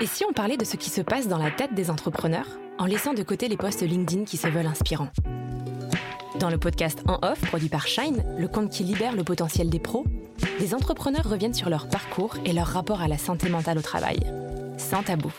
Et 0.00 0.06
si 0.06 0.24
on 0.28 0.32
parlait 0.32 0.56
de 0.56 0.64
ce 0.64 0.76
qui 0.76 0.90
se 0.90 1.00
passe 1.00 1.28
dans 1.28 1.38
la 1.38 1.50
tête 1.50 1.74
des 1.74 1.90
entrepreneurs, 1.90 2.48
en 2.78 2.86
laissant 2.86 3.14
de 3.14 3.22
côté 3.22 3.48
les 3.48 3.56
posts 3.56 3.82
LinkedIn 3.82 4.24
qui 4.24 4.36
se 4.36 4.48
veulent 4.48 4.66
inspirants? 4.66 5.10
Dans 6.40 6.50
le 6.50 6.58
podcast 6.58 7.02
En 7.06 7.20
Off, 7.22 7.40
produit 7.42 7.68
par 7.68 7.86
Shine, 7.86 8.24
le 8.36 8.48
compte 8.48 8.70
qui 8.70 8.82
libère 8.82 9.14
le 9.14 9.22
potentiel 9.22 9.70
des 9.70 9.78
pros, 9.78 10.04
les 10.58 10.74
entrepreneurs 10.74 11.28
reviennent 11.28 11.54
sur 11.54 11.70
leur 11.70 11.88
parcours 11.88 12.36
et 12.44 12.52
leur 12.52 12.66
rapport 12.66 13.02
à 13.02 13.08
la 13.08 13.18
santé 13.18 13.48
mentale 13.48 13.78
au 13.78 13.82
travail. 13.82 14.18
Sans 14.78 15.04
tabou. 15.04 15.32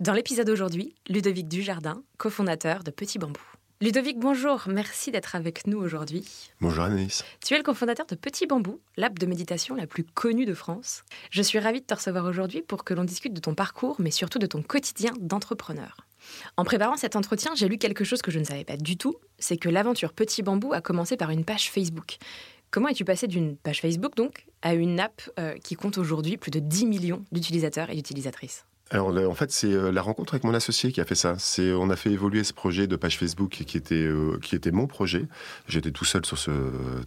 Dans 0.00 0.14
l'épisode 0.14 0.46
d'aujourd'hui, 0.46 0.94
Ludovic 1.08 1.48
Dujardin, 1.48 2.02
cofondateur 2.16 2.82
de 2.82 2.90
Petit 2.90 3.18
Bambou. 3.18 3.51
Ludovic, 3.82 4.16
bonjour, 4.16 4.62
merci 4.68 5.10
d'être 5.10 5.34
avec 5.34 5.66
nous 5.66 5.76
aujourd'hui. 5.76 6.24
Bonjour 6.60 6.84
Anaïs. 6.84 7.24
Tu 7.44 7.54
es 7.54 7.56
le 7.56 7.64
cofondateur 7.64 8.06
de 8.06 8.14
Petit 8.14 8.46
Bambou, 8.46 8.78
l'app 8.96 9.18
de 9.18 9.26
méditation 9.26 9.74
la 9.74 9.88
plus 9.88 10.04
connue 10.04 10.44
de 10.44 10.54
France. 10.54 11.02
Je 11.32 11.42
suis 11.42 11.58
ravie 11.58 11.80
de 11.80 11.84
te 11.84 11.92
recevoir 11.92 12.24
aujourd'hui 12.26 12.62
pour 12.62 12.84
que 12.84 12.94
l'on 12.94 13.02
discute 13.02 13.34
de 13.34 13.40
ton 13.40 13.56
parcours, 13.56 13.96
mais 13.98 14.12
surtout 14.12 14.38
de 14.38 14.46
ton 14.46 14.62
quotidien 14.62 15.12
d'entrepreneur. 15.18 16.06
En 16.56 16.62
préparant 16.62 16.96
cet 16.96 17.16
entretien, 17.16 17.56
j'ai 17.56 17.66
lu 17.66 17.76
quelque 17.76 18.04
chose 18.04 18.22
que 18.22 18.30
je 18.30 18.38
ne 18.38 18.44
savais 18.44 18.62
pas 18.62 18.76
du 18.76 18.96
tout, 18.96 19.16
c'est 19.40 19.56
que 19.56 19.68
l'aventure 19.68 20.12
Petit 20.12 20.44
Bambou 20.44 20.72
a 20.72 20.80
commencé 20.80 21.16
par 21.16 21.30
une 21.30 21.44
page 21.44 21.68
Facebook. 21.68 22.18
Comment 22.70 22.86
es-tu 22.86 23.04
passé 23.04 23.26
d'une 23.26 23.56
page 23.56 23.80
Facebook 23.80 24.14
donc 24.14 24.46
à 24.62 24.74
une 24.74 25.00
app 25.00 25.22
euh, 25.40 25.54
qui 25.58 25.74
compte 25.74 25.98
aujourd'hui 25.98 26.36
plus 26.36 26.52
de 26.52 26.60
10 26.60 26.86
millions 26.86 27.24
d'utilisateurs 27.32 27.90
et 27.90 27.96
d'utilisatrices? 27.96 28.64
Alors 28.92 29.30
en 29.30 29.34
fait 29.34 29.50
c'est 29.50 29.72
euh, 29.72 29.90
la 29.90 30.02
rencontre 30.02 30.34
avec 30.34 30.44
mon 30.44 30.54
associé 30.54 30.92
qui 30.92 31.00
a 31.00 31.04
fait 31.04 31.14
ça. 31.14 31.36
C'est 31.38 31.72
on 31.72 31.88
a 31.90 31.96
fait 31.96 32.10
évoluer 32.10 32.44
ce 32.44 32.52
projet 32.52 32.86
de 32.86 32.96
page 32.96 33.18
Facebook 33.18 33.50
qui 33.50 33.76
était 33.76 33.94
euh, 33.94 34.38
qui 34.42 34.54
était 34.54 34.70
mon 34.70 34.86
projet. 34.86 35.26
J'étais 35.66 35.90
tout 35.90 36.04
seul 36.04 36.26
sur 36.26 36.38
ce 36.38 36.50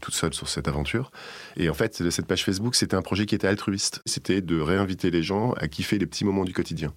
toute 0.02 0.16
seule 0.16 0.34
sur 0.34 0.50
cette 0.50 0.68
aventure. 0.68 1.12
Et 1.58 1.70
en 1.70 1.76
fait 1.76 2.10
cette 2.10 2.26
page 2.26 2.44
Facebook 2.44 2.76
c'était 2.76 2.96
un 2.96 3.02
projet 3.02 3.26
qui 3.26 3.36
était 3.36 3.48
altruiste. 3.48 4.02
C'était 4.06 4.42
de 4.42 4.60
réinviter 4.60 5.12
les 5.12 5.22
gens 5.22 5.54
à 5.54 5.68
kiffer 5.68 6.00
les 6.00 6.08
petits 6.08 6.26
moments 6.26 6.44
du 6.44 6.54
quotidien. 6.54 6.92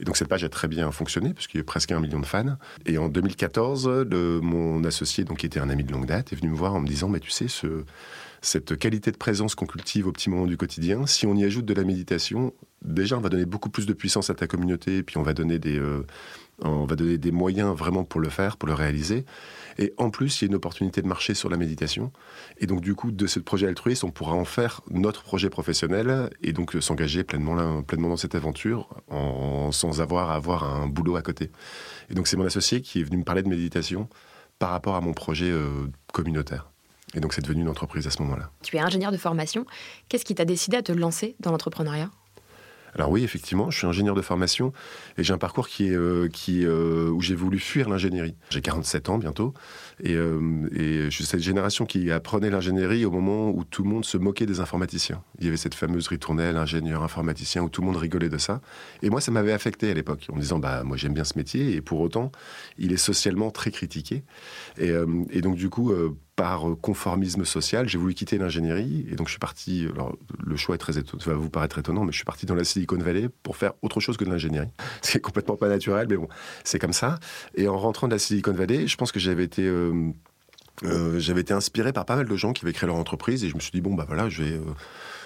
Et 0.00 0.04
donc 0.04 0.16
cette 0.16 0.28
page 0.28 0.44
a 0.44 0.48
très 0.48 0.68
bien 0.68 0.90
fonctionné 0.92 1.34
puisqu'il 1.34 1.58
y 1.58 1.60
a 1.60 1.64
presque 1.64 1.92
un 1.92 2.00
million 2.00 2.20
de 2.20 2.26
fans. 2.26 2.56
Et 2.86 2.98
en 2.98 3.08
2014, 3.08 3.88
le, 3.88 4.40
mon 4.40 4.82
associé, 4.84 5.24
donc 5.24 5.38
qui 5.38 5.46
était 5.46 5.60
un 5.60 5.68
ami 5.68 5.84
de 5.84 5.92
longue 5.92 6.06
date, 6.06 6.32
est 6.32 6.36
venu 6.36 6.48
me 6.48 6.56
voir 6.56 6.74
en 6.74 6.80
me 6.80 6.86
disant, 6.86 7.10
mais 7.10 7.20
tu 7.20 7.30
sais, 7.30 7.48
ce, 7.48 7.84
cette 8.42 8.78
qualité 8.78 9.10
de 9.10 9.16
présence 9.16 9.54
qu'on 9.54 9.66
cultive 9.66 10.06
au 10.06 10.12
petit 10.12 10.30
moment 10.30 10.46
du 10.46 10.56
quotidien, 10.56 11.06
si 11.06 11.26
on 11.26 11.34
y 11.34 11.44
ajoute 11.44 11.66
de 11.66 11.74
la 11.74 11.84
méditation, 11.84 12.54
déjà 12.82 13.16
on 13.18 13.20
va 13.20 13.28
donner 13.28 13.44
beaucoup 13.44 13.68
plus 13.68 13.86
de 13.86 13.92
puissance 13.92 14.30
à 14.30 14.34
ta 14.34 14.46
communauté, 14.46 15.02
puis 15.02 15.18
on 15.18 15.22
va 15.22 15.34
donner 15.34 15.58
des, 15.58 15.78
euh, 15.78 16.06
on 16.62 16.84
va 16.84 16.96
donner 16.96 17.18
des 17.18 17.32
moyens 17.32 17.76
vraiment 17.76 18.04
pour 18.04 18.20
le 18.20 18.28
faire, 18.28 18.56
pour 18.56 18.66
le 18.66 18.74
réaliser. 18.74 19.24
Et 19.78 19.92
en 19.98 20.10
plus, 20.10 20.40
il 20.40 20.44
y 20.44 20.46
a 20.46 20.48
une 20.48 20.54
opportunité 20.54 21.00
de 21.02 21.06
marcher 21.06 21.34
sur 21.34 21.48
la 21.48 21.56
méditation. 21.56 22.12
Et 22.58 22.66
donc 22.66 22.80
du 22.80 22.94
coup, 22.94 23.12
de 23.12 23.26
ce 23.26 23.40
projet 23.40 23.66
altruiste, 23.66 24.04
on 24.04 24.10
pourra 24.10 24.34
en 24.34 24.44
faire 24.44 24.80
notre 24.90 25.22
projet 25.22 25.50
professionnel 25.50 26.30
et 26.42 26.52
donc 26.52 26.76
euh, 26.76 26.80
s'engager 26.80 27.24
pleinement, 27.24 27.82
pleinement 27.82 28.08
dans 28.08 28.16
cette 28.16 28.34
aventure 28.34 28.88
en, 29.08 29.70
sans 29.72 30.00
avoir 30.00 30.30
à 30.30 30.34
avoir 30.34 30.64
un 30.64 30.86
boulot 30.86 31.16
à 31.16 31.22
côté. 31.22 31.50
Et 32.08 32.14
donc 32.14 32.26
c'est 32.26 32.36
mon 32.36 32.46
associé 32.46 32.80
qui 32.80 33.00
est 33.00 33.04
venu 33.04 33.18
me 33.18 33.24
parler 33.24 33.42
de 33.42 33.48
méditation 33.48 34.08
par 34.58 34.70
rapport 34.70 34.94
à 34.94 35.00
mon 35.00 35.12
projet 35.12 35.50
euh, 35.50 35.88
communautaire. 36.12 36.69
Et 37.14 37.20
donc 37.20 37.34
c'est 37.34 37.42
devenu 37.42 37.62
une 37.62 37.68
entreprise 37.68 38.06
à 38.06 38.10
ce 38.10 38.22
moment-là. 38.22 38.50
Tu 38.62 38.76
es 38.76 38.80
ingénieur 38.80 39.12
de 39.12 39.16
formation. 39.16 39.66
Qu'est-ce 40.08 40.24
qui 40.24 40.34
t'a 40.34 40.44
décidé 40.44 40.76
à 40.76 40.82
te 40.82 40.92
lancer 40.92 41.36
dans 41.40 41.50
l'entrepreneuriat? 41.50 42.10
Alors 42.94 43.10
oui, 43.10 43.22
effectivement, 43.22 43.70
je 43.70 43.78
suis 43.78 43.86
ingénieur 43.86 44.14
de 44.14 44.22
formation 44.22 44.72
et 45.16 45.22
j'ai 45.22 45.32
un 45.32 45.38
parcours 45.38 45.68
qui 45.68 45.88
est, 45.88 45.96
euh, 45.96 46.28
qui, 46.28 46.64
euh, 46.64 47.08
où 47.08 47.20
j'ai 47.20 47.34
voulu 47.34 47.58
fuir 47.58 47.88
l'ingénierie. 47.88 48.34
J'ai 48.50 48.60
47 48.60 49.08
ans 49.10 49.18
bientôt 49.18 49.54
et, 50.02 50.14
euh, 50.14 50.68
et, 50.72 51.04
je 51.04 51.10
suis 51.10 51.24
cette 51.24 51.40
génération 51.40 51.86
qui 51.86 52.10
apprenait 52.10 52.50
l'ingénierie 52.50 53.04
au 53.04 53.10
moment 53.10 53.50
où 53.50 53.64
tout 53.64 53.82
le 53.82 53.88
monde 53.88 54.04
se 54.04 54.18
moquait 54.18 54.46
des 54.46 54.60
informaticiens. 54.60 55.22
Il 55.38 55.44
y 55.44 55.48
avait 55.48 55.56
cette 55.56 55.74
fameuse 55.74 56.08
ritournelle 56.08 56.56
ingénieur 56.56 57.02
informaticien 57.02 57.62
où 57.62 57.68
tout 57.68 57.80
le 57.80 57.86
monde 57.86 57.96
rigolait 57.96 58.28
de 58.28 58.38
ça. 58.38 58.60
Et 59.02 59.10
moi, 59.10 59.20
ça 59.20 59.30
m'avait 59.30 59.52
affecté 59.52 59.90
à 59.90 59.94
l'époque 59.94 60.26
en 60.30 60.36
me 60.36 60.40
disant, 60.40 60.58
bah 60.58 60.82
moi 60.84 60.96
j'aime 60.96 61.14
bien 61.14 61.24
ce 61.24 61.38
métier 61.38 61.74
et 61.74 61.80
pour 61.80 62.00
autant, 62.00 62.32
il 62.78 62.92
est 62.92 62.96
socialement 62.96 63.50
très 63.50 63.70
critiqué. 63.70 64.24
Et, 64.78 64.92
et 65.30 65.40
donc 65.42 65.56
du 65.56 65.68
coup 65.68 65.92
par 66.40 66.64
conformisme 66.80 67.44
social, 67.44 67.86
j'ai 67.86 67.98
voulu 67.98 68.14
quitter 68.14 68.38
l'ingénierie 68.38 69.04
et 69.10 69.14
donc 69.14 69.26
je 69.26 69.32
suis 69.32 69.38
parti. 69.38 69.86
Le 70.42 70.56
choix 70.56 70.74
est 70.74 70.78
très 70.78 70.96
étonnant, 70.96 71.22
va 71.26 71.34
vous 71.34 71.50
paraître 71.50 71.76
étonnant, 71.76 72.02
mais 72.02 72.12
je 72.12 72.16
suis 72.16 72.24
parti 72.24 72.46
dans 72.46 72.54
la 72.54 72.64
Silicon 72.64 72.96
Valley 72.96 73.28
pour 73.42 73.58
faire 73.58 73.74
autre 73.82 74.00
chose 74.00 74.16
que 74.16 74.24
de 74.24 74.30
l'ingénierie. 74.30 74.70
C'est 75.02 75.20
complètement 75.20 75.56
pas 75.56 75.68
naturel, 75.68 76.06
mais 76.08 76.16
bon, 76.16 76.28
c'est 76.64 76.78
comme 76.78 76.94
ça. 76.94 77.18
Et 77.56 77.68
en 77.68 77.76
rentrant 77.76 78.06
de 78.06 78.14
la 78.14 78.18
Silicon 78.18 78.54
Valley, 78.54 78.86
je 78.86 78.96
pense 78.96 79.12
que 79.12 79.20
j'avais 79.20 79.44
été 79.44 79.66
euh, 79.66 80.12
euh, 80.84 81.18
j'avais 81.18 81.42
été 81.42 81.52
inspiré 81.52 81.92
par 81.92 82.06
pas 82.06 82.16
mal 82.16 82.26
de 82.26 82.36
gens 82.36 82.54
qui 82.54 82.64
avaient 82.64 82.72
créé 82.72 82.86
leur 82.86 82.96
entreprise 82.96 83.44
et 83.44 83.50
je 83.50 83.54
me 83.54 83.60
suis 83.60 83.72
dit 83.72 83.82
bon 83.82 83.92
bah 83.92 84.06
voilà 84.06 84.30
je 84.30 84.42
vais 84.42 84.52
euh, 84.52 84.62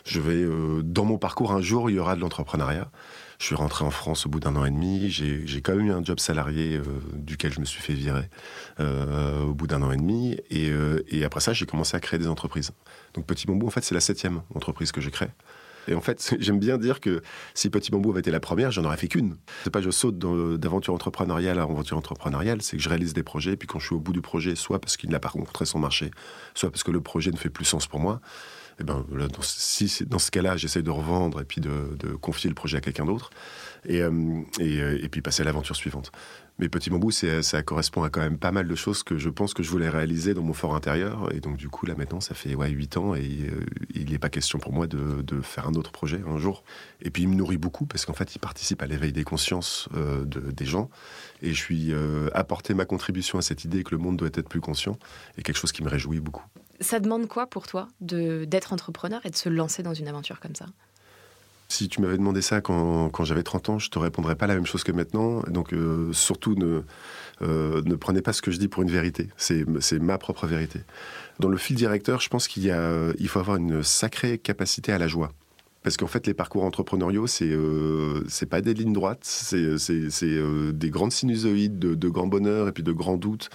je 0.04 0.18
vais 0.18 0.44
dans 0.82 1.04
mon 1.04 1.16
parcours 1.16 1.52
un 1.52 1.60
jour 1.60 1.90
il 1.90 1.94
y 1.94 1.98
aura 2.00 2.16
de 2.16 2.20
l'entrepreneuriat 2.20 2.90
je 3.38 3.46
suis 3.46 3.54
rentré 3.54 3.84
en 3.84 3.90
France 3.90 4.26
au 4.26 4.28
bout 4.28 4.40
d'un 4.40 4.56
an 4.56 4.64
et 4.64 4.70
demi. 4.70 5.10
J'ai 5.10 5.60
quand 5.60 5.74
même 5.74 5.86
eu 5.86 5.92
un 5.92 6.04
job 6.04 6.20
salarié 6.20 6.76
euh, 6.76 6.82
duquel 7.14 7.52
je 7.52 7.60
me 7.60 7.64
suis 7.64 7.80
fait 7.80 7.94
virer 7.94 8.28
euh, 8.80 9.42
au 9.42 9.54
bout 9.54 9.66
d'un 9.66 9.82
an 9.82 9.90
et 9.92 9.96
demi. 9.96 10.38
Euh, 10.52 11.00
et, 11.08 11.24
après 11.24 11.40
ça, 11.40 11.52
j'ai 11.52 11.66
commencé 11.66 11.96
à 11.96 12.00
créer 12.00 12.18
des 12.18 12.28
entreprises. 12.28 12.72
Donc 13.14 13.26
Petit 13.26 13.46
Bambou, 13.46 13.66
en 13.66 13.70
fait, 13.70 13.84
c'est 13.84 13.94
la 13.94 14.00
septième 14.00 14.42
entreprise 14.54 14.92
que 14.92 15.00
j'ai 15.00 15.10
créée. 15.10 15.30
Et 15.86 15.94
en 15.94 16.00
fait, 16.00 16.34
j'aime 16.40 16.58
bien 16.58 16.78
dire 16.78 17.00
que 17.00 17.22
si 17.54 17.70
Petit 17.70 17.90
Bambou 17.90 18.10
avait 18.10 18.20
été 18.20 18.30
la 18.30 18.40
première, 18.40 18.70
j'en 18.70 18.84
aurais 18.84 18.96
fait 18.96 19.08
qu'une. 19.08 19.36
C'est 19.64 19.70
pas 19.70 19.82
je 19.82 19.90
saute 19.90 20.18
d'aventure 20.18 20.94
entrepreneuriale 20.94 21.58
à 21.58 21.62
aventure 21.62 21.98
entrepreneuriale, 21.98 22.62
c'est 22.62 22.76
que 22.76 22.82
je 22.82 22.88
réalise 22.88 23.12
des 23.14 23.22
projets, 23.22 23.52
et 23.52 23.56
puis 23.56 23.66
quand 23.66 23.78
je 23.78 23.86
suis 23.86 23.94
au 23.94 24.00
bout 24.00 24.12
du 24.12 24.22
projet, 24.22 24.54
soit 24.54 24.80
parce 24.80 24.96
qu'il 24.96 25.10
n'a 25.10 25.20
pas 25.20 25.28
rencontré 25.28 25.66
son 25.66 25.78
marché, 25.78 26.10
soit 26.54 26.70
parce 26.70 26.82
que 26.82 26.90
le 26.90 27.00
projet 27.00 27.30
ne 27.30 27.36
fait 27.36 27.50
plus 27.50 27.64
sens 27.64 27.86
pour 27.86 28.00
moi, 28.00 28.20
eh 28.80 28.84
ben, 28.84 29.04
dans, 29.10 29.26
dans 29.26 30.18
ce 30.18 30.30
cas-là, 30.30 30.56
j'essaie 30.56 30.82
de 30.82 30.90
revendre 30.90 31.40
et 31.40 31.44
puis 31.44 31.60
de, 31.60 31.96
confier 32.20 32.48
le 32.48 32.54
projet 32.54 32.78
à 32.78 32.80
quelqu'un 32.80 33.04
d'autre 33.04 33.30
et, 33.86 34.00
euh, 34.02 34.10
euh, 34.60 34.98
et, 35.00 35.08
puis 35.08 35.20
passer 35.20 35.42
à 35.42 35.44
l'aventure 35.44 35.76
suivante. 35.76 36.10
Mais 36.58 36.68
Petit 36.68 36.88
Bambou, 36.88 37.10
ça 37.10 37.62
correspond 37.62 38.04
à 38.04 38.10
quand 38.10 38.20
même 38.20 38.38
pas 38.38 38.52
mal 38.52 38.68
de 38.68 38.74
choses 38.76 39.02
que 39.02 39.18
je 39.18 39.28
pense 39.28 39.54
que 39.54 39.64
je 39.64 39.70
voulais 39.70 39.88
réaliser 39.88 40.34
dans 40.34 40.42
mon 40.42 40.52
fort 40.52 40.76
intérieur. 40.76 41.32
Et 41.34 41.40
donc, 41.40 41.56
du 41.56 41.68
coup, 41.68 41.84
là 41.84 41.94
maintenant, 41.96 42.20
ça 42.20 42.34
fait 42.34 42.54
ouais, 42.54 42.70
8 42.70 42.96
ans 42.96 43.14
et 43.16 43.48
euh, 43.50 43.64
il 43.92 44.10
n'est 44.10 44.18
pas 44.18 44.28
question 44.28 44.60
pour 44.60 44.72
moi 44.72 44.86
de, 44.86 45.40
faire 45.42 45.66
un 45.66 45.74
autre 45.74 45.90
projet 45.90 46.22
un 46.26 46.38
jour. 46.38 46.62
Et 47.02 47.10
puis, 47.10 47.24
il 47.24 47.28
me 47.28 47.34
nourrit 47.34 47.58
beaucoup 47.58 47.86
parce 47.86 48.06
qu'en 48.06 48.14
fait, 48.14 48.34
il 48.36 48.38
participe 48.38 48.82
à 48.82 48.86
l'éveil 48.86 49.12
des 49.12 49.24
consciences 49.24 49.88
de, 49.94 50.52
des 50.52 50.66
gens. 50.66 50.90
Et 51.42 51.52
je 51.52 51.60
suis 51.60 51.92
apporté 52.32 52.72
ma 52.72 52.84
contribution 52.84 53.38
à 53.38 53.42
cette 53.42 53.64
idée 53.64 53.82
que 53.82 53.90
le 53.90 53.98
monde 53.98 54.16
doit 54.16 54.28
être 54.32 54.48
plus 54.48 54.60
conscient 54.60 54.96
et 55.36 55.42
quelque 55.42 55.58
chose 55.58 55.72
qui 55.72 55.82
me 55.82 55.88
réjouit 55.88 56.20
beaucoup. 56.20 56.44
Ça 56.84 57.00
demande 57.00 57.28
quoi 57.28 57.46
pour 57.46 57.66
toi 57.66 57.88
d'être 58.02 58.74
entrepreneur 58.74 59.24
et 59.24 59.30
de 59.30 59.36
se 59.36 59.48
lancer 59.48 59.82
dans 59.82 59.94
une 59.94 60.06
aventure 60.06 60.38
comme 60.38 60.54
ça? 60.54 60.66
Si 61.68 61.88
tu 61.88 62.02
m'avais 62.02 62.18
demandé 62.18 62.42
ça 62.42 62.60
quand, 62.60 63.24
j'avais 63.24 63.42
30 63.42 63.68
ans, 63.70 63.78
je 63.78 63.88
te 63.88 63.98
répondrais 63.98 64.36
pas 64.36 64.46
la 64.46 64.54
même 64.54 64.66
chose 64.66 64.84
que 64.84 64.92
maintenant. 64.92 65.40
Donc 65.48 65.72
euh, 65.72 66.12
surtout 66.12 66.54
ne, 66.56 66.82
euh, 67.40 67.80
ne 67.86 67.94
prenez 67.94 68.20
pas 68.20 68.34
ce 68.34 68.42
que 68.42 68.50
je 68.50 68.58
dis 68.58 68.68
pour 68.68 68.82
une 68.82 68.90
vérité. 68.90 69.30
C'est 69.38 69.64
ma 69.98 70.18
propre 70.18 70.46
vérité. 70.46 70.80
Dans 71.40 71.48
le 71.48 71.56
fil 71.56 71.74
directeur, 71.74 72.20
je 72.20 72.28
pense 72.28 72.48
qu'il 72.48 72.64
il 73.18 73.28
faut 73.28 73.38
avoir 73.38 73.56
une 73.56 73.82
sacrée 73.82 74.36
capacité 74.36 74.92
à 74.92 74.98
la 74.98 75.08
joie. 75.08 75.30
Parce 75.84 75.98
qu'en 75.98 76.06
fait, 76.06 76.26
les 76.26 76.32
parcours 76.32 76.64
entrepreneuriaux, 76.64 77.26
c'est 77.26 77.50
euh, 77.50 78.24
pas 78.48 78.62
des 78.62 78.72
lignes 78.72 78.94
droites, 78.94 79.20
c'est 79.22 79.58
euh, 80.24 80.72
des 80.72 80.88
grandes 80.88 81.12
sinusoïdes 81.12 81.78
de, 81.78 81.94
de 81.94 82.08
grand 82.08 82.26
bonheur 82.26 82.68
et 82.68 82.72
puis 82.72 82.82
de 82.82 82.90
grands 82.90 83.18
doutes 83.18 83.50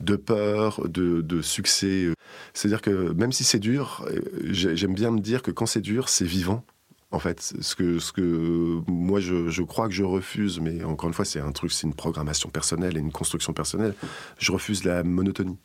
de 0.00 0.16
peur, 0.16 0.80
de, 0.88 1.42
succès. 1.42 2.08
C'est-à-dire 2.52 2.82
que 2.82 3.12
même 3.12 3.32
si 3.32 3.44
c'est 3.44 3.58
dur, 3.58 4.06
j'aime 4.50 4.94
bien 4.94 5.10
me 5.10 5.20
dire 5.20 5.42
que 5.42 5.50
quand 5.50 5.66
c'est 5.66 5.80
dur, 5.80 6.08
c'est 6.08 6.24
vivant. 6.24 6.64
En 7.10 7.20
fait, 7.20 7.54
ce 7.60 7.76
que, 7.76 8.00
ce 8.00 8.12
que 8.12 8.80
moi 8.88 9.20
je, 9.20 9.62
crois 9.62 9.86
que 9.86 9.94
je 9.94 10.02
refuse, 10.02 10.58
mais 10.58 10.82
encore 10.82 11.08
une 11.08 11.14
fois, 11.14 11.24
c'est 11.24 11.38
un 11.38 11.52
truc, 11.52 11.70
c'est 11.70 11.86
une 11.86 11.94
programmation 11.94 12.50
personnelle 12.50 12.96
et 12.96 13.00
une 13.00 13.12
construction 13.12 13.52
personnelle. 13.52 13.94
Je 14.38 14.50
refuse 14.50 14.82
la 14.84 15.04
monotonie. 15.04 15.58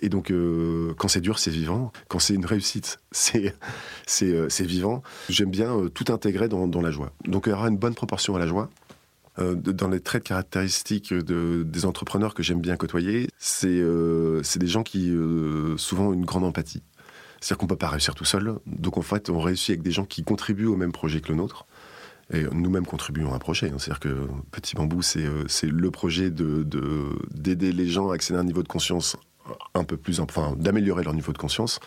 Et 0.00 0.08
donc, 0.08 0.30
euh, 0.30 0.94
quand 0.98 1.08
c'est 1.08 1.20
dur, 1.20 1.38
c'est 1.38 1.50
vivant. 1.50 1.92
Quand 2.08 2.18
c'est 2.18 2.34
une 2.34 2.46
réussite, 2.46 2.98
c'est 3.10 3.52
euh, 4.22 4.48
vivant. 4.60 5.02
J'aime 5.28 5.50
bien 5.50 5.76
euh, 5.76 5.88
tout 5.88 6.12
intégrer 6.12 6.48
dans, 6.48 6.68
la 6.80 6.90
joie. 6.90 7.12
Donc, 7.24 7.46
il 7.46 7.50
y 7.50 7.52
aura 7.52 7.68
une 7.68 7.78
bonne 7.78 7.94
proportion 7.94 8.36
à 8.36 8.38
la 8.38 8.46
joie. 8.46 8.68
Euh, 9.38 9.54
dans 9.54 9.88
les 9.88 10.00
traits 10.00 10.22
de 10.22 10.28
caractéristiques 10.28 11.12
de, 11.12 11.62
des 11.62 11.84
entrepreneurs 11.84 12.34
que 12.34 12.42
j'aime 12.42 12.60
bien 12.60 12.76
côtoyer, 12.76 13.28
c'est 13.38 13.68
euh, 13.68 14.42
des 14.56 14.66
gens 14.66 14.82
qui 14.82 15.10
euh, 15.10 15.76
souvent 15.76 16.08
ont 16.08 16.12
une 16.12 16.24
grande 16.24 16.44
empathie. 16.44 16.82
C'est-à-dire 17.40 17.58
qu'on 17.58 17.66
ne 17.66 17.70
peut 17.70 17.76
pas 17.76 17.88
réussir 17.88 18.14
tout 18.14 18.24
seul. 18.24 18.58
Donc 18.66 18.96
en 18.96 19.02
fait, 19.02 19.28
on 19.28 19.38
réussit 19.38 19.70
avec 19.70 19.82
des 19.82 19.90
gens 19.90 20.04
qui 20.04 20.24
contribuent 20.24 20.66
au 20.66 20.76
même 20.76 20.92
projet 20.92 21.20
que 21.20 21.28
le 21.28 21.34
nôtre. 21.34 21.66
Et 22.32 22.44
nous-mêmes 22.50 22.86
contribuons 22.86 23.32
à 23.32 23.36
un 23.36 23.38
projet. 23.38 23.68
Hein. 23.68 23.76
C'est-à-dire 23.78 24.00
que 24.00 24.26
Petit 24.50 24.74
Bambou, 24.74 25.00
c'est 25.00 25.22
le 25.62 25.90
projet 25.92 26.30
d'aider 26.30 27.54
de, 27.54 27.76
les 27.76 27.88
gens 27.88 28.10
à 28.10 28.14
accéder 28.14 28.38
à 28.38 28.40
un 28.40 28.44
niveau 28.44 28.64
de 28.64 28.68
conscience 28.68 29.16
un 29.74 29.84
peu 29.84 29.96
plus, 29.96 30.18
enfin, 30.18 30.56
d'améliorer 30.58 31.04
leur 31.04 31.14
niveau 31.14 31.32
de 31.32 31.38
conscience 31.38 31.78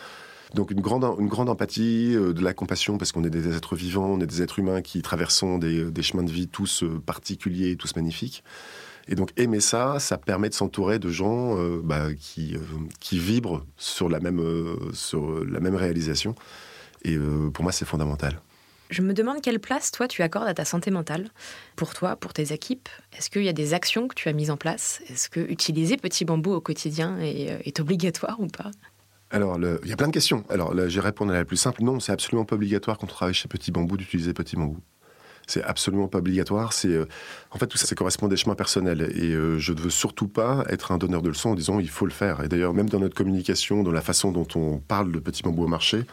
donc 0.54 0.72
une 0.72 0.81
grande, 0.81 1.06
une 1.19 1.28
grande 1.28 1.50
empathie, 1.50 2.16
euh, 2.16 2.34
de 2.34 2.44
la 2.44 2.54
compassion, 2.54 2.98
parce 2.98 3.12
qu'on 3.12 3.24
est 3.24 3.30
des 3.30 3.56
êtres 3.56 3.75
vivants, 3.75 4.07
on 4.07 4.19
est 4.19 4.25
des 4.25 4.42
êtres 4.42 4.60
humains 4.60 4.81
qui 4.81 5.01
traversons 5.01 5.57
des, 5.57 5.92
des 5.92 6.04
chemins 6.04 6.24
de 6.24 6.31
vie 6.31 6.48
tous 6.48 6.84
euh, 6.84 7.00
particuliers, 7.06 7.75
tous 7.75 7.96
magnifiques. 7.96 8.44
Et 9.07 9.16
donc 9.16 9.31
aimer 9.38 9.60
ça, 9.60 10.00
ça 10.00 10.18
permet 10.18 10.50
de 10.50 10.54
s'entourer 10.54 11.00
de 11.00 11.10
gens 11.10 11.57
euh, 11.57 11.81
bah, 11.84 12.13
qui, 12.13 12.56
qui 13.00 13.18
vibrent 13.18 13.66
sur 13.75 14.07
la 14.07 14.19
même, 14.19 14.42
sur 14.94 15.44
la 15.46 15.60
même 15.60 15.75
réalisation. 15.75 16.36
Et 17.04 17.18
pour 17.54 17.63
moi, 17.63 17.72
c'est 17.72 17.86
fondamental. 17.86 18.40
Je 18.90 19.04
me 19.04 19.13
demande 19.13 19.42
quelle 19.42 19.60
place, 19.60 19.92
toi, 19.92 20.07
tu 20.07 20.24
accordes 20.24 20.48
à 20.48 20.54
ta 20.54 20.66
santé 20.66 20.90
mentale, 20.90 21.30
pour 21.75 21.94
toi, 21.94 22.16
pour 22.16 22.34
tes 22.34 22.54
équipes. 22.54 22.90
Est-ce 23.16 23.30
qu'il 23.30 23.44
y 23.44 23.50
a 23.50 23.54
des 23.54 23.74
actions 23.75 24.07
que 24.07 24.16
tu 24.16 24.30
as 24.30 24.34
mises 24.34 24.50
en 24.50 24.57
place? 24.57 25.01
Est-ce 25.10 25.30
que 25.30 25.40
utiliser 25.40 25.96
Petit 25.98 26.25
Bambou 26.25 26.54
au 26.54 26.62
quotidien 26.62 27.18
euh, 27.19 27.60
est 27.63 27.80
obligatoire 27.80 28.40
ou 28.40 28.48
pas? 28.48 28.72
Alors, 29.31 29.59
il 29.83 29.89
y 29.89 29.93
a 29.93 29.95
plein 29.95 30.07
de 30.07 30.13
questions. 30.13 30.43
Alors, 30.49 30.73
je 30.75 30.95
vais 30.95 31.05
répondre 31.05 31.31
à 31.31 31.35
la 31.35 31.45
plus 31.45 31.57
simple. 31.57 31.83
Non, 31.83 31.99
c'est 31.99 32.11
absolument 32.11 32.45
pas 32.45 32.55
obligatoire 32.55 32.97
quand 32.97 33.05
on 33.05 33.13
travaille 33.13 33.35
chez 33.35 33.47
Petit 33.47 33.71
Bambou 33.71 33.95
d'utiliser 33.95 34.33
Petit 34.33 34.55
Bambou. 34.55 34.79
C'est 35.49 35.63
absolument 35.63 36.07
pas 36.07 36.19
obligatoire. 36.19 36.73
C'est 36.73 36.89
euh, 36.89 37.05
en 37.49 37.57
fait 37.57 37.65
tout 37.65 37.77
ça, 37.77 37.87
ça 37.87 37.95
correspond 37.95 38.27
à 38.27 38.29
des 38.29 38.37
chemins 38.37 38.55
personnels. 38.55 39.11
Et 39.15 39.31
euh, 39.33 39.57
je 39.57 39.73
ne 39.73 39.79
veux 39.79 39.89
surtout 39.89 40.27
pas 40.27 40.63
être 40.69 40.91
un 40.91 40.99
donneur 40.99 41.23
de 41.23 41.29
leçons 41.29 41.49
en 41.49 41.55
disant 41.55 41.79
il 41.79 41.89
faut 41.89 42.05
le 42.05 42.11
faire. 42.11 42.43
Et 42.43 42.47
d'ailleurs, 42.47 42.73
même 42.73 42.87
dans 42.87 42.99
notre 42.99 43.15
communication, 43.15 43.81
dans 43.81 43.91
la 43.91 44.01
façon 44.01 44.31
dont 44.31 44.47
on 44.55 44.77
parle 44.77 45.11
de 45.11 45.17
petit 45.19 45.41
bambou 45.41 45.63
au 45.63 45.67
marché, 45.67 46.05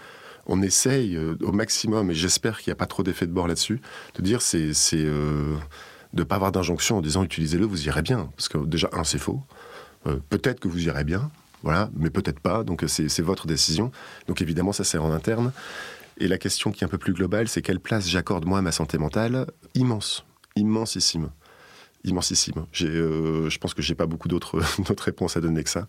on 0.46 0.62
essaye 0.62 1.16
euh, 1.16 1.36
au 1.42 1.52
maximum, 1.52 2.10
et 2.10 2.14
j'espère 2.14 2.60
qu'il 2.60 2.70
n'y 2.70 2.72
a 2.72 2.76
pas 2.76 2.86
trop 2.86 3.02
d'effet 3.02 3.26
de 3.26 3.32
bord 3.32 3.46
là-dessus, 3.46 3.80
de 4.14 4.22
dire 4.22 4.40
c'est 4.40 4.72
c'est 4.72 5.04
de 5.04 6.22
pas 6.22 6.36
avoir 6.36 6.50
d'injonction 6.50 6.96
en 6.96 7.02
disant 7.02 7.22
utilisez-le, 7.22 7.66
vous 7.66 7.86
irez 7.88 8.02
bien. 8.02 8.30
Parce 8.36 8.48
que 8.48 8.56
déjà 8.58 8.88
un 8.92 9.04
c'est 9.04 9.18
faux. 9.18 9.42
peut-être 10.30 10.60
que 10.60 10.68
vous 10.68 10.86
irez 10.86 11.04
bien, 11.04 11.30
voilà, 11.66 11.90
mais 11.96 12.10
peut-être 12.10 12.38
pas. 12.38 12.62
Donc 12.62 12.84
c'est 12.86 13.22
votre 13.22 13.48
décision. 13.48 13.90
Donc 14.28 14.40
évidemment 14.40 14.70
ça 14.70 14.84
c'est 14.84 14.98
en 14.98 15.10
interne. 15.10 15.50
Et 16.18 16.28
la 16.28 16.38
question 16.38 16.70
qui 16.70 16.84
est 16.84 16.86
un 16.86 16.88
peu 16.88 16.96
plus 16.96 17.12
globale, 17.12 17.48
c'est 17.48 17.60
quelle 17.60 17.80
place 17.80 18.08
j'accorde 18.08 18.44
moi 18.46 18.60
à 18.60 18.62
ma 18.62 18.70
santé 18.70 18.98
mentale 18.98 19.48
Immense, 19.74 20.24
immensissime, 20.54 21.30
immensissime. 22.04 22.66
Euh, 22.82 23.50
je 23.50 23.58
pense 23.58 23.74
que 23.74 23.82
j'ai 23.82 23.96
pas 23.96 24.06
beaucoup 24.06 24.28
d'autres 24.28 24.62
réponses 25.00 25.36
à 25.36 25.40
donner 25.40 25.64
que 25.64 25.70
ça. 25.70 25.88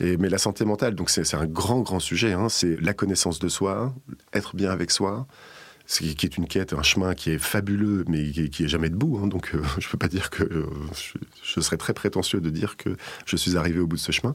Mais 0.00 0.30
la 0.30 0.38
santé 0.38 0.64
mentale, 0.64 0.94
donc 0.94 1.10
c'est 1.10 1.34
un 1.34 1.44
grand 1.44 1.80
grand 1.80 2.00
sujet. 2.00 2.32
Hein. 2.32 2.48
c'est 2.48 2.80
la 2.80 2.94
connaissance 2.94 3.40
de 3.40 3.48
soi, 3.48 3.94
être 4.32 4.56
bien 4.56 4.70
avec 4.70 4.90
soi, 4.90 5.26
qui 5.98 6.26
est 6.26 6.36
une 6.36 6.46
quête, 6.46 6.72
un 6.72 6.82
chemin 6.82 7.14
qui 7.14 7.30
est 7.30 7.38
fabuleux, 7.38 8.04
mais 8.08 8.30
qui, 8.30 8.64
est 8.64 8.68
jamais 8.68 8.90
debout. 8.90 9.20
Hein. 9.22 9.26
donc, 9.26 9.54
euh, 9.54 9.62
je 9.78 9.88
peux 9.88 9.98
pas 9.98 10.08
dire 10.08 10.30
que 10.30 10.44
euh, 10.44 10.66
je, 11.42 11.60
serais 11.60 11.76
très 11.76 11.92
prétentieux 11.92 12.40
de 12.40 12.50
dire 12.50 12.76
que 12.76 12.96
je 13.26 13.36
suis 13.36 13.56
arrivé 13.56 13.80
au 13.80 13.86
bout 13.86 13.96
de 13.96 14.00
ce 14.00 14.12
chemin. 14.12 14.34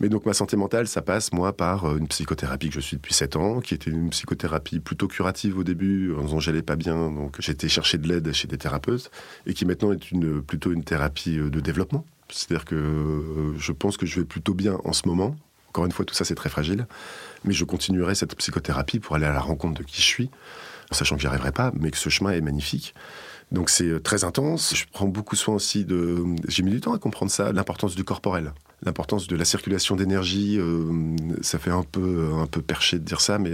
Mais 0.00 0.08
donc 0.08 0.26
ma 0.26 0.32
santé 0.32 0.56
mentale, 0.56 0.86
ça 0.86 1.02
passe, 1.02 1.32
moi, 1.32 1.56
par 1.56 1.84
euh, 1.84 1.96
une 1.96 2.06
psychothérapie 2.06 2.68
que 2.68 2.74
je 2.74 2.80
suis 2.80 2.96
depuis 2.96 3.14
7 3.14 3.36
ans, 3.36 3.60
qui 3.60 3.74
était 3.74 3.90
une 3.90 4.10
psychothérapie 4.10 4.78
plutôt 4.78 5.08
curative 5.08 5.58
au 5.58 5.64
début, 5.64 6.14
en 6.14 6.22
disant 6.22 6.38
j'allais 6.38 6.62
pas 6.62 6.76
bien, 6.76 7.10
donc 7.10 7.36
j'étais 7.40 7.68
chercher 7.68 7.98
de 7.98 8.06
l'aide 8.06 8.32
chez 8.32 8.46
des 8.46 8.58
thérapeutes, 8.58 9.10
et 9.46 9.54
qui 9.54 9.64
maintenant 9.64 9.92
est 9.92 10.10
une, 10.12 10.40
plutôt 10.40 10.72
une 10.72 10.84
thérapie 10.84 11.38
euh, 11.38 11.50
de 11.50 11.60
développement. 11.60 12.04
C'est-à-dire 12.30 12.64
que 12.64 12.74
euh, 12.76 13.58
je 13.58 13.72
pense 13.72 13.96
que 13.96 14.06
je 14.06 14.20
vais 14.20 14.26
plutôt 14.26 14.54
bien 14.54 14.78
en 14.84 14.92
ce 14.92 15.08
moment. 15.08 15.34
Encore 15.70 15.84
une 15.84 15.92
fois, 15.92 16.04
tout 16.04 16.14
ça, 16.14 16.24
c'est 16.24 16.34
très 16.34 16.48
fragile. 16.48 16.86
Mais 17.44 17.52
je 17.52 17.64
continuerai 17.64 18.14
cette 18.14 18.36
psychothérapie 18.36 19.00
pour 19.00 19.16
aller 19.16 19.26
à 19.26 19.32
la 19.32 19.40
rencontre 19.40 19.80
de 19.80 19.84
qui 19.84 20.00
je 20.00 20.06
suis, 20.06 20.30
sachant 20.92 21.16
que 21.16 21.22
j'y 21.22 21.26
arriverai 21.26 21.52
pas, 21.52 21.72
mais 21.74 21.90
que 21.90 21.98
ce 21.98 22.08
chemin 22.08 22.30
est 22.30 22.40
magnifique. 22.40 22.94
Donc 23.50 23.70
c'est 23.70 24.02
très 24.02 24.24
intense. 24.24 24.74
Je 24.76 24.84
prends 24.92 25.06
beaucoup 25.06 25.34
soin 25.34 25.54
aussi 25.54 25.84
de. 25.84 26.22
J'ai 26.46 26.62
mis 26.62 26.70
du 26.70 26.80
temps 26.80 26.92
à 26.92 26.98
comprendre 26.98 27.32
ça, 27.32 27.52
l'importance 27.52 27.94
du 27.94 28.04
corporel 28.04 28.52
l'importance 28.82 29.26
de 29.26 29.36
la 29.36 29.44
circulation 29.44 29.96
d'énergie. 29.96 30.58
Euh, 30.58 31.16
ça 31.42 31.58
fait 31.58 31.70
un 31.70 31.82
peu, 31.82 32.30
un 32.34 32.46
peu 32.46 32.62
perché 32.62 32.98
de 32.98 33.04
dire 33.04 33.20
ça, 33.20 33.38
mais 33.38 33.52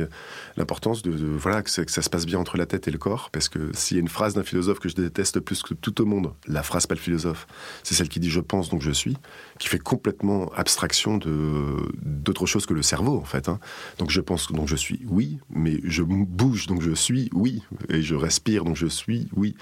l'importance 0.56 1.03
de, 1.03 1.11
voilà 1.11 1.62
que, 1.62 1.71
ça 1.71 2.03
se 2.03 2.11
passe 2.11 2.26
bien 2.26 2.38
entre 2.38 2.56
la 2.56 2.67
tête 2.67 2.88
et 2.88 2.91
le 2.91 2.99
corps. 2.99 3.31
Parce 3.31 3.49
que 3.49 3.71
s'il 3.75 3.97
y 3.97 4.00
a 4.00 4.03
une 4.03 4.09
phrase 4.09 4.35
d'un 4.35 4.43
philosophe 4.43 4.79
que 4.79 4.88
je 4.88 4.94
déteste 4.94 5.41
plus 5.41 5.62
que 5.62 5.75
tout 5.75 6.00
au 6.00 6.05
monde, 6.05 6.32
la 6.47 6.62
phrase 6.62 6.87
pas 6.87 6.94
le 6.94 7.00
philosophe, 7.00 7.47
c'est 7.82 7.94
celle 7.94 8.09
qui 8.09 8.21
dit 8.21 8.31
je 8.31 8.41
pense 8.41 8.69
donc 8.69 8.82
je 8.82 8.91
suis, 8.91 9.17
qui 9.59 9.69
fait 9.69 9.79
complètement 9.79 10.50
abstraction 10.55 11.17
de 11.17 11.76
d'autre 12.03 12.47
chose 12.47 12.67
que 12.67 12.75
le 12.75 12.82
cerveau 12.82 13.19
en 13.19 13.25
fait. 13.25 13.49
Hein. 13.49 13.59
Donc 13.99 14.11
je 14.11 14.21
pense 14.21 14.50
donc 14.53 14.69
je 14.69 14.76
suis, 14.76 15.00
oui, 15.09 15.38
mais 15.50 15.81
je 15.85 16.03
bouge 16.03 16.67
donc 16.67 16.82
je 16.82 16.93
suis, 16.93 17.31
oui, 17.32 17.62
et 17.88 18.03
je 18.03 18.15
respire 18.15 18.65
donc 18.65 18.76
je 18.76 18.87
suis, 18.87 19.29
oui. 19.37 19.55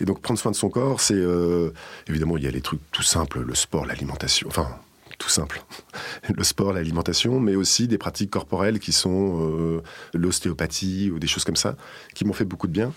Et 0.00 0.04
donc 0.04 0.20
prendre 0.20 0.38
soin 0.38 0.50
de 0.50 0.56
son 0.56 0.68
corps, 0.68 1.00
c'est 1.00 1.14
euh, 1.14 1.72
évidemment 2.08 2.36
il 2.36 2.44
y 2.44 2.46
a 2.46 2.50
les 2.50 2.60
trucs 2.60 2.80
tout 2.92 3.02
simples, 3.02 3.40
le 3.40 3.54
sport, 3.54 3.86
l'alimentation, 3.86 4.48
enfin 4.48 4.68
tout 5.20 5.28
simple. 5.28 5.62
Le 6.34 6.42
sport, 6.42 6.72
l'alimentation, 6.72 7.38
mais 7.38 7.54
aussi 7.54 7.86
des 7.86 7.98
pratiques 7.98 8.30
corporelles 8.30 8.80
qui 8.80 8.90
sont 8.90 9.38
euh, 9.40 9.82
l'ostéopathie 10.14 11.10
ou 11.12 11.20
des 11.20 11.28
choses 11.28 11.44
comme 11.44 11.56
ça, 11.56 11.76
qui 12.14 12.24
m'ont 12.24 12.32
fait 12.32 12.46
beaucoup 12.46 12.66
de 12.66 12.72
bien 12.72 12.92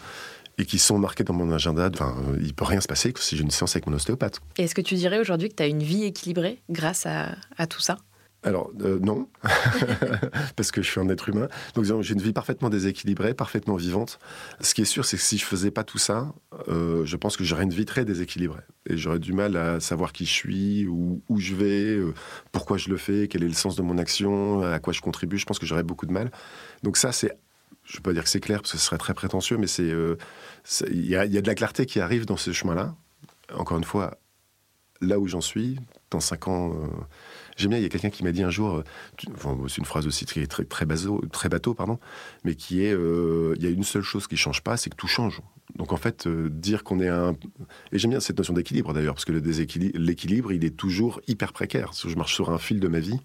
et 0.58 0.66
qui 0.66 0.80
sont 0.80 0.98
marquées 0.98 1.24
dans 1.24 1.34
mon 1.34 1.52
agenda. 1.52 1.90
Enfin, 1.94 2.16
euh, 2.30 2.38
il 2.42 2.54
peut 2.54 2.66
rien 2.66 2.82
se 2.82 2.88
passer 2.88 3.14
si 3.18 3.36
j'ai 3.36 3.44
une 3.44 3.52
séance 3.52 3.76
avec 3.76 3.86
mon 3.88 3.94
ostéopathe. 3.94 4.40
est-ce 4.58 4.74
que 4.74 4.82
tu 4.82 4.96
dirais 4.96 5.20
aujourd'hui 5.20 5.50
que 5.50 5.56
tu 5.56 5.64
as 5.64 5.68
une 5.68 5.84
vie 5.84 6.06
équilibrée 6.06 6.62
grâce 6.70 7.06
à 7.06 7.68
tout 7.68 7.82
ça? 7.82 7.98
Alors 8.44 8.72
euh, 8.82 9.00
non, 9.00 9.28
parce 10.56 10.72
que 10.72 10.82
je 10.82 10.90
suis 10.90 11.00
un 11.00 11.08
être 11.10 11.30
humain. 11.30 11.48
Donc 11.76 11.86
j'ai 11.86 12.14
une 12.14 12.22
vie 12.22 12.34
parfaitement 12.34 12.70
déséquilibrée, 12.70 13.34
parfaitement 13.34 13.76
vivante. 13.76 14.20
Ce 14.60 14.74
qui 14.74 14.82
est 14.82 14.86
sûr, 14.86 15.06
c'est 15.06 15.18
que 15.18 15.24
si 15.24 15.38
je 15.38 15.46
faisais 15.46 15.72
pas 15.72 15.84
tout 15.84 15.98
ça, 15.98 16.34
euh, 16.68 17.06
je 17.06 17.16
pense 17.16 17.38
que 17.38 17.44
j'aurais 17.44 17.64
une 17.64 17.74
vie 17.74 17.86
très 17.86 18.06
déséquilibrée 18.06 18.64
et 18.90 18.98
j'aurais 18.98 19.20
du 19.20 19.34
mal 19.34 19.56
à 19.56 19.80
savoir 19.80 20.12
qui 20.12 20.26
je 20.26 20.32
suis, 20.32 20.88
où, 20.88 21.22
où 21.30 21.40
je 21.40 21.56
vais, 21.56 21.96
euh, 21.96 22.14
pourquoi 22.52 22.78
je 22.78 22.90
le 22.90 22.98
fais, 22.98 23.28
quel 23.30 23.44
est 23.44 23.48
le 23.48 23.54
sens 23.54 23.76
de 23.76 23.82
mon 23.82 23.98
action, 23.98 24.62
à 24.62 24.80
quoi 24.80 24.94
je 24.94 25.02
contribue. 25.02 25.38
Je 25.38 25.46
pense 25.46 25.60
que 25.60 25.66
j'aurais 25.66 25.84
beaucoup 25.84 26.06
de 26.06 26.14
mal. 26.14 26.32
Donc 26.84 26.98
ça, 26.98 27.12
c'est 27.12 27.38
je 27.86 27.94
ne 27.94 27.98
peux 27.98 28.12
pas 28.12 28.14
dire 28.14 28.24
que 28.24 28.30
c'est 28.30 28.40
clair 28.40 28.62
parce 28.62 28.72
que 28.72 28.78
ce 28.78 28.86
serait 28.86 28.98
très 28.98 29.14
prétentieux, 29.14 29.58
mais 29.58 29.68
c'est 29.68 29.92
il 30.90 31.06
y, 31.06 31.16
a 31.16 31.28
de 31.28 31.48
la 31.48 31.56
clarté 31.56 31.86
qui 31.86 32.00
arrive 32.00 32.26
dans 32.26 32.38
ce 32.38 32.54
chemin-là. 32.54 32.96
Encore 33.54 33.78
une 33.78 33.84
fois, 33.84 34.18
là 35.02 35.20
où 35.20 35.28
j'en 35.28 35.42
suis, 35.42 35.78
dans 36.10 36.22
cinq 36.22 36.48
ans 36.48 36.72
J'aime 37.58 37.72
bien, 37.72 37.80
il 37.80 37.84
y 37.84 37.86
a 37.86 37.90
quelqu'un 37.90 38.10
qui 38.10 38.24
m'a 38.24 38.32
dit 38.32 38.44
un 38.44 38.50
jour, 38.50 38.78
euh, 38.78 39.68
c'est 39.68 39.78
une 39.78 39.86
phrase 39.86 40.08
aussi 40.08 40.26
très, 40.26 40.46
très, 40.48 40.64
très, 40.66 40.86
très 41.32 41.50
bateau, 41.50 41.74
pardon, 41.74 42.00
mais 42.44 42.56
qui 42.56 42.84
est 42.84 42.94
euh, 42.94 43.54
il 43.58 43.64
y 43.64 43.68
a 43.68 43.70
une 43.70 43.84
seule 43.84 44.02
chose 44.02 44.28
qui 44.28 44.36
ne 44.36 44.40
change 44.40 44.62
pas, 44.62 44.78
c'est 44.78 44.90
que 44.90 44.96
tout 44.96 45.08
change. 45.08 45.42
Donc 45.76 45.94
en 45.94 45.98
fait, 45.98 46.28
euh, 46.28 46.50
dire 46.50 46.84
qu'on 46.84 47.00
est 47.00 47.08
un. 47.08 47.36
Et 47.92 48.00
j'aime 48.00 48.12
bien 48.12 48.20
cette 48.20 48.38
notion 48.38 48.54
d'équilibre 48.54 48.94
d'ailleurs, 48.94 49.14
parce 49.14 49.26
que 49.26 49.32
l'équilibre, 49.32 50.52
il 50.52 50.66
est 50.66 50.76
toujours 50.76 51.22
hyper 51.28 51.54
précaire. 51.54 51.92
Je 51.94 52.16
marche 52.16 52.34
sur 52.34 52.50
un 52.50 52.58
fil 52.58 52.80
de 52.80 52.88
ma 52.88 53.00
vie. 53.00 53.20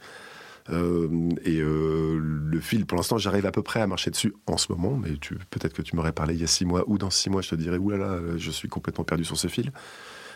et 0.71 1.61
le 1.61 2.61
fil, 2.61 2.85
pour 2.85 2.97
l'instant, 2.97 3.17
j'arrive 3.17 3.47
à 3.47 3.53
peu 3.53 3.63
près 3.63 3.81
à 3.81 3.87
marcher 3.87 4.11
dessus 4.11 4.35
en 4.47 4.59
ce 4.59 4.71
moment, 4.71 4.97
mais 4.97 5.11
peut-être 5.51 5.73
que 5.73 5.83
tu 5.83 5.97
m'aurais 5.97 6.13
parlé 6.13 6.35
il 6.35 6.41
y 6.41 6.45
a 6.45 6.49
six 6.49 6.67
mois 6.67 6.85
ou 6.87 6.99
dans 6.99 7.11
six 7.11 7.31
mois, 7.31 7.41
je 7.41 7.51
te 7.51 7.55
dirais, 7.55 7.79
oulala, 7.79 8.21
je 8.37 8.51
suis 8.51 8.69
complètement 8.69 9.05
perdu 9.05 9.25
sur 9.25 9.39
ce 9.39 9.49
fil. 9.49 9.73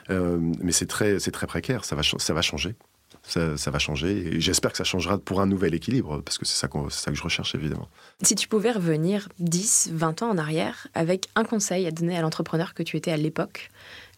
mais 0.08 0.72
c'est 0.72 0.86
très, 0.86 1.18
très 1.18 1.46
précaire, 1.46 1.84
ça 1.84 1.96
va, 1.96 2.02
ça 2.02 2.34
va 2.34 2.42
changer 2.42 2.74
ça, 3.22 3.70
va 3.70 3.78
changer. 3.78 4.34
Et 4.34 4.40
j'espère 4.40 4.72
que 4.72 4.76
ça 4.76 4.84
changera 4.84 5.18
pour 5.18 5.40
un 5.40 5.46
nouvel 5.46 5.74
équilibre, 5.74 6.20
parce 6.22 6.38
que 6.38 6.44
c'est 6.44 6.56
ça, 6.56 6.68
ça, 6.90 7.10
que 7.10 7.16
je 7.16 7.22
recherche 7.22 7.54
évidemment. 7.54 7.88
Si 8.22 8.34
tu 8.34 8.48
pouvais 8.48 8.72
revenir 8.72 9.28
10, 9.38 9.90
20 9.92 10.22
ans 10.22 10.30
en 10.30 10.38
arrière 10.38 10.88
avec 10.94 11.28
un 11.34 11.44
conseil 11.44 11.86
à 11.86 11.90
donner 11.90 12.16
à 12.16 12.22
l'entrepreneur 12.22 12.74
que 12.74 12.82
tu 12.82 12.96
étais 12.96 13.12
à 13.12 13.16
l'époque, 13.16 13.70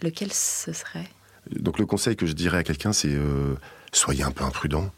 lequel 0.03 0.33
ce 0.33 0.73
serait? 0.73 1.09
Donc 1.51 1.79
le 1.79 1.87
conseil 1.87 2.17
que 2.17 2.27
je 2.27 2.33
dirais 2.33 2.59
à 2.59 2.63
quelqu'un, 2.63 2.93
c'est 2.93 3.13
euh, 3.13 3.55
soyez 3.93 4.23
un 4.23 4.31
peu 4.31 4.45
imprudent. 4.45 4.91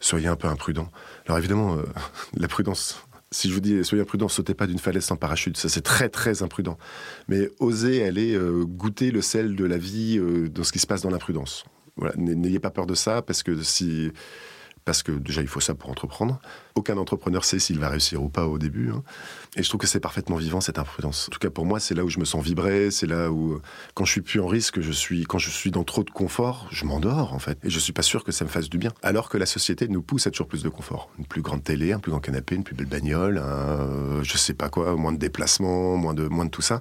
Soyez 0.00 0.28
un 0.28 0.36
peu 0.36 0.48
imprudent. 0.48 0.90
Alors 1.26 1.38
évidemment, 1.38 1.76
euh, 1.76 1.82
la 2.36 2.48
prudence, 2.48 3.02
si 3.30 3.48
je 3.48 3.54
vous 3.54 3.60
dis 3.60 3.82
soyez 3.84 4.02
imprudent, 4.02 4.28
sautez 4.28 4.52
pas 4.52 4.66
d'une 4.66 4.78
falaise 4.78 5.04
sans 5.04 5.16
parachute, 5.16 5.56
ça 5.56 5.70
c'est 5.70 5.80
très 5.80 6.10
très 6.10 6.42
imprudent. 6.42 6.76
Mais 7.28 7.48
osez 7.58 8.04
aller 8.04 8.34
euh, 8.34 8.64
goûter 8.64 9.10
le 9.10 9.22
sel 9.22 9.56
de 9.56 9.64
la 9.64 9.78
vie 9.78 10.20
dans 10.50 10.64
ce 10.64 10.72
qui 10.72 10.78
se 10.78 10.86
passe 10.86 11.00
dans 11.00 11.10
l'imprudence 11.10 11.64
n'ayez 12.16 12.58
pas 12.58 12.70
peur 12.70 12.86
de 12.86 12.94
ça 12.94 13.22
parce 13.22 13.42
que 13.42 13.62
si 13.62 14.10
parce 14.84 15.02
que 15.02 15.12
déjà 15.12 15.40
il 15.40 15.48
faut 15.48 15.60
ça 15.60 15.74
pour 15.74 15.90
entreprendre. 15.90 16.38
Aucun 16.74 16.96
entrepreneur 16.96 17.44
sait 17.44 17.58
s'il 17.58 17.78
va 17.78 17.88
réussir 17.88 18.22
ou 18.22 18.28
pas 18.28 18.46
au 18.46 18.58
début. 18.58 18.90
Hein. 18.90 19.02
Et 19.56 19.62
je 19.62 19.68
trouve 19.68 19.80
que 19.80 19.86
c'est 19.86 20.00
parfaitement 20.00 20.36
vivant 20.36 20.60
cette 20.60 20.78
imprudence. 20.78 21.28
En 21.28 21.32
tout 21.32 21.38
cas 21.38 21.50
pour 21.50 21.64
moi, 21.64 21.80
c'est 21.80 21.94
là 21.94 22.04
où 22.04 22.10
je 22.10 22.18
me 22.18 22.24
sens 22.24 22.44
vibrer, 22.44 22.90
c'est 22.90 23.06
là 23.06 23.30
où 23.30 23.60
quand 23.94 24.04
je 24.04 24.12
suis 24.12 24.20
plus 24.20 24.40
en 24.40 24.46
risque, 24.46 24.80
je 24.80 24.92
suis 24.92 25.24
quand 25.24 25.38
je 25.38 25.50
suis 25.50 25.70
dans 25.70 25.84
trop 25.84 26.04
de 26.04 26.10
confort, 26.10 26.68
je 26.70 26.84
m'endors 26.84 27.32
en 27.32 27.38
fait. 27.38 27.58
Et 27.64 27.70
je 27.70 27.78
suis 27.78 27.92
pas 27.92 28.02
sûr 28.02 28.24
que 28.24 28.32
ça 28.32 28.44
me 28.44 28.50
fasse 28.50 28.68
du 28.68 28.78
bien. 28.78 28.92
Alors 29.02 29.28
que 29.28 29.38
la 29.38 29.46
société 29.46 29.88
nous 29.88 30.02
pousse 30.02 30.26
à 30.26 30.30
toujours 30.30 30.48
plus 30.48 30.62
de 30.62 30.68
confort, 30.68 31.10
une 31.18 31.26
plus 31.26 31.42
grande 31.42 31.64
télé, 31.64 31.92
un 31.92 31.98
plus 31.98 32.10
grand 32.10 32.20
canapé, 32.20 32.54
une 32.54 32.64
plus 32.64 32.74
belle 32.74 32.86
bagnole, 32.86 33.38
un, 33.38 34.22
je 34.22 34.36
sais 34.36 34.54
pas 34.54 34.68
quoi, 34.68 34.96
moins 34.96 35.12
de 35.12 35.18
déplacements, 35.18 35.96
moins 35.96 36.14
de 36.14 36.28
moins 36.28 36.44
de 36.44 36.50
tout 36.50 36.62
ça. 36.62 36.80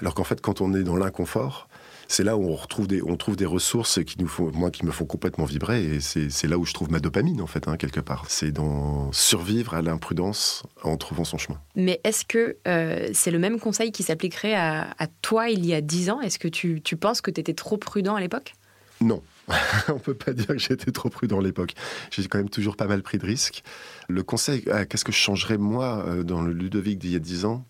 Alors 0.00 0.14
qu'en 0.14 0.24
fait, 0.24 0.40
quand 0.40 0.60
on 0.60 0.74
est 0.74 0.82
dans 0.82 0.96
l'inconfort, 0.96 1.68
c'est 2.08 2.24
là 2.24 2.36
où 2.36 2.44
on 2.44 2.54
retrouve 2.54 2.86
des, 2.86 3.02
on 3.02 3.16
trouve 3.16 3.36
des 3.36 3.46
ressources 3.46 4.02
qui 4.04 4.16
nous 4.18 4.28
font, 4.28 4.50
moi, 4.52 4.70
qui 4.70 4.84
me 4.84 4.90
font 4.90 5.06
complètement 5.06 5.44
vibrer. 5.44 5.84
Et 5.84 6.00
c'est 6.00 6.46
là 6.46 6.58
où 6.58 6.64
je 6.64 6.72
trouve 6.72 6.90
ma 6.90 7.00
dopamine, 7.00 7.40
en 7.40 7.46
fait, 7.46 7.68
hein, 7.68 7.76
quelque 7.76 8.00
part. 8.00 8.24
C'est 8.28 8.52
dans 8.52 9.12
survivre 9.12 9.74
à 9.74 9.82
l'imprudence 9.82 10.62
en 10.82 10.96
trouvant 10.96 11.24
son 11.24 11.38
chemin. 11.38 11.60
Mais 11.76 12.00
est-ce 12.04 12.24
que 12.24 12.56
euh, 12.66 13.08
c'est 13.12 13.30
le 13.30 13.38
même 13.38 13.58
conseil 13.58 13.92
qui 13.92 14.02
s'appliquerait 14.02 14.54
à, 14.54 14.94
toi 15.22 15.48
il 15.48 15.64
y 15.66 15.74
a 15.74 15.80
dix 15.80 16.10
ans? 16.10 16.20
Est-ce 16.20 16.38
que 16.38 16.48
tu, 16.48 16.80
tu 16.82 16.96
penses 16.96 17.20
que 17.20 17.30
tu 17.30 17.40
étais 17.40 17.54
trop 17.54 17.76
prudent 17.76 18.14
à 18.14 18.20
l'époque? 18.20 18.54
Non. 19.00 19.22
on 19.88 19.98
peut 19.98 20.14
pas 20.14 20.32
dire 20.32 20.46
que 20.46 20.58
j'étais 20.58 20.90
trop 20.90 21.10
prudent 21.10 21.40
à 21.40 21.42
l'époque. 21.42 21.74
J'ai 22.10 22.26
quand 22.26 22.38
même 22.38 22.48
toujours 22.48 22.76
pas 22.76 22.86
mal 22.86 23.02
pris 23.02 23.18
de 23.18 23.26
risques. 23.26 23.62
Le 24.08 24.22
conseil, 24.22 24.64
ah, 24.70 24.86
qu'est-ce 24.86 25.04
que 25.04 25.12
je 25.12 25.18
changerais 25.18 25.58
moi 25.58 26.04
euh, 26.06 26.22
dans 26.22 26.42
le 26.42 26.52
Ludovic 26.52 26.98
d'il 26.98 27.12
y 27.12 27.16
a 27.16 27.18
dix 27.18 27.44
ans? 27.44 27.64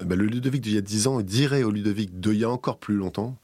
Euh, 0.00 0.04
bah, 0.04 0.16
le 0.16 0.26
Ludovic 0.26 0.60
d'il 0.62 0.74
y 0.74 0.78
a 0.78 0.82
10 0.82 1.06
ans 1.06 1.20
dirait 1.20 1.62
au 1.62 1.70
Ludovic 1.70 2.20
d'il 2.20 2.34
y 2.34 2.44
a 2.44 2.50
encore 2.50 2.78
plus 2.78 2.96
longtemps 2.96 3.36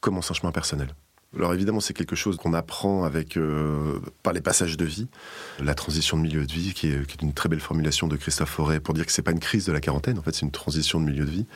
commence 0.00 0.30
un 0.30 0.34
chemin 0.34 0.52
personnel. 0.52 0.88
Alors 1.36 1.54
évidemment, 1.54 1.80
c'est 1.80 1.94
quelque 1.94 2.16
chose 2.16 2.36
qu'on 2.36 2.52
apprend 2.52 3.04
avec 3.04 3.36
euh, 3.38 4.00
par 4.22 4.34
les 4.34 4.42
passages 4.42 4.76
de 4.76 4.84
vie, 4.84 5.08
la 5.60 5.74
transition 5.74 6.18
de 6.18 6.22
milieu 6.22 6.44
de 6.44 6.52
vie, 6.52 6.74
qui 6.74 6.88
est, 6.88 7.22
une 7.22 7.32
très 7.32 7.48
belle 7.48 7.60
formulation 7.60 8.06
de 8.06 8.16
Christophe 8.16 8.50
Forêt 8.50 8.80
pour 8.80 8.92
dire 8.92 9.06
que 9.06 9.12
c'est 9.12 9.22
pas 9.22 9.30
une 9.30 9.40
crise 9.40 9.64
de 9.64 9.72
la 9.72 9.80
quarantaine, 9.80 10.18
en 10.18 10.22
fait, 10.22 10.34
c'est 10.34 10.42
une 10.44 10.50
transition 10.50 11.00
de 11.00 11.06
milieu 11.06 11.24
de 11.24 11.30
vie, 11.30 11.46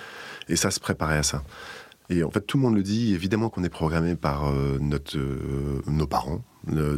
et 0.48 0.56
ça 0.56 0.70
se 0.70 0.80
préparait 0.80 1.18
à 1.18 1.22
ça. 1.22 1.42
Et 2.08 2.22
en 2.22 2.30
fait, 2.30 2.40
tout 2.40 2.56
le 2.56 2.62
monde 2.62 2.76
le 2.76 2.84
dit. 2.84 3.12
Évidemment 3.14 3.50
qu'on 3.50 3.64
est 3.64 3.68
programmé 3.68 4.14
par 4.14 4.46
euh, 4.46 4.78
notre, 4.80 5.18
nos 5.88 6.06
parents, 6.06 6.42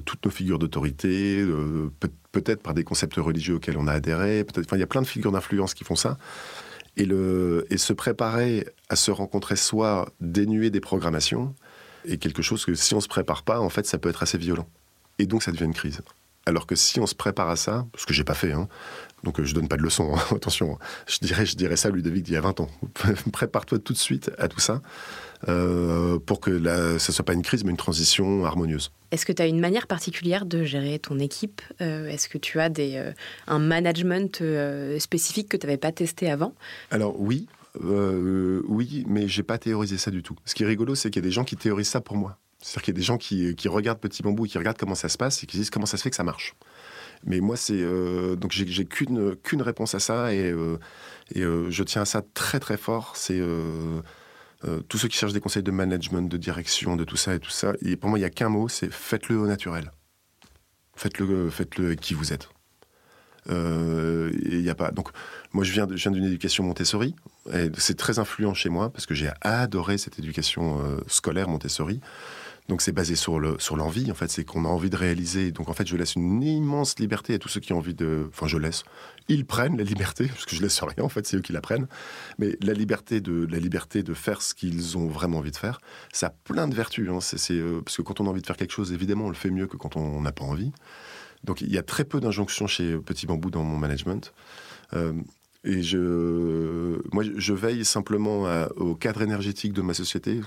toutes 0.05 0.25
nos 0.25 0.31
figures 0.31 0.59
d'autorité, 0.59 1.43
peut- 1.99 2.11
peut-être 2.31 2.63
par 2.63 2.75
des 2.75 2.85
concepts 2.85 3.17
religieux 3.17 3.55
auxquels 3.55 3.79
on 3.79 3.87
a 3.87 3.93
adhéré. 3.93 4.45
Il 4.73 4.79
y 4.79 4.83
a 4.83 4.87
plein 4.87 5.03
de 5.03 5.07
figures 5.07 5.33
d'influence 5.33 5.73
qui 5.75 5.85
font 5.85 5.97
ça. 5.97 6.19
Et, 6.99 7.79
se 7.79 7.93
préparer 7.93 8.67
à 8.89 8.97
se 8.97 9.11
rencontrer 9.11 9.57
soi 9.57 10.09
dénué 10.21 10.71
des 10.71 10.81
programmations 10.81 11.55
est 12.05 12.19
quelque 12.19 12.43
chose 12.43 12.65
que 12.65 12.75
si 12.75 12.95
on 12.95 13.01
se 13.01 13.09
prépare 13.09 13.43
pas, 13.43 13.61
en 13.61 13.69
fait, 13.69 13.87
ça 13.87 13.99
peut 13.99 14.09
être 14.09 14.23
assez 14.23 14.39
violent. 14.39 14.69
Et 15.19 15.27
donc, 15.27 15.43
ça 15.43 15.53
devient 15.53 15.65
une 15.65 15.75
crise. 15.75 16.01
Alors 16.45 16.67
que 16.67 16.75
si 16.75 16.99
on 16.99 17.07
se 17.07 17.15
prépare 17.15 17.49
à 17.49 17.57
ça, 17.57 17.87
ce 17.95 18.07
que 18.07 18.15
j'ai 18.15 18.25
pas 18.25 18.35
fait, 18.35 18.53
hein, 18.53 18.69
donc 19.23 19.39
euh, 19.39 19.45
je 19.45 19.55
donne 19.55 19.69
pas 19.69 19.77
de 19.77 19.83
leçons, 19.83 20.15
hein, 20.17 20.21
attention, 20.35 20.75
hein. 20.75 20.85
je 21.07 21.19
dirais, 21.19 21.45
je 21.45 21.57
dirais 21.57 21.77
ça 21.77 21.89
à 21.89 21.91
Ludovic 21.91 22.25
d'il 22.25 22.35
y 22.35 22.37
a 22.37 22.41
20 22.41 22.61
ans. 22.61 22.71
Prépare-toi 23.33 23.79
tout 23.79 23.93
de 23.93 23.99
suite 23.99 24.31
à 24.39 24.49
tout 24.49 24.61
ça 24.61 24.81
euh, 25.47 26.19
pour 26.19 26.41
que 26.41 26.51
la, 26.51 26.99
ça 26.99 27.13
soit 27.13 27.25
pas 27.25 27.35
une 27.35 27.43
crise, 27.43 27.65
mais 27.65 27.71
une 27.71 27.77
transition 27.77 28.45
harmonieuse. 28.45 28.91
Est-ce 29.11 29.25
que 29.25 29.33
tu 29.33 29.43
as 29.43 29.47
une 29.47 29.61
manière 29.61 29.87
particulière 29.87 30.47
de 30.47 30.65
gérer 30.65 30.99
ton 30.99 31.19
équipe 31.19 31.63
Euh, 31.81 32.09
Est-ce 32.09 32.29
que 32.29 32.39
tu 32.39 32.59
as 32.61 32.69
des, 32.69 32.97
euh, 32.97 33.13
un 33.47 33.59
management 33.59 34.43
spécifique 34.99 35.49
que 35.49 35.57
tu 35.57 35.67
n'avais 35.67 35.79
pas 35.79 35.93
testé 35.93 36.31
avant? 36.31 36.55
Alors 36.91 37.21
oui, 37.21 37.47
oui, 37.81 39.05
mais 39.07 39.29
j'ai 39.29 39.43
pas 39.43 39.59
théorisé 39.59 39.99
ça 39.99 40.11
du 40.11 40.23
tout. 40.23 40.37
Ce 40.45 40.55
qui 40.55 40.65
est 40.65 40.67
rigolo, 40.67 40.95
c'est 40.95 41.11
qu'il 41.11 41.23
y 41.23 41.25
a 41.25 41.29
des 41.29 41.33
gens 41.33 41.45
qui 41.45 41.57
théorisent 41.57 41.89
ça 41.89 42.01
pour 42.01 42.17
moi. 42.17 42.39
C'est-à-dire 42.61 42.83
qu'il 42.83 42.95
y 42.95 42.97
a 42.97 43.01
des 43.01 43.05
gens 43.05 43.19
qui, 43.19 43.55
qui 43.55 43.69
regardent 43.69 44.01
Petit 44.01 44.23
Bambou, 44.23 44.47
et 44.47 44.49
qui 44.49 44.59
regardent 44.59 44.79
comment 44.79 44.97
ça 44.97 45.09
se 45.09 45.17
passe 45.17 45.43
et 45.43 45.47
qui 45.47 45.57
disent 45.59 45.71
comment 45.71 45.87
ça 45.87 45.97
se 45.97 46.03
fait 46.03 46.11
que 46.11 46.17
ça 46.17 46.25
marche. 46.25 46.57
Mais 47.25 47.41
moi, 47.41 47.57
c'est 47.57 47.75
euh, 47.75 48.37
donc 48.37 48.53
j'ai 48.53 48.67
j'ai 48.67 48.85
qu'une 48.85 49.37
qu'une 49.37 49.63
réponse 49.63 49.95
à 49.95 50.01
ça 50.01 50.33
et, 50.33 50.51
euh, 50.51 50.79
et 51.35 51.43
euh, 51.43 51.71
je 51.71 51.83
tiens 51.83 52.03
à 52.03 52.05
ça 52.05 52.23
très 52.35 52.61
très 52.61 52.77
fort. 52.77 53.13
C'est 53.17 53.41
euh, 54.65 54.69
euh, 54.69 54.81
tous 54.89 54.99
ceux 54.99 55.09
qui 55.09 55.17
cherchent 55.17 55.33
des 55.33 55.41
conseils 55.41 55.63
de 55.63 55.71
management, 55.71 56.29
de 56.29 56.37
direction, 56.37 56.97
de 56.97 57.05
tout 57.05 57.17
ça 57.17 57.35
et 57.35 57.39
tout 57.39 57.51
ça. 57.51 57.73
Et 57.83 57.97
pour 57.97 58.11
moi, 58.11 58.19
il 58.19 58.23
y 58.23 58.25
a 58.25 58.31
qu'un 58.31 58.49
mot, 58.49 58.69
c'est 58.69 58.93
faites-le 58.93 59.39
au 59.39 59.47
naturel. 59.47 59.93
Faites-le, 60.97 61.49
faites-le 61.51 61.87
avec 61.87 62.01
qui 62.01 62.15
vous 62.15 62.33
êtes. 62.33 62.49
Euh, 63.51 64.31
a 64.69 64.75
pas. 64.75 64.91
Donc, 64.91 65.09
moi, 65.53 65.65
je 65.65 65.73
viens, 65.73 65.87
de- 65.87 65.97
d'une 66.11 66.25
éducation 66.25 66.65
Montessori. 66.65 67.15
Et 67.55 67.71
c'est 67.79 67.97
très 67.97 68.19
influent 68.19 68.53
chez 68.53 68.69
moi 68.69 68.91
parce 68.91 69.07
que 69.07 69.15
j'ai 69.15 69.31
adoré 69.41 69.97
cette 69.97 70.19
éducation 70.19 70.85
euh, 70.85 70.99
scolaire 71.07 71.49
Montessori. 71.49 72.01
Donc 72.69 72.83
c'est 72.83 72.93
basé 72.93 73.17
sur 73.17 73.41
le 73.41 73.57
sur 73.59 73.77
l'envie. 73.77 74.11
En 74.11 74.15
fait, 74.15 74.31
c'est 74.31 74.45
qu'on 74.45 74.67
a 74.67 74.69
envie 74.69 74.91
de 74.91 74.97
réaliser. 74.97 75.53
Donc 75.53 75.69
en 75.71 75.73
fait, 75.73 75.87
je 75.87 75.97
laisse 75.97 76.17
une 76.17 76.43
immense 76.43 76.99
liberté 76.99 77.33
à 77.35 77.39
tous 77.39 77.49
ceux 77.49 77.61
qui 77.61 77.73
ont 77.73 77.79
envie 77.79 77.95
de. 77.95 78.27
Enfin, 78.29 78.47
je 78.47 78.59
laisse. 78.59 78.85
Ils 79.29 79.47
prennent 79.47 79.79
la 79.79 79.85
liberté 79.85 80.27
parce 80.29 80.45
que 80.45 80.55
je 80.55 80.61
laisse 80.61 80.79
rien. 80.83 81.03
En 81.03 81.09
fait, 81.09 81.27
c'est 81.27 81.39
eux 81.39 81.41
qui 81.41 81.53
la 81.53 81.63
prennent. 81.63 81.89
Mais 82.39 82.57
la 82.61 82.75
liberté 82.75 83.21
de 83.23 83.47
la 83.51 83.59
liberté 83.59 84.03
de 84.03 84.13
faire 84.13 84.43
ce 84.43 84.55
qu'ils 84.55 84.99
ont 84.99 85.07
vraiment 85.09 85.39
envie 85.39 85.51
de 85.51 85.57
faire, 85.57 85.81
ça 86.13 86.27
a 86.27 86.31
plein 86.31 86.69
de 86.69 86.75
vertus. 86.75 87.09
hein. 87.09 87.21
C'est, 87.21 87.55
euh, 87.55 87.81
parce 87.83 87.97
que 87.97 88.03
quand 88.03 88.21
on 88.21 88.27
a 88.27 88.31
envie 88.31 88.43
de 88.43 88.47
faire 88.47 88.57
quelque 88.59 88.73
chose, 88.73 88.93
évidemment, 88.93 89.27
on 89.27 89.31
le 89.31 89.35
fait 89.35 89.51
mieux 89.51 89.67
que 89.67 89.79
quand 89.79 89.97
on 89.97 90.21
n'a 90.21 90.33
pas 90.33 90.45
envie. 90.45 90.73
Donc 91.45 91.63
il 91.63 91.73
y 91.73 91.79
a 91.79 91.83
très 91.83 92.05
peu 92.05 92.21
d'injonctions 92.21 92.67
chez 92.67 92.99
Petit 92.99 93.27
Bambou 93.27 93.51
dans 93.51 93.63
mon 93.63 93.79
management. 93.79 94.35
Euh, 94.93 95.13
et 95.65 95.83
je, 95.83 97.01
moi, 97.13 97.25
je 97.37 97.53
veille 97.53 97.85
simplement 97.85 98.45
au 98.77 98.95
cadre 98.95 99.23
énergétique 99.23 99.73
de 99.73 99.83
ma 99.83 99.93
société. 99.93 100.41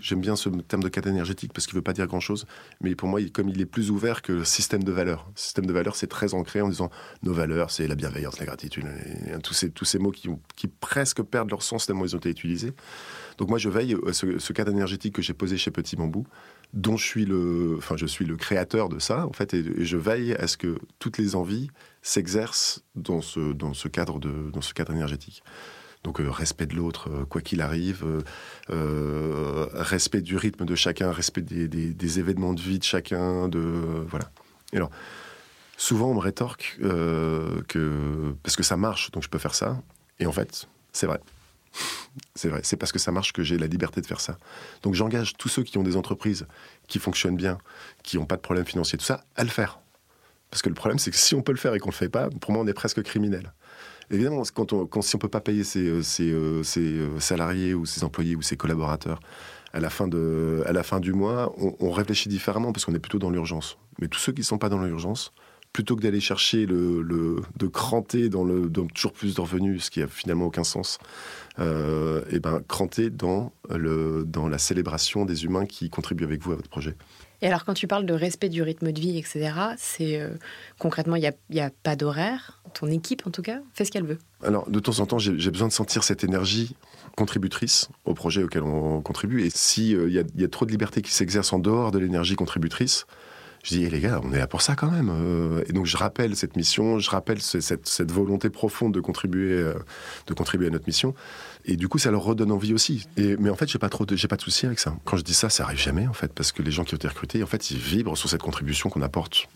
J'aime 0.00 0.20
bien 0.20 0.36
ce 0.36 0.48
terme 0.48 0.82
de 0.82 0.88
cadre 0.88 1.08
énergétique 1.08 1.52
parce 1.52 1.66
qu'il 1.66 1.74
ne 1.74 1.80
veut 1.80 1.84
pas 1.84 1.92
dire 1.92 2.06
grand-chose. 2.06 2.46
Mais 2.80 2.94
pour 2.94 3.08
moi, 3.08 3.20
comme 3.32 3.50
il 3.50 3.60
est 3.60 3.66
plus 3.66 3.90
ouvert 3.90 4.22
que 4.22 4.32
le 4.32 4.44
système 4.44 4.84
de 4.84 4.92
valeurs. 4.92 5.26
Le 5.34 5.38
système 5.38 5.66
de 5.66 5.72
valeurs, 5.72 5.96
c'est 5.96 6.06
très 6.06 6.32
ancré 6.32 6.62
en 6.62 6.70
disant 6.70 6.90
nos 7.22 7.34
valeurs, 7.34 7.70
c'est 7.70 7.86
la 7.86 7.94
bienveillance, 7.94 8.38
la 8.38 8.46
gratitude, 8.46 8.86
tous 9.42 9.52
ces, 9.52 9.70
tous 9.70 9.84
ces 9.84 9.98
mots 9.98 10.10
qui, 10.10 10.30
qui 10.56 10.66
presque 10.66 11.22
perdent 11.22 11.50
leur 11.50 11.62
sens 11.62 11.86
tellement 11.86 12.06
ils 12.06 12.16
ont 12.16 12.18
été 12.18 12.30
utilisés. 12.30 12.72
Donc 13.36 13.50
moi, 13.50 13.58
je 13.58 13.68
veille 13.68 13.96
à 14.06 14.14
ce, 14.14 14.38
ce 14.38 14.52
cadre 14.54 14.72
énergétique 14.72 15.14
que 15.14 15.22
j'ai 15.22 15.34
posé 15.34 15.58
chez 15.58 15.70
Petit 15.70 15.94
Bambou, 15.96 16.26
dont 16.72 16.96
je 16.96 17.04
suis 17.04 17.24
le, 17.26 17.74
enfin, 17.78 17.96
je 17.96 18.06
suis 18.06 18.24
le 18.24 18.36
créateur 18.36 18.88
de 18.88 18.98
ça, 18.98 19.26
en 19.26 19.32
fait, 19.32 19.54
et, 19.54 19.84
je 19.84 19.96
veille 19.96 20.34
à 20.34 20.46
ce 20.46 20.56
que 20.56 20.78
toutes 20.98 21.18
les 21.18 21.36
envies 21.36 21.68
s'exercent 22.02 22.82
dans 22.94 23.20
ce, 23.20 23.52
dans 23.52 23.74
ce 23.74 23.88
cadre 23.88 24.18
dans 24.18 24.60
ce 24.60 24.72
cadre 24.74 24.92
énergétique. 24.92 25.42
Donc 26.04 26.20
euh, 26.20 26.30
respect 26.30 26.66
de 26.66 26.74
l'autre, 26.74 27.08
euh, 27.10 27.24
quoi 27.24 27.40
qu'il 27.40 27.60
arrive, 27.60 28.04
euh, 28.70 29.66
respect 29.72 30.20
du 30.20 30.36
rythme 30.36 30.64
de 30.64 30.74
chacun, 30.74 31.12
respect 31.12 31.42
des, 31.42 31.68
des- 31.68 32.18
événements 32.18 32.54
de 32.54 32.60
vie 32.60 32.78
de 32.78 32.84
chacun, 32.84 33.48
de 33.48 33.60
voilà. 34.08 34.30
Alors, 34.72 34.90
souvent 35.76 36.10
on 36.10 36.14
me 36.14 36.20
rétorque 36.20 36.78
que 36.80 38.34
parce 38.42 38.56
que 38.56 38.62
ça 38.62 38.76
marche, 38.76 39.10
donc 39.12 39.22
je 39.22 39.28
peux 39.28 39.38
faire 39.38 39.54
ça. 39.54 39.80
Et 40.18 40.26
en 40.26 40.32
fait, 40.32 40.68
c'est 40.92 41.06
vrai. 41.06 41.20
C'est 42.34 42.48
vrai, 42.48 42.60
c'est 42.62 42.76
parce 42.76 42.92
que 42.92 42.98
ça 42.98 43.12
marche 43.12 43.32
que 43.32 43.42
j'ai 43.42 43.56
la 43.56 43.66
liberté 43.66 44.00
de 44.00 44.06
faire 44.06 44.20
ça. 44.20 44.36
Donc 44.82 44.94
j'engage 44.94 45.34
tous 45.38 45.48
ceux 45.48 45.62
qui 45.62 45.78
ont 45.78 45.82
des 45.82 45.96
entreprises 45.96 46.46
qui 46.88 46.98
fonctionnent 46.98 47.36
bien, 47.36 47.58
qui 48.02 48.18
n'ont 48.18 48.26
pas 48.26 48.36
de 48.36 48.42
problème 48.42 48.66
financier, 48.66 48.98
tout 48.98 49.04
ça, 49.04 49.24
à 49.36 49.44
le 49.44 49.50
faire. 49.50 49.78
Parce 50.50 50.60
que 50.60 50.68
le 50.68 50.74
problème, 50.74 50.98
c'est 50.98 51.10
que 51.10 51.16
si 51.16 51.34
on 51.34 51.40
peut 51.40 51.52
le 51.52 51.58
faire 51.58 51.74
et 51.74 51.78
qu'on 51.78 51.88
ne 51.88 51.92
le 51.92 51.96
fait 51.96 52.10
pas, 52.10 52.28
pour 52.28 52.52
moi, 52.52 52.62
on 52.62 52.66
est 52.66 52.74
presque 52.74 53.02
criminel. 53.02 53.54
Évidemment, 54.10 54.42
quand 54.54 54.74
on, 54.74 54.86
quand, 54.86 55.00
si 55.00 55.14
on 55.14 55.18
ne 55.18 55.22
peut 55.22 55.28
pas 55.28 55.40
payer 55.40 55.64
ses, 55.64 55.86
euh, 55.86 56.02
ses, 56.02 56.30
euh, 56.30 56.62
ses, 56.62 56.80
euh, 56.80 57.18
salariés 57.20 57.72
ou 57.72 57.86
ses 57.86 58.04
employés 58.04 58.36
ou 58.36 58.42
ses 58.42 58.58
collaborateurs 58.58 59.20
à 59.72 59.80
la 59.80 59.88
fin, 59.88 60.06
de, 60.06 60.62
à 60.66 60.72
la 60.72 60.82
fin 60.82 61.00
du 61.00 61.14
mois, 61.14 61.54
on, 61.56 61.74
on 61.80 61.90
réfléchit 61.90 62.28
différemment 62.28 62.72
parce 62.72 62.84
qu'on 62.84 62.94
est 62.94 62.98
plutôt 62.98 63.18
dans 63.18 63.30
l'urgence. 63.30 63.78
Mais 63.98 64.08
tous 64.08 64.18
ceux 64.18 64.32
qui 64.32 64.42
ne 64.42 64.44
sont 64.44 64.58
pas 64.58 64.68
dans 64.68 64.82
l'urgence, 64.82 65.32
plutôt 65.72 65.96
que 65.96 66.02
d'aller 66.02 66.20
chercher 66.20 66.66
le, 66.66 67.00
le, 67.02 67.36
de 67.56 67.66
cranter 67.66 68.28
dans, 68.28 68.44
le, 68.44 68.68
dans 68.68 68.86
toujours 68.86 69.12
plus 69.12 69.34
de 69.34 69.40
revenus, 69.40 69.84
ce 69.84 69.90
qui 69.90 70.02
a 70.02 70.06
finalement 70.06 70.46
aucun 70.46 70.64
sens, 70.64 70.98
euh, 71.58 72.22
et 72.30 72.40
ben 72.40 72.60
cranter 72.68 73.08
dans, 73.10 73.52
le, 73.70 74.24
dans 74.26 74.48
la 74.48 74.58
célébration 74.58 75.24
des 75.24 75.44
humains 75.44 75.64
qui 75.66 75.88
contribuent 75.88 76.24
avec 76.24 76.42
vous 76.42 76.52
à 76.52 76.56
votre 76.56 76.68
projet. 76.68 76.94
Et 77.40 77.48
alors, 77.48 77.64
quand 77.64 77.74
tu 77.74 77.88
parles 77.88 78.06
de 78.06 78.14
respect 78.14 78.48
du 78.50 78.62
rythme 78.62 78.92
de 78.92 79.00
vie, 79.00 79.18
etc., 79.18 79.50
c'est 79.76 80.20
euh, 80.20 80.28
concrètement, 80.78 81.16
il 81.16 81.20
n'y 81.22 81.26
a, 81.26 81.32
y 81.50 81.58
a 81.60 81.70
pas 81.82 81.96
d'horaire? 81.96 82.60
Ton 82.72 82.86
équipe, 82.86 83.26
en 83.26 83.30
tout 83.30 83.42
cas, 83.42 83.60
fait 83.74 83.84
ce 83.84 83.90
qu'elle 83.90 84.04
veut? 84.06 84.18
Alors, 84.44 84.70
de 84.70 84.78
temps 84.78 85.00
en 85.00 85.06
temps, 85.06 85.18
j'ai 85.18 85.50
besoin 85.50 85.66
de 85.68 85.72
sentir 85.72 86.04
cette 86.04 86.22
énergie 86.22 86.76
contributrice 87.16 87.88
au 88.04 88.14
projet 88.14 88.44
auquel 88.44 88.62
on 88.62 89.02
contribue. 89.02 89.42
Et 89.44 89.50
s'il 89.50 90.10
y, 90.12 90.18
a- 90.20 90.24
il 90.34 90.40
y 90.40 90.44
a 90.44 90.48
trop 90.48 90.66
de 90.66 90.70
liberté 90.70 91.02
qui 91.02 91.10
s'exerce 91.12 91.52
en 91.52 91.58
dehors 91.58 91.90
de 91.90 91.98
l'énergie 91.98 92.36
contributrice, 92.36 93.06
je 93.62 93.76
dis, 93.76 93.84
Eh, 93.84 93.90
les 93.90 94.00
gars, 94.00 94.20
on 94.24 94.32
est 94.32 94.38
là 94.38 94.46
pour 94.46 94.60
ça 94.62 94.74
quand 94.74 94.90
même. 94.90 95.10
Euh, 95.10 95.62
Et 95.68 95.72
donc, 95.72 95.86
je 95.86 95.96
rappelle 95.96 96.34
cette 96.36 96.56
mission, 96.56 96.98
je 96.98 97.08
rappelle 97.10 97.40
ce- 97.40 97.60
cette, 97.60 98.10
volonté 98.10 98.50
profonde 98.50 98.92
de 98.92 99.00
contribuer, 99.00 99.52
euh, 99.52 99.74
de 100.26 100.34
contribuer 100.34 100.66
à 100.66 100.70
notre 100.70 100.86
mission. 100.86 101.14
Et 101.64 101.76
du 101.76 101.86
coup, 101.88 101.98
ça 101.98 102.10
leur 102.10 102.22
redonne 102.22 102.50
envie 102.50 102.74
aussi. 102.74 103.06
Et, 103.16 103.36
mais 103.36 103.50
en 103.50 103.54
fait, 103.56 103.68
j'ai 103.68 103.78
pas 103.78 103.88
trop 103.88 104.04
j'ai 104.10 104.28
pas 104.28 104.36
de 104.36 104.42
souci 104.42 104.66
avec 104.66 104.78
ça. 104.80 104.96
Quand 105.04 105.16
je 105.16 105.22
dis 105.22 105.34
ça, 105.34 105.48
ça 105.48 105.64
arrive 105.64 105.78
jamais, 105.78 106.06
en 106.08 106.12
fait, 106.12 106.32
parce 106.32 106.50
que 106.50 106.62
les 106.62 106.72
gens 106.72 106.82
qui 106.84 106.94
ont 106.94 106.96
été 106.98 107.06
recrutés, 107.08 107.42
en 107.42 107.46
fait, 107.46 107.70
ils 107.70 107.78
vibrent 107.78 108.16
sur 108.18 108.28
cette 108.28 108.42
contribution 108.42 108.90
qu'on 108.90 109.02
apporte 109.02 109.46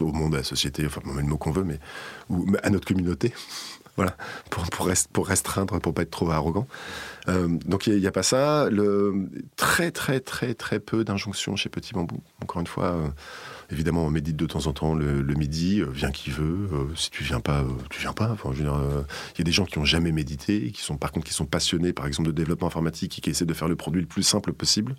au 0.00 0.12
monde, 0.12 0.34
à 0.34 0.38
la 0.38 0.44
société, 0.44 0.86
enfin, 0.86 1.00
on 1.06 1.12
met 1.12 1.22
le 1.22 1.28
mot 1.28 1.36
qu'on 1.36 1.50
veut, 1.50 1.64
mais 1.64 1.78
à 2.62 2.70
notre 2.70 2.86
communauté. 2.86 3.32
Voilà, 4.00 4.16
pour, 4.48 4.64
pour, 4.70 4.88
pour 5.12 5.26
restreindre, 5.26 5.78
pour 5.78 5.92
pas 5.92 6.00
être 6.00 6.10
trop 6.10 6.30
arrogant. 6.30 6.66
Euh, 7.28 7.48
donc 7.66 7.86
il 7.86 8.00
n'y 8.00 8.06
a, 8.06 8.10
pas 8.10 8.22
ça. 8.22 8.70
Le, 8.70 9.28
très, 9.56 9.90
très, 9.90 10.20
très, 10.20 10.54
très 10.54 10.80
peu 10.80 11.04
d'injonctions 11.04 11.54
chez 11.54 11.68
Petit 11.68 11.92
Bambou. 11.92 12.16
Encore 12.42 12.62
une 12.62 12.66
fois, 12.66 12.94
euh, 12.94 13.08
évidemment, 13.70 14.04
on 14.04 14.10
médite 14.10 14.36
de 14.36 14.46
temps 14.46 14.66
en 14.66 14.72
temps 14.72 14.94
le, 14.94 15.22
midi, 15.34 15.80
euh, 15.80 15.86
viens 15.92 16.10
qui 16.10 16.30
veut. 16.30 16.68
euh, 16.72 16.94
si 16.96 17.10
tu 17.10 17.24
viens 17.24 17.40
pas, 17.40 17.60
euh, 17.60 17.68
tu 17.88 18.00
viens 18.00 18.12
pas. 18.12 18.36
Il 18.56 18.64
y 18.64 19.40
a 19.40 19.44
des 19.44 19.52
gens 19.52 19.64
qui 19.64 19.78
ont 19.78 19.84
jamais 19.84 20.12
médité, 20.12 20.70
qui 20.72 20.82
sont 20.82 20.96
par 20.96 21.12
contre 21.12 21.26
qui 21.26 21.32
sont 21.32 21.46
passionnés, 21.46 21.92
par 21.92 22.06
exemple, 22.06 22.28
de 22.28 22.32
développement 22.32 22.66
informatique 22.66 23.18
et 23.18 23.20
qui 23.20 23.30
essaient 23.30 23.46
de 23.46 23.54
faire 23.54 23.68
le 23.68 23.76
produit 23.76 24.00
le 24.00 24.06
plus 24.06 24.22
simple 24.22 24.52
possible. 24.52 24.96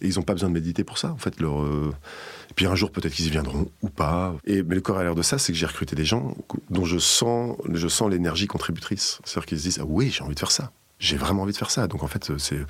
Et 0.00 0.08
ils 0.08 0.16
n'ont 0.16 0.22
pas 0.22 0.34
besoin 0.34 0.48
de 0.48 0.54
méditer 0.54 0.84
pour 0.84 0.98
ça. 0.98 1.10
En 1.10 1.18
fait, 1.18 1.40
leur, 1.40 1.64
et 1.64 2.54
puis 2.54 2.66
un 2.66 2.74
jour, 2.74 2.90
peut-être 2.90 3.12
qu'ils 3.12 3.26
y 3.26 3.30
viendront 3.30 3.70
ou 3.82 3.88
pas. 3.88 4.34
Et, 4.44 4.62
mais 4.62 4.74
le 4.74 4.80
corollaire 4.80 5.14
de 5.14 5.22
ça, 5.22 5.38
c'est 5.38 5.52
que 5.52 5.58
j'ai 5.58 5.66
recruté 5.66 5.96
des 5.96 6.04
gens 6.04 6.36
dont 6.70 6.84
je 6.84 6.98
sens, 6.98 7.56
je 7.72 7.88
sens 7.88 8.10
l'énergie 8.10 8.46
contributrice. 8.46 9.20
C'est-à-dire 9.24 9.46
qu'ils 9.46 9.58
se 9.58 9.62
disent, 9.64 9.78
ah 9.80 9.86
oui, 9.86 10.10
j'ai 10.10 10.22
envie 10.22 10.34
de 10.34 10.40
faire 10.40 10.50
ça. 10.50 10.72
J'ai 10.98 11.16
vraiment 11.16 11.42
envie 11.42 11.52
de 11.52 11.58
faire 11.58 11.70
ça. 11.70 11.86
Donc 11.86 12.02
en 12.02 12.08
fait, 12.08 12.32
c'est. 12.38 12.60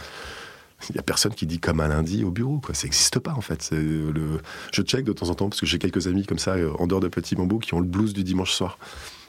Il 0.88 0.92
n'y 0.92 0.98
a 0.98 1.02
personne 1.02 1.34
qui 1.34 1.46
dit 1.46 1.58
comme 1.58 1.80
un 1.80 1.88
lundi 1.88 2.24
au 2.24 2.30
bureau, 2.30 2.60
quoi. 2.60 2.74
Ça 2.74 2.84
n'existe 2.84 3.18
pas, 3.18 3.32
en 3.32 3.40
fait. 3.40 3.70
Je 3.72 4.82
check 4.82 5.04
de 5.04 5.12
temps 5.12 5.28
en 5.28 5.34
temps, 5.34 5.48
parce 5.48 5.60
que 5.60 5.66
j'ai 5.66 5.78
quelques 5.78 6.06
amis 6.06 6.24
comme 6.24 6.38
ça, 6.38 6.52
euh, 6.52 6.72
en 6.78 6.86
dehors 6.86 7.00
de 7.00 7.08
Petit 7.08 7.34
Bambou, 7.34 7.58
qui 7.58 7.74
ont 7.74 7.80
le 7.80 7.86
blues 7.86 8.12
du 8.12 8.24
dimanche 8.24 8.52
soir. 8.52 8.78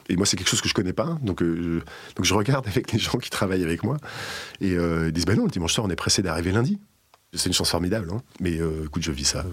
Et 0.08 0.16
moi, 0.16 0.26
c'est 0.26 0.36
quelque 0.36 0.48
chose 0.48 0.60
que 0.60 0.68
je 0.68 0.74
connais 0.74 0.92
pas. 0.92 1.18
Donc, 1.22 1.42
euh, 1.42 1.80
je... 1.80 2.14
donc 2.14 2.24
je 2.24 2.34
regarde 2.34 2.66
avec 2.66 2.92
les 2.92 2.98
gens 2.98 3.18
qui 3.18 3.30
travaillent 3.30 3.64
avec 3.64 3.82
moi. 3.82 3.96
Et 4.60 4.72
euh, 4.72 5.08
ils 5.08 5.12
disent, 5.12 5.26
ben 5.26 5.36
non, 5.36 5.44
le 5.44 5.50
dimanche 5.50 5.72
soir, 5.72 5.86
on 5.86 5.90
est 5.90 5.96
pressé 5.96 6.22
d'arriver 6.22 6.52
lundi. 6.52 6.78
C'est 7.32 7.46
une 7.46 7.52
chance 7.52 7.70
formidable, 7.70 8.10
hein. 8.12 8.22
mais 8.40 8.58
écoute, 8.84 9.04
je 9.04 9.12
vis 9.12 9.24
ça, 9.24 9.44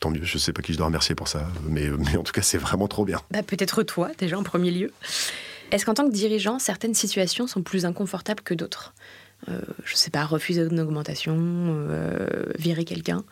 tant 0.00 0.10
mieux. 0.10 0.24
Je 0.24 0.38
sais 0.38 0.52
pas 0.52 0.60
qui 0.60 0.72
je 0.72 0.78
dois 0.78 0.86
remercier 0.86 1.14
pour 1.14 1.28
ça, 1.28 1.46
mais, 1.68 1.88
mais 1.88 2.16
en 2.16 2.24
tout 2.24 2.32
cas, 2.32 2.42
c'est 2.42 2.58
vraiment 2.58 2.88
trop 2.88 3.04
bien. 3.04 3.20
Bah, 3.30 3.44
Peut-être 3.44 3.84
toi, 3.84 4.10
déjà, 4.18 4.36
en 4.36 4.42
premier 4.42 4.72
lieu. 4.72 4.92
Est-ce 5.70 5.86
qu'en 5.86 5.94
tant 5.94 6.06
que 6.06 6.12
dirigeant, 6.12 6.58
certaines 6.58 6.94
situations 6.94 7.46
sont 7.46 7.62
plus 7.62 7.86
inconfortables 7.86 8.42
que 8.42 8.54
d'autres? 8.54 8.92
Je 9.48 9.94
sais 9.94 10.10
pas, 10.10 10.24
refuser 10.24 10.62
une 10.62 10.80
augmentation, 10.80 11.86
virer 12.58 12.84
quelqu'un 12.84 13.24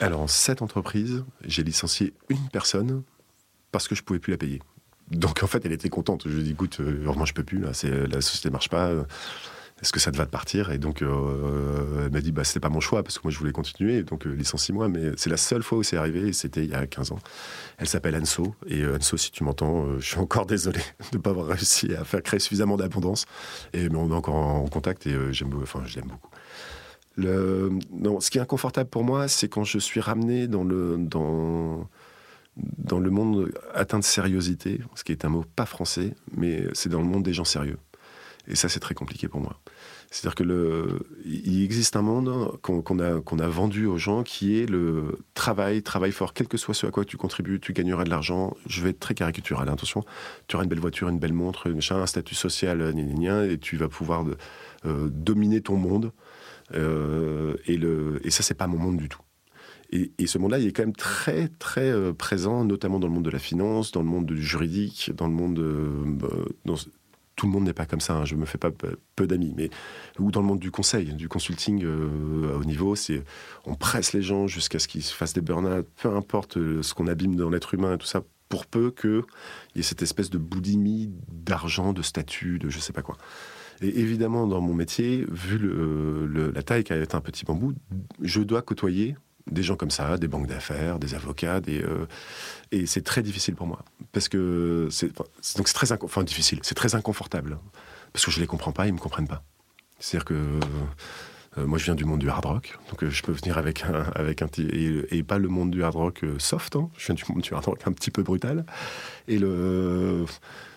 Alors, 0.00 0.20
en 0.22 0.26
cette 0.26 0.62
entreprise, 0.62 1.24
j'ai 1.44 1.62
licencié 1.62 2.14
une 2.28 2.48
personne 2.48 3.02
parce 3.72 3.88
que 3.88 3.94
je 3.94 4.02
pouvais 4.02 4.18
plus 4.18 4.30
la 4.32 4.38
payer. 4.38 4.60
Donc 5.10 5.42
en 5.42 5.46
fait, 5.46 5.64
elle 5.66 5.72
était 5.72 5.88
contente. 5.88 6.22
Je 6.26 6.34
lui 6.34 6.40
ai 6.40 6.44
dit, 6.44 6.50
écoute, 6.52 6.80
vraiment, 6.80 7.24
je 7.24 7.34
peux 7.34 7.44
plus, 7.44 7.58
là, 7.60 7.72
la 7.84 8.20
société 8.20 8.50
marche 8.50 8.68
pas 8.68 8.92
est-ce 9.82 9.92
que 9.92 10.00
ça 10.00 10.12
te 10.12 10.16
va 10.16 10.26
de 10.26 10.30
partir 10.30 10.70
Et 10.70 10.78
donc, 10.78 11.00
euh, 11.00 12.04
elle 12.04 12.12
m'a 12.12 12.20
dit, 12.20 12.32
bah, 12.32 12.44
c'était 12.44 12.60
pas 12.60 12.68
mon 12.68 12.80
choix, 12.80 13.02
parce 13.02 13.18
que 13.18 13.22
moi, 13.24 13.32
je 13.32 13.38
voulais 13.38 13.52
continuer, 13.52 14.02
donc 14.02 14.26
euh, 14.26 14.30
licencie-moi. 14.30 14.88
Mais 14.88 15.12
c'est 15.16 15.30
la 15.30 15.38
seule 15.38 15.62
fois 15.62 15.78
où 15.78 15.82
c'est 15.82 15.96
arrivé, 15.96 16.28
et 16.28 16.32
c'était 16.34 16.64
il 16.64 16.70
y 16.70 16.74
a 16.74 16.86
15 16.86 17.12
ans. 17.12 17.18
Elle 17.78 17.88
s'appelle 17.88 18.14
Anso, 18.14 18.54
et 18.66 18.82
euh, 18.82 18.96
Anso, 18.96 19.16
si 19.16 19.30
tu 19.30 19.42
m'entends, 19.42 19.98
je 19.98 20.04
suis 20.04 20.18
encore 20.18 20.44
désolé 20.46 20.80
de 21.12 21.16
ne 21.16 21.22
pas 21.22 21.30
avoir 21.30 21.46
réussi 21.46 21.94
à 21.94 22.04
faire 22.04 22.22
créer 22.22 22.40
suffisamment 22.40 22.76
d'abondance. 22.76 23.24
Mais 23.72 23.88
on 23.94 24.10
est 24.10 24.14
encore 24.14 24.34
en, 24.34 24.66
contact, 24.66 25.06
et 25.06 25.16
j'aime, 25.32 25.50
enfin, 25.62 25.82
je 25.86 25.96
l'aime 25.96 26.08
beaucoup. 26.08 26.30
Ce 27.16 28.30
qui 28.30 28.38
est 28.38 28.42
inconfortable 28.42 28.90
pour 28.90 29.04
moi, 29.04 29.28
c'est 29.28 29.48
quand 29.48 29.64
je 29.64 29.78
suis 29.78 30.00
ramené 30.00 30.46
dans 30.46 30.62
le, 30.62 30.96
dans, 30.98 31.88
dans 32.56 32.98
le 32.98 33.10
monde 33.10 33.50
atteint 33.74 33.98
de 33.98 34.04
sériosité, 34.04 34.80
ce 34.94 35.04
qui 35.04 35.12
est 35.12 35.24
un 35.24 35.30
mot 35.30 35.44
pas 35.56 35.66
français, 35.66 36.14
mais 36.36 36.66
c'est 36.74 36.90
dans 36.90 37.00
le 37.00 37.06
monde 37.06 37.22
des 37.22 37.32
gens 37.32 37.44
sérieux. 37.44 37.78
Et 38.48 38.56
ça, 38.56 38.68
c'est 38.68 38.80
très 38.80 38.94
compliqué 38.94 39.28
pour 39.28 39.40
moi. 39.40 39.60
C'est-à-dire 40.10 40.34
que 40.34 40.42
le, 40.42 41.06
il 41.24 41.62
existe 41.62 41.94
un 41.94 42.02
monde 42.02 42.58
qu'on 42.62 42.98
a, 42.98 43.20
qu'on 43.20 43.38
a 43.38 43.46
vendu 43.46 43.86
aux 43.86 43.96
gens 43.96 44.24
qui 44.24 44.58
est 44.58 44.66
le 44.66 45.20
travail, 45.34 45.82
travail 45.82 46.10
fort, 46.10 46.34
quel 46.34 46.48
que 46.48 46.56
soit 46.56 46.74
ce 46.74 46.86
à 46.86 46.90
quoi 46.90 47.04
tu 47.04 47.16
contribues, 47.16 47.60
tu 47.60 47.72
gagneras 47.72 48.02
de 48.02 48.10
l'argent. 48.10 48.56
Je 48.66 48.82
vais 48.82 48.90
être 48.90 48.98
très 48.98 49.14
caricatural, 49.14 49.68
attention. 49.68 50.04
Tu 50.48 50.56
auras 50.56 50.64
une 50.64 50.68
belle 50.68 50.80
voiture, 50.80 51.08
une 51.08 51.20
belle 51.20 51.32
montre, 51.32 51.72
un 51.92 52.06
statut 52.06 52.34
social, 52.34 52.92
et 53.48 53.58
tu 53.58 53.76
vas 53.76 53.88
pouvoir 53.88 54.24
euh, 54.84 55.08
dominer 55.10 55.60
ton 55.60 55.76
monde. 55.76 56.12
Euh, 56.74 57.54
et, 57.66 57.76
le, 57.76 58.20
et 58.24 58.30
ça, 58.30 58.42
c'est 58.42 58.54
pas 58.54 58.66
mon 58.66 58.78
monde 58.78 58.96
du 58.96 59.08
tout. 59.08 59.20
Et, 59.92 60.12
ce 60.26 60.38
monde-là, 60.38 60.58
il 60.58 60.68
est 60.68 60.72
quand 60.72 60.84
même 60.84 60.94
très, 60.94 61.48
très 61.48 61.90
euh, 61.90 62.12
présent, 62.12 62.64
notamment 62.64 63.00
dans 63.00 63.08
le 63.08 63.12
monde 63.12 63.24
de 63.24 63.30
la 63.30 63.40
finance, 63.40 63.90
dans 63.90 64.02
le 64.02 64.08
monde 64.08 64.26
du 64.26 64.42
juridique, 64.42 65.10
dans 65.14 65.26
le 65.26 65.34
monde. 65.34 65.60
Bah, 66.20 66.28
tout 67.40 67.46
le 67.46 67.52
monde 67.52 67.64
n'est 67.64 67.72
pas 67.72 67.86
comme 67.86 68.02
ça. 68.02 68.16
Hein. 68.16 68.24
je 68.26 68.34
me 68.34 68.44
fais 68.44 68.58
pas 68.58 68.70
peu, 68.70 69.26
d'amis, 69.26 69.54
mais 69.56 69.70
ou 70.18 70.30
dans 70.30 70.42
le 70.42 70.46
monde 70.46 70.58
du 70.58 70.70
conseil, 70.70 71.14
du 71.14 71.26
consulting 71.26 71.82
euh, 71.82 72.58
au 72.58 72.64
niveau, 72.64 72.94
c'est 72.94 73.24
on 73.64 73.76
presse 73.76 74.12
les 74.12 74.20
gens 74.20 74.46
jusqu'à 74.46 74.78
ce 74.78 74.86
qu'ils 74.86 75.02
fassent 75.02 75.32
des 75.32 75.40
burn-out, 75.40 75.86
peu 76.02 76.14
importe 76.14 76.58
euh, 76.58 76.82
ce 76.82 76.92
qu'on 76.92 77.06
abîme 77.06 77.36
dans 77.36 77.48
l'être 77.48 77.72
humain 77.72 77.94
et 77.94 77.98
tout 77.98 78.06
ça, 78.06 78.22
pour 78.50 78.66
peu 78.66 78.90
qu'il 78.90 79.22
y 79.74 79.78
ait 79.78 79.82
cette 79.82 80.02
espèce 80.02 80.28
de 80.28 80.36
boulimie 80.36 81.14
d'argent, 81.32 81.94
de 81.94 82.02
statut, 82.02 82.58
de 82.58 82.68
je 82.68 82.78
sais 82.78 82.92
pas 82.92 83.00
quoi. 83.00 83.16
Et 83.80 84.00
évidemment, 84.00 84.46
dans 84.46 84.60
mon 84.60 84.74
métier, 84.74 85.24
vu 85.30 85.56
le, 85.56 86.50
la 86.54 86.62
taille 86.62 86.84
qu'a 86.84 86.98
été 86.98 87.14
un 87.14 87.22
petit 87.22 87.46
bambou, 87.46 87.72
je 88.20 88.42
dois 88.42 88.60
côtoyer 88.60 89.16
des 89.50 89.62
gens 89.62 89.76
comme 89.76 89.90
ça, 89.90 90.18
des 90.18 90.28
banques 90.28 90.46
d'affaires, 90.46 90.98
des 90.98 91.14
avocats, 91.14 91.60
des, 91.60 91.82
euh, 91.82 92.06
et 92.72 92.86
c'est 92.86 93.02
très 93.02 93.22
difficile 93.22 93.54
pour 93.54 93.66
moi 93.66 93.84
parce 94.12 94.28
que 94.28 94.88
c'est 94.90 95.14
donc 95.56 95.68
c'est 95.68 95.74
très 95.74 95.92
enfin 95.92 96.24
difficile, 96.24 96.60
c'est 96.62 96.74
très 96.74 96.94
inconfortable 96.94 97.58
parce 98.12 98.24
que 98.24 98.30
je 98.30 98.40
les 98.40 98.46
comprends 98.46 98.72
pas, 98.72 98.86
ils 98.86 98.92
me 98.92 98.98
comprennent 98.98 99.28
pas. 99.28 99.42
C'est-à-dire 99.98 100.24
que 100.24 100.34
euh, 101.58 101.66
moi 101.66 101.78
je 101.78 101.84
viens 101.84 101.94
du 101.94 102.04
monde 102.04 102.20
du 102.20 102.28
hard 102.28 102.44
rock, 102.44 102.78
donc 102.90 103.02
euh, 103.02 103.10
je 103.10 103.22
peux 103.22 103.32
venir 103.32 103.58
avec 103.58 103.84
un 103.84 104.04
avec 104.14 104.42
un 104.42 104.48
et, 104.58 105.22
pas 105.22 105.38
le 105.38 105.48
monde 105.48 105.70
du 105.70 105.82
hard 105.82 105.96
rock 105.96 106.24
soft, 106.38 106.76
hein. 106.76 106.90
je 106.96 107.06
viens 107.06 107.14
du 107.14 107.24
monde 107.28 107.42
du 107.42 107.54
hard 107.54 107.66
rock 107.66 107.80
un 107.86 107.92
petit 107.92 108.10
peu 108.10 108.22
brutal 108.22 108.64
et 109.28 109.38
le 109.38 110.24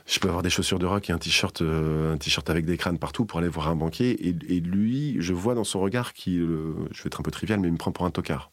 je 0.05 0.20
peux 0.20 0.27
avoir 0.27 0.43
des 0.43 0.50
chaussures 0.50 0.79
de 0.79 0.86
rock 0.86 1.10
et 1.10 1.13
un 1.13 1.17
t-shirt, 1.17 1.62
un 1.62 2.17
t-shirt 2.17 2.50
avec 2.50 2.65
des 2.65 2.75
crânes 2.75 3.00
partout 3.00 3.24
pour 3.24 3.39
aller 3.39 3.48
voir 3.48 3.70
un 3.70 3.75
banquier. 3.77 4.27
Et, 4.27 4.60
lui, 4.60 5.15
je 5.20 5.32
vois 5.32 5.55
dans 5.55 5.63
son 5.63 5.79
regard 5.79 6.12
qui, 6.12 6.39
je 6.39 7.03
vais 7.03 7.08
être 7.08 7.22
un 7.22 7.24
peu 7.24 7.32
trivial, 7.32 7.62
mais 7.62 7.70
il 7.70 7.72
me 7.72 7.77
prend 7.77 7.93
pour 7.93 8.05
un 8.05 8.12
tocard. 8.12 8.51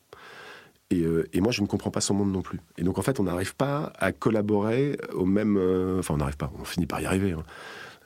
Euh, 0.92 1.25
et, 1.32 1.40
moi, 1.40 1.52
je 1.52 1.62
ne 1.62 1.66
comprends 1.66 1.90
pas 1.90 2.00
son 2.00 2.14
monde 2.14 2.32
non 2.32 2.42
plus. 2.42 2.61
Et 2.76 2.82
donc, 2.82 2.99
en 2.99 3.02
fait, 3.02 3.20
on 3.20 3.25
n'arrive 3.25 3.54
pas 3.54 3.92
à 3.99 4.12
collaborer 4.12 4.99
au 5.12 5.25
même. 5.25 5.56
Euh, 5.56 6.00
enfin, 6.00 6.14
on 6.14 6.18
n'arrive 6.18 6.37
pas, 6.37 6.52
on 6.59 6.64
finit 6.64 6.87
par 6.87 7.00
y 7.00 7.06
arriver. 7.06 7.32
Hein. 7.32 7.44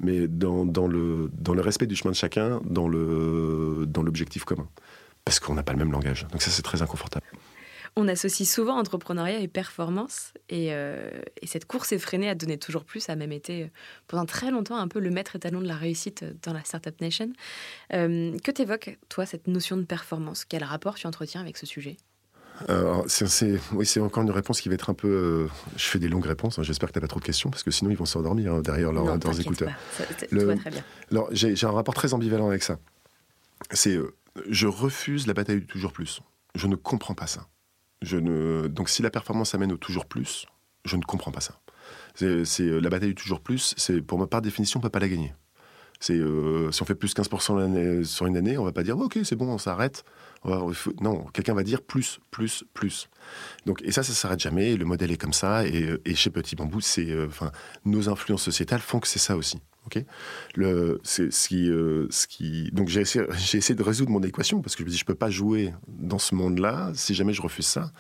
Mais 0.00 0.26
dans, 0.28 0.64
le, 0.86 1.30
respect 1.60 1.86
du 1.86 1.96
chemin 1.96 2.10
de 2.10 2.16
chacun, 2.16 2.60
dans 2.64 2.88
l'objectif 2.88 4.44
commun. 4.44 4.68
Parce 5.24 5.40
qu'on 5.40 5.54
n'a 5.54 5.62
pas 5.62 5.72
le 5.72 5.78
même 5.78 5.92
langage. 5.92 6.26
Donc, 6.30 6.42
ça, 6.42 6.50
c'est 6.50 6.62
très 6.62 6.82
inconfortable. 6.82 7.24
On 7.96 8.08
associe 8.08 8.46
souvent 8.46 8.76
entrepreneuriat 8.76 9.38
et 9.38 9.46
performance, 9.46 10.34
et, 10.48 10.74
euh, 10.74 11.08
et, 11.40 11.46
cette 11.46 11.64
course 11.64 11.92
effrénée 11.92 12.28
à 12.28 12.34
donner 12.34 12.58
toujours 12.58 12.84
plus 12.84 13.08
a 13.08 13.14
même 13.14 13.30
été 13.30 13.70
pendant 14.08 14.26
très 14.26 14.50
longtemps 14.50 14.76
un 14.76 14.88
peu 14.88 14.98
le 14.98 15.10
maître 15.10 15.36
étalon 15.36 15.60
de 15.60 15.68
la 15.68 15.76
réussite 15.76 16.24
dans 16.42 16.52
la 16.52 16.64
Startup 16.64 17.00
Nation. 17.00 17.32
que 17.90 18.50
t'évoques, 18.50 18.98
toi, 19.08 19.26
cette 19.26 19.46
notion 19.46 19.76
de 19.76 19.84
performance? 19.84 20.44
Quel 20.44 20.64
rapport 20.64 20.96
tu 20.96 21.06
entretiens 21.06 21.40
avec 21.40 21.56
ce 21.56 21.66
sujet? 21.66 21.96
C'est, 23.06 23.58
oui, 23.72 23.86
c'est 23.86 24.00
encore 24.00 24.22
une 24.22 24.30
réponse 24.30 24.60
qui 24.60 24.68
va 24.68 24.74
être 24.74 24.90
un 24.90 24.94
peu. 24.94 25.08
Euh, 25.08 25.48
je 25.76 25.84
fais 25.84 25.98
des 25.98 26.08
longues 26.08 26.26
réponses. 26.26 26.58
Hein, 26.58 26.62
j'espère 26.62 26.88
que 26.88 26.92
tu 26.92 26.98
n'as 26.98 27.02
pas 27.02 27.08
trop 27.08 27.20
de 27.20 27.24
questions 27.24 27.50
parce 27.50 27.62
que 27.62 27.70
sinon 27.70 27.90
ils 27.90 27.96
vont 27.96 28.04
s'endormir 28.04 28.54
hein, 28.54 28.60
derrière 28.60 28.92
leurs 28.92 29.40
écouteurs. 29.40 29.72
Le, 30.30 30.56
très 30.56 30.70
bien. 30.70 30.84
Alors 31.10 31.28
j'ai, 31.32 31.54
un 31.64 31.70
rapport 31.70 31.94
très 31.94 32.14
ambivalent 32.14 32.48
avec 32.48 32.62
ça. 32.62 32.78
C'est 33.70 33.96
euh, 33.96 34.14
je 34.48 34.66
refuse 34.66 35.26
la 35.26 35.34
bataille 35.34 35.60
du 35.60 35.66
toujours 35.66 35.92
plus. 35.92 36.20
Je 36.54 36.66
ne 36.66 36.76
comprends 36.76 37.14
pas 37.14 37.26
ça. 37.26 37.48
Je 38.02 38.16
ne, 38.16 38.68
donc 38.68 38.88
si 38.88 39.02
la 39.02 39.10
performance 39.10 39.54
amène 39.54 39.72
au 39.72 39.76
toujours 39.76 40.06
plus, 40.06 40.46
je 40.84 40.96
ne 40.96 41.02
comprends 41.02 41.32
pas 41.32 41.40
ça. 41.40 41.60
C'est, 42.14 42.44
euh, 42.60 42.80
la 42.80 42.90
bataille 42.90 43.10
du 43.10 43.14
toujours 43.14 43.40
plus. 43.40 43.74
C'est 43.76 44.00
pour 44.00 44.18
moi 44.18 44.28
par 44.28 44.42
définition 44.42 44.78
on 44.78 44.82
peut 44.82 44.90
pas 44.90 45.00
la 45.00 45.08
gagner. 45.08 45.34
C'est 46.04 46.20
si 46.72 46.82
on 46.82 46.84
fait 46.84 46.94
plus 46.94 47.14
15% 47.14 48.04
sur 48.04 48.26
une 48.26 48.36
année, 48.36 48.58
on 48.58 48.64
va 48.64 48.72
pas 48.72 48.82
dire 48.82 48.98
ok 48.98 49.18
c'est 49.24 49.36
bon 49.36 49.48
on 49.48 49.58
s'arrête 49.58 50.04
non, 51.00 51.24
quelqu'un 51.32 51.54
va 51.54 51.62
dire 51.62 51.80
plus, 51.82 52.20
plus, 52.30 52.64
plus. 52.74 53.08
Donc, 53.64 53.80
et 53.82 53.92
ça, 53.92 54.02
ça 54.02 54.12
s'arrête 54.12 54.40
jamais. 54.40 54.76
le 54.76 54.84
modèle 54.84 55.10
est 55.10 55.16
comme 55.16 55.32
ça. 55.32 55.66
Et, 55.66 55.82
euh, 55.82 56.00
chez 56.14 56.30
Petit 56.30 56.54
Bambou, 56.54 56.80
c'est, 56.80 57.10
euh, 57.10 57.26
enfin, 57.28 57.50
nos 57.84 58.08
influences 58.08 58.42
sociétales 58.42 58.80
font 58.80 59.00
que 59.00 59.08
c'est 59.08 59.18
ça 59.18 59.36
aussi. 59.36 59.58
Ok? 59.86 60.02
Euh. 60.58 60.98
Donc, 62.72 62.88
j'ai 62.88 63.00
essayé, 63.00 63.74
de 63.74 63.82
résoudre 63.82 64.10
mon 64.10 64.22
équation 64.22 64.60
parce 64.60 64.76
que 64.76 64.82
je 64.82 64.86
me 64.86 64.90
dis, 64.90 64.98
je 64.98 65.04
peux 65.04 65.14
pas 65.14 65.30
jouer 65.30 65.72
dans 65.88 66.18
ce 66.18 66.34
monde-là 66.34 66.92
si 66.94 67.14
jamais 67.14 67.32
je 67.32 67.40
refuse 67.40 67.66
ça. 67.66 67.90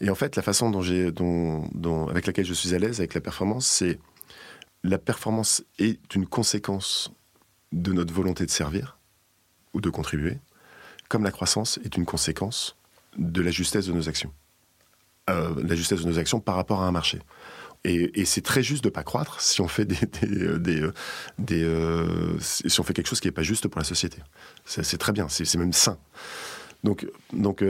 Et 0.00 0.10
en 0.10 0.14
fait, 0.14 0.36
la 0.36 0.42
façon 0.42 0.70
dont, 0.70 2.08
avec 2.08 2.26
laquelle 2.26 2.44
je 2.44 2.54
suis 2.54 2.74
à 2.74 2.78
l'aise 2.78 3.00
avec 3.00 3.14
la 3.14 3.20
performance, 3.20 3.66
c'est 3.66 3.98
la 4.84 4.98
performance 4.98 5.64
est 5.78 6.14
une 6.14 6.26
conséquence 6.26 7.10
de 7.72 7.92
notre 7.92 8.14
volonté 8.14 8.46
de 8.46 8.50
servir 8.50 8.98
ou 9.74 9.80
de 9.80 9.90
contribuer 9.90 10.38
comme 11.08 11.24
la 11.24 11.30
croissance 11.30 11.78
est 11.84 11.96
une 11.96 12.04
conséquence 12.04 12.76
de 13.16 13.40
la 13.40 13.50
justesse 13.50 13.86
de 13.86 13.92
nos 13.92 14.08
actions. 14.08 14.32
Euh, 15.30 15.54
la 15.62 15.74
justesse 15.74 16.02
de 16.02 16.08
nos 16.08 16.18
actions 16.18 16.40
par 16.40 16.54
rapport 16.54 16.82
à 16.82 16.86
un 16.86 16.92
marché. 16.92 17.20
Et, 17.84 18.24
c'est 18.24 18.42
très 18.42 18.62
juste 18.62 18.82
de 18.82 18.88
ne 18.88 18.92
pas 18.92 19.04
croître 19.04 19.40
si 19.40 19.60
on 19.60 19.68
fait 19.68 19.84
des, 19.84 19.96
des, 20.58 20.82
euh, 20.82 20.92
euh, 21.50 22.36
si 22.40 22.80
on 22.80 22.82
fait 22.82 22.92
quelque 22.92 23.06
chose 23.06 23.20
qui 23.20 23.28
n'est 23.28 23.32
pas 23.32 23.42
juste 23.42 23.68
pour 23.68 23.78
la 23.78 23.84
société. 23.84 24.18
C'est 24.64 24.98
très 24.98 25.12
bien, 25.12 25.28
c'est 25.28 25.54
même 25.56 25.72
sain. 25.72 25.96
Donc, 26.84 27.06
donc 27.32 27.64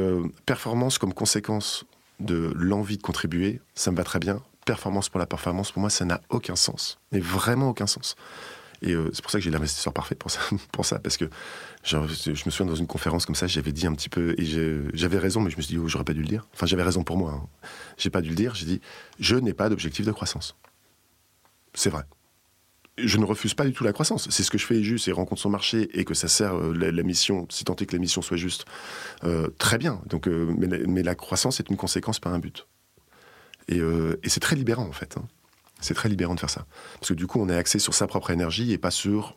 performance 0.47 0.99
comme 0.99 1.15
conséquence 1.15 1.85
de 2.21 2.53
l'envie 2.57 2.97
de 2.97 3.03
contribuer, 3.03 3.61
ça 3.75 3.91
me 3.91 3.97
va 3.97 4.05
très 4.05 4.19
bien. 4.19 4.43
Performance 4.65 5.09
pour 5.09 5.21
la 5.21 5.27
performance, 5.27 5.73
pour 5.73 5.81
moi, 5.81 5.91
ça 5.91 6.05
n'a 6.05 6.21
aucun 6.31 6.57
sens. 6.57 6.99
Mais 7.13 7.21
vraiment 7.21 7.69
aucun 7.69 7.87
sens. 7.87 8.17
Et 8.83 8.93
euh, 8.93 9.11
c'est 9.13 9.23
pour 9.23 9.31
ça 9.31 9.39
que 9.39 9.45
j'ai 9.45 9.51
l'investisseur 9.51 9.93
parfait 9.93 10.15
pour 10.15 10.31
ça, 10.31 10.41
pour 10.73 10.85
ça 10.85 10.99
parce 10.99 11.17
que 11.17 11.27
je, 11.85 11.97
me 11.97 12.35
souviens 12.51 12.67
dans 12.67 12.75
une 12.75 12.87
conférence 12.87 13.27
comme 13.27 13.35
ça, 13.35 13.47
j'avais 13.47 13.73
dit 13.73 13.87
un 13.87 13.95
petit 13.95 14.09
peu, 14.09 14.35
et 14.39 14.45
j'avais 14.95 15.19
raison, 15.19 15.41
mais 15.41 15.51
je 15.51 15.57
me 15.57 15.63
suis 15.63 15.75
dit, 15.75 15.81
oh, 15.81 15.89
j'aurais 15.89 16.05
pas 16.05 16.13
dû 16.13 16.21
le 16.21 16.29
dire. 16.29 16.47
Enfin, 16.55 16.67
j'avais 16.67 16.83
raison 16.83 17.03
pour 17.03 17.17
moi. 17.17 17.33
Hein. 17.33 17.69
J'ai 17.97 18.11
pas 18.11 18.21
dû 18.21 18.31
le 18.31 18.35
dire. 18.35 18.55
J'ai 18.55 18.67
dit, 18.67 18.81
je 19.19 19.37
n'ai 19.37 19.53
pas 19.53 19.69
d'objectif 19.69 20.05
de 20.05 20.13
croissance. 20.13 20.57
C'est 21.75 21.91
vrai. 21.91 22.03
Je 22.99 23.17
ne 23.17 23.25
refuse 23.25 23.55
pas 23.55 23.65
du 23.65 23.73
tout 23.73 23.85
la 23.85 23.93
croissance. 23.93 24.29
C'est 24.29 24.43
ce 24.43 24.51
que 24.51 24.59
je 24.59 24.67
fais 24.67 24.83
juste 24.83 25.07
et 25.07 25.13
rencontre 25.13 25.41
son 25.41 25.51
marché 25.51 25.89
et 25.99 26.05
que 26.05 26.15
ça 26.15 26.27
sert 26.27 26.57
euh, 26.57 26.75
la, 26.75 27.03
mission, 27.03 27.47
si 27.49 27.65
tant 27.65 27.77
est 27.77 27.87
que 27.87 27.95
la 27.95 28.01
mission 28.01 28.23
soit 28.23 28.37
juste, 28.37 28.65
euh, 29.25 29.49
très 29.59 29.79
bien. 29.79 30.03
Donc, 30.07 30.27
mais, 30.27 31.03
la 31.03 31.15
croissance 31.15 31.61
est 31.61 31.71
une 31.71 31.77
conséquence, 31.77 32.19
pas 32.19 32.31
un 32.31 32.41
but. 32.41 32.67
Et, 33.69 33.81
c'est 34.27 34.41
très 34.41 34.57
libérant 34.57 34.87
en 34.87 34.93
fait. 34.93 35.17
Hein. 35.17 35.27
C'est 35.81 35.95
très 35.95 36.09
libérant 36.09 36.35
de 36.35 36.41
faire 36.41 36.51
ça. 36.51 36.67
Parce 36.95 37.09
que 37.09 37.15
du 37.15 37.27
coup, 37.27 37.41
on 37.41 37.49
est 37.49 37.57
axé 37.57 37.79
sur 37.79 37.95
sa 37.95 38.07
propre 38.07 38.31
énergie 38.31 38.73
et 38.73 38.79
pas 38.79 38.91
sur, 38.91 39.37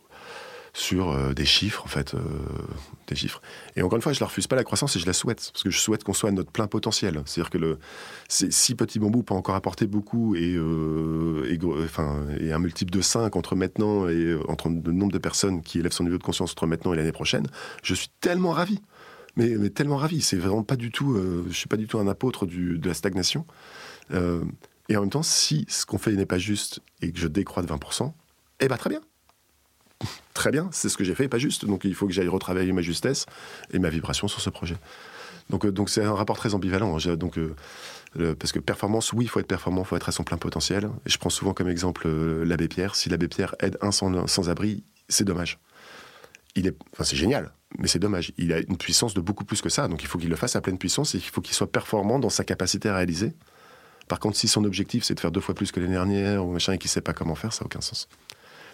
sur 0.73 1.11
euh, 1.11 1.33
des 1.33 1.45
chiffres, 1.45 1.83
en 1.85 1.87
fait. 1.87 2.15
Euh, 2.15 2.19
des 3.07 3.15
chiffres. 3.15 3.41
Et 3.75 3.83
encore 3.83 3.97
une 3.97 4.01
fois, 4.01 4.13
je 4.13 4.23
ne 4.23 4.25
refuse 4.25 4.47
pas 4.47 4.55
la 4.55 4.63
croissance 4.63 4.95
et 4.95 4.99
je 4.99 5.05
la 5.05 5.13
souhaite. 5.13 5.51
Parce 5.53 5.63
que 5.63 5.69
je 5.69 5.79
souhaite 5.79 6.03
qu'on 6.03 6.13
soit 6.13 6.29
à 6.29 6.31
notre 6.31 6.51
plein 6.51 6.67
potentiel. 6.67 7.21
C'est-à-dire 7.25 7.49
que 7.49 7.57
le, 7.57 7.79
si 8.27 8.73
Petit 8.75 8.97
Bambou 8.97 9.21
peut 9.21 9.33
encore 9.33 9.55
apporter 9.55 9.85
beaucoup 9.85 10.35
et, 10.35 10.55
euh, 10.55 11.45
un 11.59 12.59
multiple 12.59 12.91
de 12.91 13.01
5 13.01 13.35
entre 13.35 13.55
maintenant 13.55 14.07
et 14.07 14.35
entre 14.47 14.69
le 14.69 14.91
nombre 14.91 15.11
de 15.11 15.19
personnes 15.19 15.61
qui 15.61 15.79
élèvent 15.79 15.91
son 15.91 16.05
niveau 16.05 16.17
de 16.17 16.23
conscience 16.23 16.51
entre 16.51 16.67
maintenant 16.67 16.93
et 16.93 16.97
l'année 16.97 17.11
prochaine, 17.11 17.47
je 17.83 17.93
suis 17.93 18.09
tellement 18.19 18.51
ravi. 18.51 18.79
Mais, 19.37 19.69
tellement 19.69 19.97
ravi. 19.97 20.21
C'est 20.21 20.37
vraiment 20.37 20.63
pas 20.63 20.75
du 20.75 20.91
tout. 20.91 21.17
je 21.47 21.53
suis 21.53 21.69
pas 21.69 21.77
du 21.77 21.87
tout 21.87 21.99
un 21.99 22.07
apôtre 22.07 22.45
de 22.45 22.87
la 22.87 22.93
stagnation. 22.93 23.45
Et 24.91 24.97
en 24.97 24.99
même 24.99 25.09
temps, 25.09 25.23
si 25.23 25.65
ce 25.69 25.85
qu'on 25.85 25.97
fait 25.97 26.11
n'est 26.11 26.25
pas 26.25 26.37
juste 26.37 26.81
et 27.01 27.13
que 27.13 27.17
je 27.17 27.29
décrois 27.29 27.63
de 27.63 27.67
20%, 27.71 28.11
eh 28.59 28.67
bien 28.67 28.75
très 28.75 28.89
bien. 28.89 28.99
très 30.33 30.51
bien, 30.51 30.67
c'est 30.73 30.89
ce 30.89 30.97
que 30.97 31.05
j'ai 31.05 31.15
fait, 31.15 31.29
pas 31.29 31.37
juste. 31.37 31.63
Donc 31.63 31.85
il 31.85 31.95
faut 31.95 32.07
que 32.07 32.11
j'aille 32.11 32.27
retravailler 32.27 32.73
ma 32.73 32.81
justesse 32.81 33.25
et 33.71 33.79
ma 33.79 33.89
vibration 33.89 34.27
sur 34.27 34.41
ce 34.41 34.49
projet. 34.49 34.75
Donc 35.49 35.65
donc 35.65 35.89
c'est 35.89 36.03
un 36.03 36.13
rapport 36.13 36.35
très 36.35 36.55
ambivalent. 36.55 36.97
Hein. 36.97 37.15
Donc 37.15 37.39
parce 38.37 38.51
que 38.51 38.59
performance, 38.59 39.13
oui, 39.13 39.23
il 39.23 39.27
faut 39.29 39.39
être 39.39 39.47
performant, 39.47 39.83
il 39.83 39.87
faut 39.87 39.95
être 39.95 40.09
à 40.09 40.11
son 40.11 40.25
plein 40.25 40.35
potentiel. 40.35 40.89
Et 41.05 41.09
je 41.09 41.17
prends 41.17 41.29
souvent 41.29 41.53
comme 41.53 41.69
exemple 41.69 42.09
l'abbé 42.09 42.67
Pierre. 42.67 42.95
Si 42.95 43.07
l'abbé 43.07 43.29
Pierre 43.29 43.55
aide 43.61 43.77
un 43.79 43.91
sans-abri, 43.91 44.83
c'est 45.07 45.23
dommage. 45.23 45.57
Il 46.55 46.67
est, 46.67 46.75
enfin, 46.91 47.05
c'est 47.05 47.15
génial, 47.15 47.53
mais 47.79 47.87
c'est 47.87 47.99
dommage. 47.99 48.33
Il 48.37 48.51
a 48.51 48.59
une 48.59 48.75
puissance 48.75 49.13
de 49.13 49.21
beaucoup 49.21 49.45
plus 49.45 49.61
que 49.61 49.69
ça, 49.69 49.87
donc 49.87 50.03
il 50.03 50.07
faut 50.07 50.17
qu'il 50.17 50.29
le 50.29 50.35
fasse 50.35 50.57
à 50.57 50.61
pleine 50.61 50.77
puissance 50.77 51.15
et 51.15 51.19
il 51.19 51.23
faut 51.23 51.39
qu'il 51.39 51.55
soit 51.55 51.71
performant 51.71 52.19
dans 52.19 52.29
sa 52.29 52.43
capacité 52.43 52.89
à 52.89 52.95
réaliser. 52.97 53.31
Par 54.11 54.19
contre, 54.19 54.35
si 54.35 54.49
son 54.49 54.65
objectif 54.65 55.05
c'est 55.05 55.15
de 55.15 55.21
faire 55.21 55.31
deux 55.31 55.39
fois 55.39 55.55
plus 55.55 55.71
que 55.71 55.79
l'année 55.79 55.93
dernière 55.93 56.45
ou 56.45 56.51
machin 56.51 56.73
et 56.73 56.77
qu'il 56.77 56.89
ne 56.89 56.91
sait 56.91 56.99
pas 56.99 57.13
comment 57.13 57.33
faire, 57.33 57.53
ça 57.53 57.63
n'a 57.63 57.67
aucun 57.67 57.79
sens. 57.79 58.09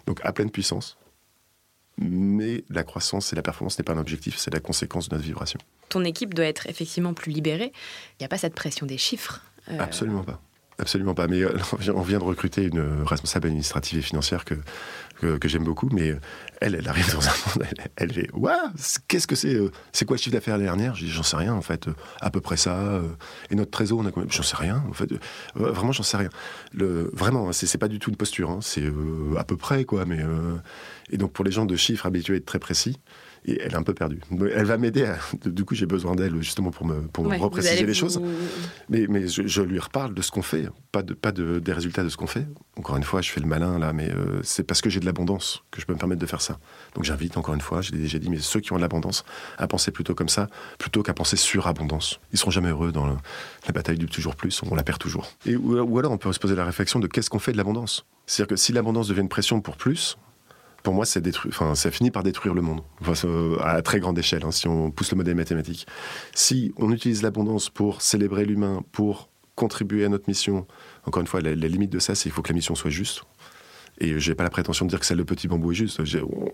Donc 0.07 0.19
à 0.23 0.33
pleine 0.33 0.49
puissance. 0.49 0.97
Mais 1.99 2.63
la 2.71 2.83
croissance 2.83 3.33
et 3.33 3.35
la 3.35 3.43
performance 3.43 3.77
n'est 3.77 3.83
pas 3.83 3.93
un 3.93 3.99
objectif, 3.99 4.35
c'est 4.39 4.51
la 4.51 4.59
conséquence 4.59 5.09
de 5.09 5.13
notre 5.13 5.27
vibration. 5.27 5.59
Ton 5.89 6.03
équipe 6.05 6.33
doit 6.33 6.45
être 6.45 6.65
effectivement 6.65 7.13
plus 7.13 7.31
libérée. 7.31 7.71
Il 8.13 8.21
n'y 8.21 8.25
a 8.25 8.29
pas 8.29 8.39
cette 8.39 8.55
pression 8.55 8.87
des 8.87 8.97
chiffres. 8.97 9.43
Euh, 9.69 9.77
Absolument 9.79 10.23
pas. 10.23 10.41
Absolument 10.79 11.13
pas. 11.13 11.27
Mais 11.27 11.41
euh, 11.41 11.57
on 11.93 12.01
vient 12.01 12.19
de 12.19 12.23
recruter 12.23 12.65
une 12.65 13.03
responsable 13.03 13.47
administrative 13.47 13.99
et 13.99 14.01
financière 14.01 14.45
que, 14.45 14.55
que, 15.21 15.47
j'aime 15.47 15.63
beaucoup, 15.63 15.89
mais 15.91 16.11
euh, 16.11 16.19
elle, 16.61 16.75
elle 16.75 16.87
arrive 16.87 17.11
dans 17.11 17.27
un 17.27 17.31
monde, 17.47 17.67
elle, 17.95 18.13
fait 18.13 18.29
Waouh, 18.33 18.71
qu'est-ce 19.07 19.27
que 19.27 19.35
c'est 19.35 19.57
C'est 19.91 20.05
quoi 20.05 20.17
le 20.17 20.21
chiffre 20.21 20.35
d'affaires 20.35 20.57
l'année 20.57 20.65
dernière? 20.65 20.95
J'en 20.95 21.23
sais 21.23 21.37
rien, 21.37 21.53
en 21.53 21.61
fait. 21.61 21.87
À 22.21 22.29
peu 22.29 22.41
près 22.41 22.57
ça. 22.57 23.01
Et 23.49 23.55
notre 23.55 23.71
trésor, 23.71 23.99
on 23.99 24.05
a 24.05 24.11
J'en 24.29 24.43
sais 24.43 24.57
rien, 24.57 24.83
en 24.89 24.93
fait. 24.93 25.09
Vraiment, 25.55 25.91
j'en 25.91 26.03
sais 26.03 26.17
rien. 26.17 26.29
Le, 26.73 27.09
vraiment, 27.13 27.51
c'est 27.51 27.77
pas 27.77 27.87
du 27.87 27.99
tout 27.99 28.09
une 28.09 28.17
posture. 28.17 28.51
Hein. 28.51 28.59
C'est 28.61 28.85
à 29.37 29.43
peu 29.43 29.57
près, 29.57 29.85
quoi. 29.85 30.05
Mais, 30.05 30.19
et 31.09 31.17
donc, 31.17 31.31
pour 31.31 31.45
les 31.45 31.51
gens 31.51 31.65
de 31.65 31.75
chiffres 31.75 32.05
habitués 32.05 32.35
à 32.35 32.37
être 32.37 32.45
très 32.45 32.59
précis, 32.59 32.97
et 33.47 33.61
elle 33.61 33.73
est 33.73 33.77
un 33.77 33.83
peu 33.83 33.93
perdue. 33.93 34.19
Elle 34.53 34.65
va 34.65 34.77
m'aider. 34.77 35.09
Du 35.45 35.63
coup, 35.63 35.73
j'ai 35.73 35.85
besoin 35.85 36.15
d'elle 36.15 36.35
justement 36.41 36.71
pour 36.71 36.85
me, 36.85 37.01
pour 37.07 37.25
repréciser 37.25 37.85
les 37.85 37.93
choses. 37.93 38.21
Mais, 38.89 39.05
mais 39.07 39.27
je, 39.27 39.61
lui 39.61 39.79
reparle 39.79 40.13
de 40.13 40.21
ce 40.21 40.31
qu'on 40.31 40.41
fait, 40.41 40.67
pas, 40.91 41.01
de, 41.01 41.13
pas 41.13 41.31
de, 41.31 41.59
des 41.59 41.71
résultats 41.71 42.03
de 42.03 42.09
ce 42.09 42.17
qu'on 42.17 42.27
fait. 42.27 42.45
Encore 42.77 42.97
une 42.97 43.03
fois, 43.03 43.21
je 43.21 43.31
fais 43.31 43.39
le 43.39 43.47
malin 43.47 43.79
là, 43.79 43.93
mais 43.93 44.09
euh, 44.09 44.41
c'est 44.43 44.63
parce 44.63 44.81
que 44.81 44.89
j'ai 44.89 44.99
de 44.99 45.05
l'abondance 45.05 45.63
que 45.71 45.79
je 45.79 45.85
peux 45.85 45.93
me 45.93 45.97
permettre 45.97 46.21
de 46.21 46.25
faire 46.25 46.41
ça. 46.41 46.59
Donc 46.95 47.05
j'invite 47.05 47.37
encore 47.37 47.53
une 47.53 47.61
fois, 47.61 47.81
j'ai 47.81 47.95
déjà 47.95 48.19
dit, 48.19 48.29
mais 48.29 48.39
ceux 48.39 48.59
qui 48.59 48.73
ont 48.73 48.75
de 48.75 48.81
l'abondance, 48.81 49.23
à 49.57 49.67
penser 49.67 49.91
plutôt 49.91 50.13
comme 50.13 50.29
ça, 50.29 50.49
plutôt 50.77 51.03
qu'à 51.03 51.13
penser 51.13 51.37
sur 51.37 51.67
abondance. 51.67 52.19
Ils 52.33 52.39
seront 52.39 52.51
jamais 52.51 52.69
heureux 52.69 52.91
dans 52.91 53.07
la 53.07 53.73
bataille 53.73 53.97
du 53.97 54.07
toujours 54.07 54.35
plus, 54.35 54.61
on 54.69 54.75
la 54.75 54.83
perd 54.83 54.99
toujours. 54.99 55.31
Et, 55.45 55.55
ou 55.55 55.99
alors 55.99 56.11
on 56.11 56.17
peut 56.17 56.31
se 56.33 56.39
poser 56.39 56.55
la 56.55 56.65
réflexion 56.65 56.99
de 56.99 57.07
qu'est-ce 57.07 57.29
qu'on 57.29 57.39
fait 57.39 57.53
de 57.53 57.57
l'abondance? 57.57 58.05
C'est-à-dire 58.25 58.49
que 58.49 58.55
si 58.57 58.73
l'abondance 58.73 59.07
devient 59.07 59.21
une 59.21 59.29
pression 59.29 59.61
pour 59.61 59.77
plus, 59.77 60.17
pour 60.87 60.93
moi, 60.93 61.05
ça, 61.05 61.91
finit 61.91 62.11
par 62.11 62.23
détruire 62.23 62.53
le 62.53 62.61
monde, 62.61 62.79
à 63.59 63.81
très 63.81 63.99
grande 63.99 64.17
échelle, 64.17 64.45
hein, 64.45 64.51
si 64.51 64.69
on 64.69 64.89
pousse 64.89 65.11
le 65.11 65.17
modèle 65.17 65.35
mathématique. 65.35 65.85
Si 66.33 66.71
on 66.77 66.93
utilise 66.93 67.23
l'abondance 67.23 67.69
pour 67.69 68.01
célébrer 68.01 68.45
l'humain, 68.45 68.85
pour 68.93 69.27
contribuer 69.55 70.05
à 70.05 70.07
notre 70.07 70.29
mission, 70.29 70.65
encore 71.05 71.19
une 71.19 71.27
fois, 71.27 71.41
la, 71.41 71.55
limite 71.55 71.89
de 71.89 71.99
ça, 71.99 72.15
c'est 72.15 72.23
qu'il 72.23 72.31
faut 72.31 72.41
que 72.41 72.53
la 72.53 72.55
mission 72.55 72.73
soit 72.73 72.89
juste. 72.89 73.23
Et 73.97 74.17
je 74.17 74.31
n'ai 74.31 74.35
pas 74.35 74.45
la 74.45 74.49
prétention 74.49 74.85
de 74.85 74.89
dire 74.89 75.01
que 75.01 75.05
celle 75.05 75.17
de 75.17 75.23
Petit 75.23 75.49
Bambou 75.49 75.73
est 75.73 75.75
juste. 75.75 75.99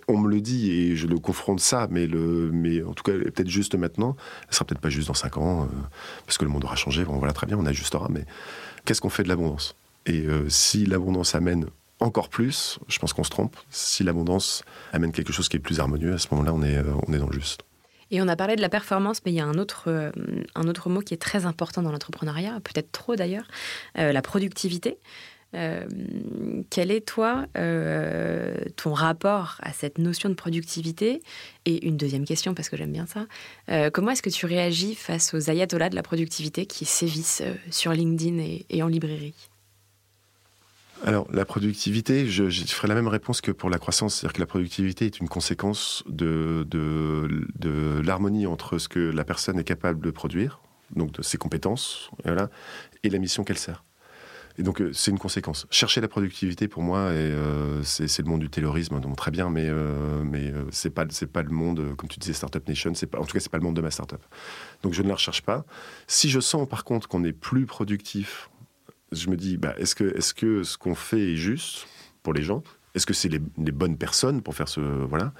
On, 0.07 0.17
me 0.17 0.27
le 0.27 0.41
dit 0.41 0.71
et 0.71 0.95
je 0.95 1.05
le 1.05 1.19
confronte 1.19 1.59
ça, 1.59 1.87
mais, 1.91 2.07
en 2.81 2.93
tout 2.95 3.03
cas, 3.03 3.11
peut-être 3.11 3.49
juste 3.49 3.75
maintenant. 3.75 4.15
Elle 4.47 4.55
sera 4.55 4.65
peut-être 4.65 4.81
pas 4.81 4.89
juste 4.89 5.09
dans 5.09 5.13
5 5.13 5.37
ans, 5.37 5.61
euh, 5.65 5.67
parce 6.25 6.39
que 6.39 6.43
le 6.43 6.49
monde 6.49 6.63
aura 6.63 6.75
changé. 6.75 7.05
Bon, 7.05 7.19
voilà, 7.19 7.33
très 7.33 7.45
bien, 7.45 7.55
on 7.59 7.67
ajustera. 7.67 8.07
Mais 8.09 8.25
qu'est-ce 8.83 8.99
qu'on 8.99 9.09
fait 9.09 9.21
de 9.21 9.29
l'abondance? 9.29 9.75
Et 10.07 10.25
euh, 10.25 10.49
si 10.49 10.87
l'abondance 10.87 11.35
amène 11.35 11.67
encore 11.99 12.29
plus, 12.29 12.79
je 12.87 12.99
pense 12.99 13.13
qu'on 13.13 13.23
se 13.23 13.29
trompe. 13.29 13.55
Si 13.69 14.03
l'abondance 14.03 14.63
amène 14.91 15.11
quelque 15.11 15.33
chose 15.33 15.49
qui 15.49 15.57
est 15.57 15.59
plus 15.59 15.79
harmonieux, 15.79 16.13
à 16.13 16.17
ce 16.17 16.27
moment-là, 16.31 16.53
on 16.53 16.61
est, 16.61 16.77
euh, 16.77 16.93
on 17.07 17.13
est 17.13 17.17
dans 17.17 17.27
le 17.27 17.33
juste. 17.33 17.61
Et 18.11 18.21
on 18.21 18.27
a 18.27 18.35
parlé 18.35 18.55
de 18.55 18.61
la 18.61 18.69
performance, 18.69 19.21
mais 19.25 19.31
il 19.31 19.35
y 19.35 19.39
a 19.39 19.45
un 19.45 19.57
autre, 19.57 19.85
euh, 19.87 20.11
un 20.55 20.67
autre 20.67 20.89
mot 20.89 20.99
qui 20.99 21.13
est 21.13 21.21
très 21.21 21.45
important 21.45 21.81
dans 21.81 21.91
l'entrepreneuriat, 21.91 22.59
peut-être 22.63 22.91
trop 22.91 23.15
d'ailleurs, 23.15 23.47
euh, 23.97 24.11
la 24.11 24.21
productivité. 24.21 24.97
quel 26.71 26.89
est, 26.89 27.05
toi, 27.05 27.45
ton 28.75 28.93
rapport 28.93 29.57
à 29.61 29.71
cette 29.71 29.99
notion 29.99 30.29
de 30.29 30.33
productivité? 30.33 31.21
Et 31.65 31.85
une 31.85 31.95
deuxième 31.95 32.25
question, 32.25 32.55
parce 32.55 32.69
que 32.69 32.75
j'aime 32.75 32.91
bien 32.91 33.05
ça, 33.05 33.27
comment 33.91 34.09
est-ce 34.09 34.23
que 34.23 34.31
tu 34.31 34.47
réagis 34.47 34.95
face 34.95 35.35
aux 35.35 35.51
ayatollahs 35.51 35.91
de 35.91 35.95
la 35.95 36.01
productivité 36.01 36.65
qui 36.65 36.85
sévissent 36.85 37.43
sur 37.69 37.91
LinkedIn 37.93 38.43
et 38.67 38.81
en 38.81 38.87
librairie? 38.87 39.35
Alors, 41.05 41.27
la 41.33 41.43
productivité, 41.43 42.27
je, 42.27 42.49
ferai 42.49 42.87
la 42.87 42.95
même 42.95 43.09
réponse 43.09 43.41
que 43.41 43.51
pour 43.51 43.69
la 43.69 43.77
croissance. 43.77 44.15
C'est-à-dire 44.15 44.33
que 44.33 44.39
la 44.39 44.45
productivité 44.45 45.05
est 45.05 45.19
une 45.19 45.27
conséquence 45.27 46.03
de, 46.07 46.65
de, 46.69 48.01
l'harmonie 48.01 48.47
entre 48.47 48.77
ce 48.77 48.87
que 48.87 48.99
la 48.99 49.25
personne 49.25 49.59
est 49.59 49.65
capable 49.65 49.99
de 49.99 50.11
produire, 50.11 50.61
donc 50.95 51.11
de 51.11 51.21
ses 51.21 51.37
compétences, 51.37 52.09
et, 52.23 52.29
voilà, 52.29 52.49
et 53.03 53.09
la 53.09 53.19
mission 53.19 53.43
qu'elle 53.43 53.57
sert. 53.57 53.83
Et 54.57 54.63
donc, 54.63 54.81
euh, 54.81 54.93
c'est 54.93 55.11
une 55.11 55.19
conséquence. 55.19 55.65
Chercher 55.71 55.99
la 55.99 56.07
productivité, 56.07 56.67
pour 56.67 56.83
moi, 56.83 56.99
euh, 56.99 57.81
c'est 57.83 58.19
le 58.19 58.29
monde 58.29 58.39
du 58.39 58.49
terrorisme, 58.49 58.99
donc 58.99 59.17
très 59.17 59.31
bien, 59.31 59.49
mais, 59.49 59.67
euh, 59.67 60.23
mais 60.23 60.53
c'est 60.71 60.91
pas, 60.91 61.05
pas 61.05 61.41
le 61.41 61.49
monde, 61.49 61.95
comme 61.97 62.07
tu 62.07 62.19
disais, 62.19 62.33
Startup 62.33 62.65
Nation, 62.67 62.91
en 62.91 63.25
tout 63.25 63.33
cas, 63.33 63.39
c'est 63.39 63.51
pas 63.51 63.57
le 63.57 63.63
monde 63.63 63.75
de 63.75 63.81
ma 63.81 63.91
startup. 63.91 64.21
Donc, 64.83 64.93
je 64.93 65.01
ne 65.01 65.07
la 65.09 65.15
recherche 65.15 65.41
pas. 65.41 65.65
Si 66.07 66.29
je 66.29 66.39
sens, 66.39 66.67
par 66.69 66.83
contre, 66.85 67.07
qu'on 67.07 67.23
est 67.23 67.33
plus 67.33 67.65
productif 67.65 68.49
je 69.13 69.29
me 69.29 69.35
dis, 69.35 69.57
bah, 69.57 69.73
est-ce 69.77 69.95
que, 69.95 70.03
est 70.17 70.33
que 70.33 70.63
ce 70.63 70.77
qu'on 70.77 70.95
fait 70.95 71.33
est 71.33 71.35
juste 71.35 71.87
pour 72.21 72.33
les 72.33 72.43
gens? 72.43 72.63
Est-ce 72.95 73.05
que 73.05 73.13
c'est 73.13 73.29
les, 73.29 73.39
bonnes 73.39 73.97
personnes 73.97 74.41
pour 74.41 74.55
faire 74.55 74.69
ce... 74.69 74.79
Voilà? 74.79 75.33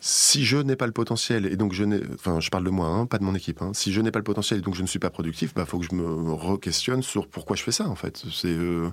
Si 0.00 0.44
je 0.44 0.58
n'ai 0.58 0.76
pas 0.76 0.86
le 0.86 0.92
potentiel, 0.92 1.46
et 1.46 1.56
donc 1.56 1.72
je 1.72 1.84
n'ai... 1.84 2.00
Enfin, 2.14 2.40
je 2.40 2.50
parle 2.50 2.64
de 2.64 2.70
moi, 2.70 2.88
hein, 2.88 3.06
pas 3.06 3.18
de 3.18 3.24
mon 3.24 3.34
équipe. 3.34 3.62
Hein. 3.62 3.72
si 3.72 3.92
je 3.92 4.00
n'ai 4.00 4.10
pas 4.10 4.18
le 4.18 4.24
potentiel 4.24 4.58
et 4.58 4.62
donc 4.62 4.74
je 4.74 4.82
ne 4.82 4.86
suis 4.86 4.98
pas 4.98 5.10
productif, 5.10 5.52
il 5.52 5.54
bah, 5.54 5.64
faut 5.64 5.78
que 5.78 5.86
je 5.90 5.94
me 5.94 6.32
re-questionne 6.32 7.02
sur 7.02 7.28
pourquoi 7.28 7.56
je 7.56 7.62
fais 7.62 7.72
ça, 7.72 7.88
en 7.88 7.94
fait. 7.94 8.22
C'est... 8.30 8.48
Euh, 8.48 8.90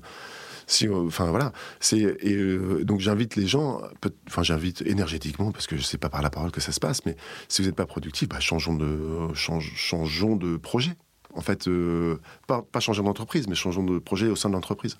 si, 0.67 0.87
euh, 0.87 1.07
enfin 1.07 1.29
voilà, 1.31 1.51
c'est 1.81 2.17
euh, 2.25 2.85
donc 2.85 3.01
j'invite 3.01 3.35
les 3.35 3.45
gens, 3.45 3.81
enfin 4.27 4.43
j'invite 4.43 4.81
énergétiquement 4.83 5.51
parce 5.51 5.67
que 5.67 5.75
je 5.75 5.81
sais 5.81 5.97
pas 5.97 6.09
par 6.09 6.21
la 6.21 6.29
parole 6.29 6.51
que 6.51 6.61
ça 6.61 6.71
se 6.71 6.79
passe, 6.79 7.05
mais 7.05 7.17
si 7.49 7.61
vous 7.61 7.67
n'êtes 7.67 7.75
pas 7.75 7.85
productif, 7.85 8.29
bah, 8.29 8.39
changeons 8.39 8.75
de 8.75 9.33
changeons 9.33 10.35
de 10.37 10.55
projet 10.55 10.95
en 11.33 11.41
fait, 11.41 11.67
euh, 11.67 12.19
pas, 12.47 12.79
changer 12.79 13.03
d'entreprise, 13.03 13.47
mais 13.47 13.55
changeons 13.55 13.83
de 13.83 13.99
projet 13.99 14.27
au 14.27 14.35
sein 14.35 14.49
de 14.49 14.53
l'entreprise. 14.53 14.97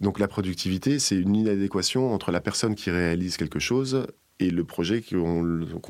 Donc 0.00 0.18
la 0.18 0.28
productivité, 0.28 0.98
c'est 0.98 1.16
une 1.16 1.36
inadéquation 1.36 2.12
entre 2.14 2.30
la 2.30 2.40
personne 2.40 2.74
qui 2.74 2.90
réalise 2.90 3.36
quelque 3.36 3.58
chose 3.58 4.06
et 4.38 4.50
le 4.50 4.64
projet 4.64 5.02
qu'on 5.02 5.42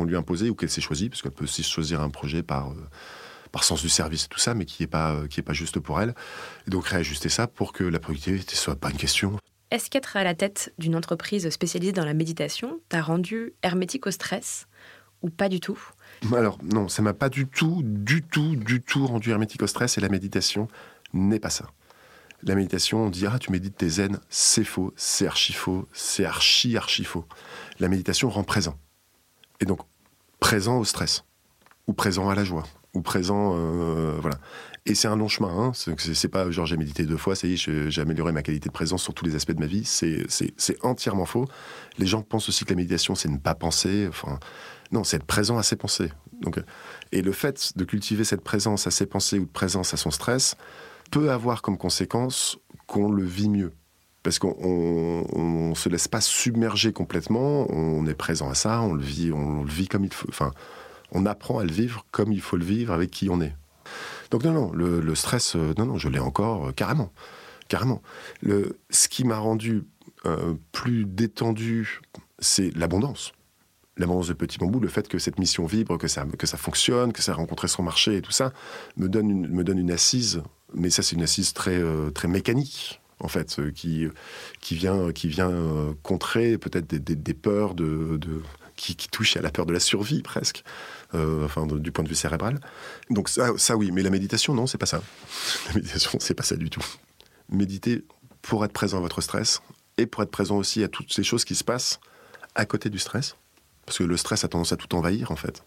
lui 0.04 0.16
a 0.16 0.18
imposé 0.18 0.50
ou 0.50 0.54
qu'elle 0.54 0.70
s'est 0.70 0.80
choisi, 0.80 1.08
parce 1.08 1.22
qu'elle 1.22 1.32
peut 1.32 1.44
aussi 1.44 1.62
choisir 1.62 2.00
un 2.00 2.10
projet 2.10 2.42
par, 2.42 2.70
euh, 2.70 2.74
par 3.52 3.62
sens 3.62 3.82
du 3.82 3.88
service 3.88 4.24
et 4.24 4.28
tout 4.28 4.40
ça, 4.40 4.54
mais 4.54 4.64
qui 4.64 4.82
n'est 4.82 4.88
pas, 4.88 5.22
est 5.24 5.42
pas 5.42 5.52
juste 5.52 5.78
pour 5.78 6.00
elle. 6.00 6.14
Et 6.66 6.70
donc 6.70 6.86
réajuster 6.86 7.28
ça 7.28 7.46
pour 7.46 7.72
que 7.72 7.84
la 7.84 8.00
productivité 8.00 8.52
ne 8.52 8.56
soit 8.56 8.76
pas 8.76 8.90
une 8.90 8.96
question. 8.96 9.36
Est-ce 9.70 9.88
qu'être 9.88 10.16
à 10.16 10.24
la 10.24 10.34
tête 10.34 10.74
d'une 10.78 10.96
entreprise 10.96 11.48
spécialisée 11.50 11.92
dans 11.92 12.04
la 12.04 12.14
méditation 12.14 12.80
t'a 12.88 13.00
rendu 13.00 13.54
hermétique 13.62 14.08
au 14.08 14.10
stress 14.10 14.66
ou 15.22 15.30
pas 15.30 15.48
du 15.48 15.60
tout? 15.60 15.78
Alors, 16.34 16.58
non, 16.62 16.88
ça 16.88 17.02
m'a 17.02 17.14
pas 17.14 17.28
du 17.28 17.46
tout, 17.46 17.82
du 17.84 18.22
tout, 18.22 18.56
du 18.56 18.80
tout 18.82 19.06
rendu 19.06 19.30
hermétique 19.30 19.62
au 19.62 19.66
stress 19.66 19.98
et 19.98 20.00
la 20.00 20.08
méditation 20.08 20.68
n'est 21.12 21.40
pas 21.40 21.50
ça. 21.50 21.66
La 22.42 22.54
méditation, 22.54 23.04
on 23.04 23.10
dit 23.10 23.26
Ah, 23.26 23.38
tu 23.38 23.52
médites 23.52 23.76
tes 23.76 23.88
zen, 23.88 24.18
c'est 24.30 24.64
faux, 24.64 24.92
c'est 24.96 25.26
archi 25.26 25.52
faux, 25.52 25.86
c'est 25.92 26.24
archi, 26.24 26.76
archi 26.76 27.04
faux. 27.04 27.26
La 27.78 27.88
méditation 27.88 28.30
rend 28.30 28.44
présent. 28.44 28.78
Et 29.60 29.66
donc, 29.66 29.80
présent 30.40 30.78
au 30.78 30.84
stress, 30.84 31.24
ou 31.86 31.92
présent 31.92 32.30
à 32.30 32.34
la 32.34 32.44
joie, 32.44 32.64
ou 32.94 33.02
présent. 33.02 33.54
Euh, 33.56 34.18
voilà. 34.20 34.38
Et 34.86 34.94
c'est 34.94 35.08
un 35.08 35.16
long 35.16 35.28
chemin. 35.28 35.50
Hein. 35.50 35.72
C'est 35.74 36.28
pas 36.28 36.50
genre 36.50 36.64
j'ai 36.64 36.78
médité 36.78 37.04
deux 37.04 37.18
fois, 37.18 37.34
ça 37.34 37.46
y 37.46 37.52
est, 37.52 37.90
j'ai 37.90 38.00
amélioré 38.00 38.32
ma 38.32 38.42
qualité 38.42 38.70
de 38.70 38.72
présence 38.72 39.02
sur 39.02 39.12
tous 39.12 39.26
les 39.26 39.34
aspects 39.34 39.52
de 39.52 39.60
ma 39.60 39.66
vie. 39.66 39.84
C'est 39.84 40.26
entièrement 40.82 41.26
faux. 41.26 41.46
Les 41.98 42.06
gens 42.06 42.22
pensent 42.22 42.48
aussi 42.48 42.64
que 42.64 42.70
la 42.70 42.76
méditation, 42.76 43.14
c'est 43.14 43.28
ne 43.28 43.36
pas 43.36 43.54
penser. 43.54 44.06
Enfin, 44.08 44.38
non, 44.92 45.04
c'est 45.04 45.16
être 45.16 45.24
présent 45.24 45.58
à 45.58 45.62
ses 45.62 45.76
pensées. 45.76 46.10
Donc, 46.40 46.58
euh, 46.58 46.62
et 47.12 47.22
le 47.22 47.32
fait 47.32 47.76
de 47.76 47.84
cultiver 47.84 48.24
cette 48.24 48.42
présence 48.42 48.86
à 48.86 48.90
ses 48.90 49.06
pensées 49.06 49.38
ou 49.38 49.44
de 49.44 49.50
présence 49.50 49.94
à 49.94 49.96
son 49.96 50.10
stress 50.10 50.56
peut 51.10 51.30
avoir 51.30 51.62
comme 51.62 51.78
conséquence 51.78 52.58
qu'on 52.86 53.10
le 53.10 53.24
vit 53.24 53.48
mieux. 53.48 53.72
Parce 54.22 54.38
qu'on 54.38 55.24
ne 55.70 55.74
se 55.74 55.88
laisse 55.88 56.08
pas 56.08 56.20
submerger 56.20 56.92
complètement, 56.92 57.70
on 57.70 58.06
est 58.06 58.14
présent 58.14 58.50
à 58.50 58.54
ça, 58.54 58.82
on 58.82 58.92
le 58.92 59.02
vit, 59.02 59.32
on 59.32 59.62
le 59.62 59.70
vit 59.70 59.88
comme 59.88 60.04
il 60.04 60.12
faut. 60.12 60.28
Enfin, 60.28 60.52
on 61.10 61.24
apprend 61.24 61.58
à 61.58 61.64
le 61.64 61.72
vivre 61.72 62.04
comme 62.10 62.30
il 62.30 62.42
faut 62.42 62.58
le 62.58 62.64
vivre 62.64 62.92
avec 62.92 63.10
qui 63.10 63.30
on 63.30 63.40
est. 63.40 63.56
Donc 64.30 64.44
non, 64.44 64.52
non, 64.52 64.72
le, 64.72 65.14
stress, 65.14 65.56
euh, 65.56 65.72
non, 65.78 65.86
non, 65.86 65.96
je 65.96 66.08
l'ai 66.08 66.18
encore 66.18 66.66
euh, 66.66 66.72
carrément, 66.72 67.12
carrément. 67.68 68.02
Le, 68.42 68.78
ce 68.90 69.08
qui 69.08 69.24
m'a 69.24 69.38
rendu 69.38 69.84
plus 70.70 71.06
détendu, 71.06 72.02
c'est 72.40 72.76
l'abondance 72.76 73.32
l'abondance 74.00 74.28
de 74.28 74.32
Petit 74.32 74.58
Bambou, 74.58 74.80
le 74.80 74.88
fait 74.88 75.08
que 75.08 75.18
cette 75.18 75.38
mission 75.38 75.66
vibre, 75.66 75.98
que 75.98 76.08
ça, 76.08 76.24
que 76.38 76.46
ça 76.46 76.56
fonctionne, 76.56 77.12
que 77.12 77.22
ça 77.22 77.32
a 77.32 77.34
rencontré 77.34 77.68
son 77.68 77.82
marché 77.82 78.16
et 78.16 78.22
tout 78.22 78.32
ça, 78.32 78.52
me 78.96 79.08
donne 79.08 79.30
une, 79.30 79.48
me 79.48 79.62
donne 79.62 79.78
une 79.78 79.90
assise, 79.90 80.42
mais 80.74 80.90
ça 80.90 81.02
c'est 81.02 81.16
une 81.16 81.22
assise 81.22 81.52
très, 81.52 81.76
euh, 81.76 82.10
très 82.10 82.28
mécanique, 82.28 83.00
en 83.20 83.28
fait, 83.28 83.60
qui, 83.74 84.06
qui 84.60 84.74
vient, 84.74 85.12
qui 85.12 85.28
vient 85.28 85.52
contrer 86.02 86.56
peut-être 86.56 86.86
des, 86.86 87.34
peurs 87.34 87.74
de, 87.74 88.18
qui, 88.76 88.96
qui, 88.96 89.08
touchent 89.08 89.36
à 89.36 89.42
la 89.42 89.50
peur 89.50 89.66
de 89.66 89.74
la 89.74 89.80
survie 89.80 90.22
presque. 90.22 90.64
enfin, 91.12 91.66
du 91.66 91.92
point 91.92 92.02
de 92.02 92.08
vue 92.08 92.14
cérébral. 92.14 92.58
Donc 93.10 93.28
ça, 93.28 93.50
ça 93.58 93.76
oui, 93.76 93.90
mais 93.92 94.02
la 94.02 94.08
méditation, 94.08 94.54
non, 94.54 94.66
c'est 94.66 94.78
pas 94.78 94.86
ça. 94.86 95.02
La 95.68 95.74
méditation, 95.74 96.18
c'est 96.18 96.32
pas 96.32 96.44
ça 96.44 96.56
du 96.56 96.70
tout. 96.70 96.82
Méditer 97.50 98.04
pour 98.40 98.64
être 98.64 98.72
présent 98.72 98.96
à 98.96 99.00
votre 99.00 99.20
stress 99.20 99.60
et 99.98 100.06
pour 100.06 100.22
être 100.22 100.30
présent 100.30 100.56
aussi 100.56 100.82
à 100.82 100.88
toutes 100.88 101.12
ces 101.12 101.22
choses 101.22 101.44
qui 101.44 101.54
se 101.54 101.64
passent 101.64 102.00
à 102.54 102.64
côté 102.64 102.90
du 102.90 102.98
stress, 102.98 103.36
parce 103.90 103.98
que 103.98 104.04
le 104.04 104.16
stress 104.16 104.44
a 104.44 104.48
tendance 104.48 104.70
à 104.70 104.76
tout 104.76 104.94
envahir 104.94 105.32
en 105.32 105.36
fait. 105.36 105.64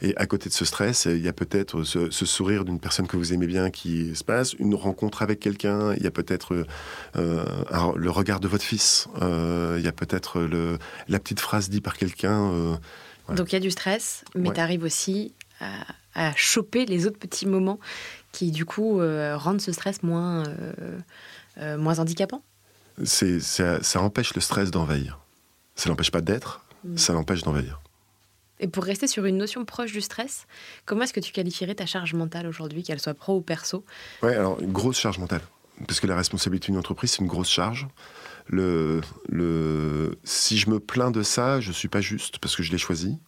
Et 0.00 0.16
à 0.16 0.24
côté 0.24 0.48
de 0.48 0.54
ce 0.54 0.64
stress, 0.64 1.04
il 1.04 1.20
y 1.20 1.28
a 1.28 1.34
peut-être 1.34 1.82
ce, 1.82 2.08
sourire 2.10 2.64
d'une 2.64 2.80
personne 2.80 3.06
que 3.06 3.18
vous 3.18 3.34
aimez 3.34 3.46
bien 3.46 3.68
qui 3.68 4.16
se 4.16 4.24
passe, 4.24 4.54
une 4.54 4.74
rencontre 4.74 5.20
avec 5.20 5.38
quelqu'un, 5.38 5.92
il 5.92 6.02
y 6.02 6.06
a 6.06 6.10
peut-être 6.10 6.64
euh, 7.16 7.44
le 7.94 8.10
regard 8.10 8.40
de 8.40 8.48
votre 8.48 8.64
fils, 8.64 9.06
euh, 9.20 9.76
il 9.78 9.84
y 9.84 9.88
a 9.88 9.92
peut-être 9.92 10.48
la 11.08 11.18
petite 11.18 11.40
phrase 11.40 11.68
dite 11.68 11.84
par 11.84 11.98
quelqu'un. 11.98 12.50
Euh, 12.52 12.76
Donc 13.34 13.52
il 13.52 13.56
y 13.56 13.56
a 13.56 13.60
du 13.60 13.70
stress, 13.70 14.24
mais 14.34 14.50
tu 14.50 14.60
arrives 14.60 14.84
aussi 14.84 15.34
à, 15.60 16.32
choper 16.36 16.86
les 16.86 17.06
autres 17.06 17.18
petits 17.18 17.46
moments 17.46 17.80
qui 18.32 18.50
du 18.50 18.64
coup 18.64 18.98
rendent 19.34 19.60
ce 19.60 19.72
stress 19.72 20.02
moins, 20.02 20.44
moins 21.60 21.98
handicapant? 21.98 22.42
Ça, 23.04 23.82
ça 23.82 24.00
empêche 24.00 24.32
le 24.34 24.40
stress 24.40 24.70
d'envahir. 24.70 25.18
Ça 25.74 25.90
n'empêche 25.90 26.10
pas 26.10 26.22
d'être, 26.22 26.62
mm. 26.84 26.96
ça 26.96 27.12
l'empêche 27.12 27.42
d'envahir. 27.42 27.80
Et 28.60 28.66
pour 28.66 28.84
rester 28.84 29.06
sur 29.06 29.24
une 29.24 29.36
notion 29.36 29.64
proche 29.64 29.92
du 29.92 30.00
stress, 30.00 30.46
comment 30.84 31.02
est-ce 31.02 31.12
que 31.12 31.20
tu 31.20 31.32
qualifierais 31.32 31.76
ta 31.76 31.86
charge 31.86 32.14
mentale 32.14 32.46
aujourd'hui, 32.46 32.82
qu'elle 32.82 33.00
soit 33.00 33.14
pro 33.14 33.36
ou 33.36 33.40
perso? 33.40 33.84
Ouais, 34.22 34.34
alors 34.34 34.60
une 34.60 34.72
grosse 34.72 34.98
charge 34.98 35.18
mentale. 35.18 35.42
Parce 35.86 36.00
que 36.00 36.08
la 36.08 36.16
responsabilité 36.16 36.66
d'une 36.66 36.78
entreprise, 36.78 37.12
c'est 37.12 37.20
une 37.22 37.28
grosse 37.28 37.50
charge. 37.50 37.86
Le, 38.48 39.00
le, 39.28 40.18
si 40.24 40.58
je 40.58 40.70
me 40.70 40.80
plains 40.80 41.12
de 41.12 41.22
ça, 41.22 41.60
je 41.60 41.68
ne 41.68 41.74
suis 41.74 41.88
pas 41.88 42.00
juste 42.00 42.38
parce 42.38 42.56
que 42.56 42.64
je 42.64 42.72
l'ai 42.72 42.78
choisi. 42.78 43.18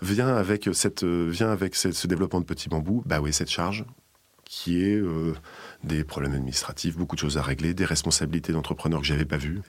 Vient 0.00 0.34
avec, 0.34 0.70
cette, 0.72 1.04
vient 1.04 1.50
avec 1.50 1.74
ce 1.74 2.06
développement 2.06 2.40
de 2.40 2.46
petits 2.46 2.68
bambous, 2.68 3.02
bah 3.06 3.20
oui, 3.20 3.32
cette 3.32 3.50
charge 3.50 3.84
qui 4.46 4.80
est 4.82 4.96
euh, 4.96 5.34
des 5.84 6.04
problèmes 6.04 6.32
administratifs, 6.32 6.96
beaucoup 6.96 7.16
de 7.16 7.20
choses 7.20 7.36
à 7.36 7.42
régler, 7.42 7.74
des 7.74 7.84
responsabilités 7.84 8.52
d'entrepreneurs 8.52 9.00
que 9.00 9.06
j'avais 9.06 9.24
pas 9.24 9.36
vues. 9.36 9.60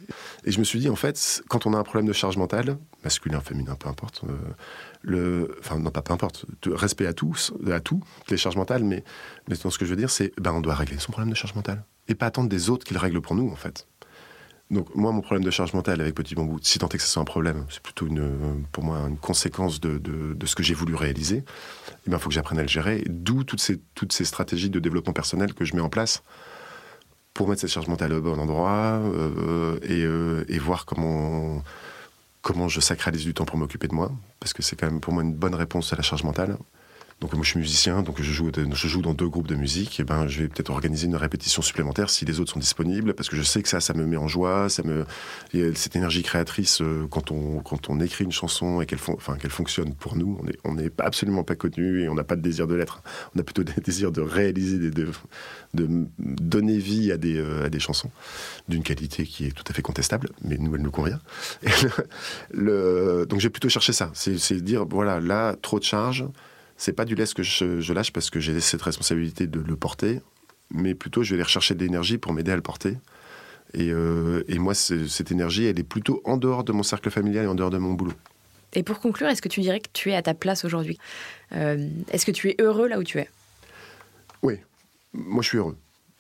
Et 0.46 0.52
je 0.52 0.60
me 0.60 0.64
suis 0.64 0.80
dit, 0.80 0.88
en 0.88 0.96
fait, 0.96 1.42
quand 1.50 1.66
on 1.66 1.74
a 1.74 1.78
un 1.78 1.84
problème 1.84 2.06
de 2.06 2.14
charge 2.14 2.38
mentale, 2.38 2.78
masculin, 3.04 3.42
féminin, 3.42 3.76
peu 3.76 3.90
importe, 3.90 4.22
euh, 4.24 4.38
le, 5.02 5.58
enfin 5.60 5.80
non 5.80 5.90
pas 5.90 6.04
peu 6.04 6.14
importe, 6.14 6.46
respect 6.68 7.08
à 7.08 7.14
tous, 7.14 7.54
à 7.72 7.80
tout, 7.80 8.04
les 8.30 8.38
charges 8.38 8.56
mentales, 8.56 8.84
mais, 8.84 9.04
mais 9.50 9.56
ce 9.56 9.78
que 9.78 9.86
je 9.86 9.90
veux 9.90 9.96
dire, 9.96 10.12
c'est, 10.12 10.32
ben 10.40 10.54
on 10.54 10.62
doit 10.62 10.76
régler 10.76 11.00
son 11.00 11.12
problème 11.12 11.32
de 11.32 11.36
charge 11.36 11.56
mentale 11.56 11.84
et 12.08 12.16
pas 12.16 12.28
attendre 12.28 12.50
des 12.50 12.70
autres 12.70 12.86
qu'ils 12.86 12.98
règlent 12.98 13.22
pour 13.22 13.36
nous, 13.36 13.50
en 13.50 13.56
fait. 13.56 13.88
Donc 14.70 14.94
moi, 14.96 15.12
mon 15.14 15.22
problème 15.22 15.46
de 15.46 15.52
charge 15.52 15.74
mentale 15.74 16.02
avec 16.02 16.14
Petit 16.14 16.36
Bambou, 16.36 16.60
si 16.62 16.78
tant 16.78 16.90
est 16.90 16.98
que 16.98 17.04
ce 17.04 17.08
soit 17.08 17.22
un 17.22 17.26
problème, 17.26 17.66
c'est 17.70 17.82
plutôt 17.82 18.06
une, 18.06 18.66
pour 18.74 18.84
moi 18.84 18.98
une 19.08 19.18
conséquence 19.18 19.80
de, 19.80 19.98
de, 19.98 20.46
ce 20.46 20.56
que 20.56 20.64
j'ai 20.64 20.74
voulu 20.74 20.96
réaliser. 20.96 21.38
Il 21.38 21.94
eh 22.08 22.12
ben, 22.12 22.20
faut 22.20 22.28
que 22.28 22.36
j'apprenne 22.36 22.60
à 22.60 22.64
le 22.64 22.68
gérer. 22.68 23.04
D'où 23.08 23.46
toutes 23.46 23.62
ces, 23.62 23.80
toutes 23.96 24.12
ces 24.12 24.26
stratégies 24.26 24.70
de 24.70 24.80
développement 24.80 25.14
personnel 25.14 25.54
que 25.54 25.64
je 25.64 25.74
mets 25.74 25.82
en 25.82 25.90
place 25.90 26.22
pour 27.34 27.48
mettre 27.48 27.62
cette 27.62 27.70
charge 27.70 27.88
mentale 27.88 28.12
au 28.14 28.22
bon 28.22 28.38
endroit 28.40 29.00
euh, 29.06 29.80
et, 29.84 30.04
euh, 30.04 30.44
et, 30.50 30.58
voir 30.58 30.86
comment, 30.86 31.64
comment 32.42 32.68
je 32.68 32.82
sacralise 32.82 33.24
du 33.24 33.34
temps 33.34 33.46
pour 33.46 33.58
m'occuper 33.58 33.88
de 33.88 33.96
moi. 33.96 34.12
Parce 34.42 34.52
que 34.52 34.64
c'est 34.64 34.76
quand 34.76 34.88
même 34.88 35.00
pour 35.00 35.14
moi 35.14 35.24
une 35.24 35.34
bonne 35.34 35.56
réponse 35.56 35.94
à 35.94 35.96
la 35.96 36.02
charge 36.02 36.24
mentale. 36.24 36.58
Donc 37.20 37.34
moi 37.34 37.44
je 37.44 37.50
suis 37.50 37.60
musicien, 37.60 38.04
donc 38.04 38.22
je 38.22 38.32
joue, 38.32 38.52
je 38.56 38.88
joue 38.88 39.02
dans 39.02 39.16
deux 39.16 39.28
groupes 39.28 39.48
de 39.48 39.56
musique. 39.56 40.00
Et 40.00 40.04
ben 40.04 40.28
je 40.28 40.42
vais 40.42 40.48
peut-être 40.48 40.70
organiser 40.70 41.08
une 41.08 41.16
répétition 41.16 41.64
supplémentaire 41.64 42.12
si 42.12 42.26
les 42.26 42.40
autres 42.40 42.52
sont 42.52 42.60
disponibles, 42.60 43.16
parce 43.16 43.28
que 43.28 43.36
je 43.36 43.42
sais 43.42 43.64
que 43.64 43.70
ça, 43.70 43.80
ça 43.80 43.96
me 43.96 44.06
met 44.06 44.18
en 44.18 44.28
joie, 44.28 44.70
ça 44.70 44.84
me 44.84 45.04
cette 45.74 45.96
énergie 45.96 46.22
créatrice 46.22 46.80
euh, 46.82 47.08
quand 47.10 47.32
on 47.32 47.60
quand 47.62 47.90
on 47.90 48.00
écrit 48.02 48.24
une 48.24 48.32
chanson 48.32 48.82
et 48.82 48.86
qu'elle 48.86 49.00
fonctionne 49.00 49.96
pour 49.96 50.16
nous, 50.16 50.40
on 50.44 50.48
est 50.48 50.60
on 50.64 50.76
n'est 50.76 50.92
absolument 51.00 51.44
pas 51.44 51.56
connu 51.56 52.04
et 52.04 52.10
on 52.10 52.14
n'a 52.14 52.24
pas 52.24 52.36
de 52.36 52.42
désir 52.42 52.68
de 52.68 52.76
l'être. 52.76 53.02
On 53.36 53.40
a 53.40 53.44
plutôt 53.44 53.64
des 53.64 53.74
désirs 53.84 54.12
de 54.12 54.22
réaliser, 54.22 54.78
de, 54.78 55.10
de 55.74 56.08
donner 56.20 56.78
vie 56.78 57.12
à 57.12 57.18
des 57.18 57.38
euh, 57.38 57.66
à 57.66 57.70
des 57.70 57.80
chansons 57.80 58.12
d'une 58.70 58.84
qualité 58.84 59.26
qui 59.26 59.46
est 59.46 59.52
tout 59.52 59.64
à 59.68 59.74
fait 59.74 59.82
contestable, 59.82 60.30
mais 60.44 60.58
nous 60.60 60.76
elle 60.76 60.84
nous 60.84 60.92
convient. 60.92 61.20
donc 62.54 63.40
j'ai 63.40 63.50
plutôt 63.50 63.70
cherché 63.70 63.92
ça, 63.92 64.12
c'est 64.14 64.62
dire 64.62 64.86
voilà 64.86 65.20
là 65.20 65.56
trop 65.60 65.80
de 65.80 65.84
charges 65.84 66.24
c'est 66.78 66.94
pas 66.94 67.06
du 67.06 67.16
lest 67.16 67.34
que 67.34 67.44
je, 67.44 67.94
lâche 67.94 68.14
parce 68.14 68.30
que 68.30 68.40
j'ai 68.40 68.60
cette 68.62 68.84
responsabilité 68.84 69.48
de 69.48 69.60
le 69.60 69.76
porter, 69.76 70.22
mais 70.70 70.94
plutôt 70.94 71.24
je 71.24 71.32
vais 71.32 71.36
aller 71.36 71.44
rechercher 71.44 71.74
de 71.74 71.84
l'énergie 71.84 72.18
pour 72.18 72.34
m'aider 72.34 72.52
à 72.52 72.56
le 72.56 72.62
porter. 72.62 72.98
Et, 73.74 73.92
euh, 73.92 74.44
moi, 74.50 74.74
cette 74.74 75.32
énergie, 75.32 75.66
elle 75.66 75.80
est 75.80 75.84
plutôt 75.84 76.22
en 76.24 76.38
dehors 76.38 76.64
de 76.64 76.72
mon 76.72 76.84
cercle 76.84 77.10
familial 77.10 77.46
et 77.46 77.48
en 77.48 77.56
dehors 77.56 77.72
de 77.72 77.78
mon 77.78 77.94
boulot. 77.94 78.14
Et 78.74 78.84
pour 78.84 79.00
conclure, 79.00 79.28
est-ce 79.28 79.42
que 79.42 79.50
tu 79.50 79.62
dirais 79.62 79.80
que 79.80 79.90
tu 79.92 80.12
es 80.12 80.16
à 80.16 80.22
ta 80.22 80.34
place 80.34 80.64
aujourd'hui? 80.64 80.98
Euh, 81.54 81.90
Est-ce 82.12 82.26
que 82.26 82.32
tu 82.32 82.50
es 82.50 82.56
heureux 82.60 82.88
là 82.88 83.00
où 83.00 83.04
tu 83.04 83.18
es? 83.18 83.30
Oui, 84.44 84.60
moi 85.14 85.42
je 85.42 85.48
suis 85.48 85.58
heureux. 85.58 85.78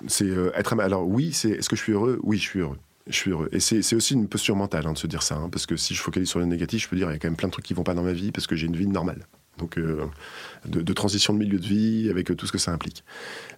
C'est 0.07 0.25
euh, 0.25 0.51
être 0.55 0.79
alors 0.79 1.07
oui, 1.07 1.33
c'est 1.33 1.51
est-ce 1.51 1.69
que 1.69 1.75
je 1.75 1.81
suis 1.81 1.93
heureux? 1.93 2.19
Oui, 2.23 2.37
je 2.37 2.43
suis 2.43 2.59
heureux. 2.59 2.79
Je 3.05 3.15
suis 3.15 3.31
heureux. 3.31 3.49
Et 3.51 3.59
c'est 3.59 3.95
aussi 3.95 4.13
une 4.13 4.27
posture 4.27 4.55
mentale 4.55 4.87
hein, 4.87 4.93
de 4.93 4.97
se 4.97 5.07
dire 5.07 5.23
ça, 5.23 5.35
hein, 5.35 5.49
parce 5.49 5.65
que 5.65 5.77
si 5.77 5.93
je 5.93 6.01
focalise 6.01 6.29
sur 6.29 6.39
le 6.39 6.45
négatif, 6.45 6.83
je 6.83 6.89
peux 6.89 6.95
dire 6.95 7.09
il 7.09 7.13
y 7.13 7.15
a 7.15 7.19
quand 7.19 7.27
même 7.27 7.37
plein 7.37 7.47
de 7.47 7.53
trucs 7.53 7.65
qui 7.65 7.73
vont 7.73 7.83
pas 7.83 7.93
dans 7.93 8.03
ma 8.03 8.11
vie 8.11 8.31
parce 8.31 8.47
que 8.47 8.55
j'ai 8.55 8.67
une 8.67 8.75
vie 8.75 8.87
normale 8.87 9.27
donc 9.57 9.77
euh, 9.77 10.05
de, 10.65 10.93
transition 10.93 11.33
de 11.33 11.39
milieu 11.39 11.59
de 11.59 11.65
vie 11.65 12.09
avec 12.09 12.35
tout 12.35 12.45
ce 12.45 12.51
que 12.51 12.57
ça 12.57 12.71
implique. 12.71 13.03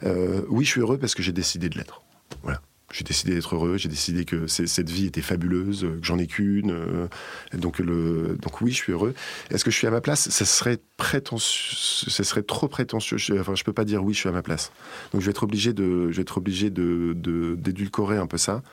Euh, 0.03 0.41
oui, 0.49 0.65
je 0.65 0.71
suis 0.71 0.81
heureux 0.81 0.97
parce 0.97 1.15
que 1.15 1.23
j'ai 1.23 1.31
décidé 1.31 1.69
de 1.69 1.77
l'être. 1.77 2.01
Voilà. 2.43 2.62
J'ai 2.91 3.03
décidé 3.03 3.35
d'être 3.35 3.53
heureux, 3.53 3.77
j'ai 3.77 3.88
décidé 3.88 4.25
que 4.25 4.47
cette 4.47 4.89
vie 4.89 5.05
était 5.05 5.21
fabuleuse, 5.21 5.81
que 5.81 5.99
j'en 6.01 6.17
ai 6.17 6.25
qu'une. 6.25 6.71
Euh, 6.71 7.07
donc, 7.53 7.83
donc 7.83 8.62
oui, 8.62 8.71
je 8.71 8.77
suis 8.77 8.91
heureux. 8.93 9.13
Est-ce 9.51 9.63
que 9.63 9.69
je 9.69 9.75
suis 9.75 9.85
à 9.85 9.91
ma 9.91 10.01
place? 10.01 10.27
Ça 10.29 10.43
serait 10.43 10.79
prétentieux, 10.97 12.09
ça 12.09 12.23
serait 12.23 12.41
trop 12.41 12.67
prétentieux. 12.67 13.17
Je, 13.17 13.33
enfin, 13.33 13.53
je 13.53 13.63
peux 13.63 13.73
pas 13.73 13.85
dire 13.85 14.03
oui, 14.03 14.15
je 14.15 14.19
suis 14.21 14.29
à 14.29 14.31
ma 14.31 14.41
place. 14.41 14.71
Donc 15.12 15.21
je 15.21 15.25
vais 15.27 15.31
être 15.31 15.43
obligé 15.43 15.71
de, 15.71 16.09
je 16.12 17.53
d'édulcorer 17.53 18.17
un 18.17 18.25
peu 18.25 18.39
ça. 18.39 18.63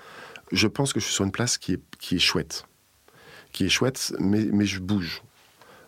Je 0.51 0.67
pense 0.67 0.95
que 0.95 1.01
je 1.01 1.05
suis 1.05 1.15
sur 1.15 1.25
une 1.25 1.33
place 1.33 1.59
qui 1.59 1.75
est, 1.75 1.81
qui 1.99 2.17
est 2.17 2.21
chouette, 2.21 2.65
qui 3.53 3.67
est 3.67 3.69
chouette, 3.69 4.15
mais, 4.19 4.47
mais 4.51 4.65
je 4.65 4.81
bouge. 4.81 5.23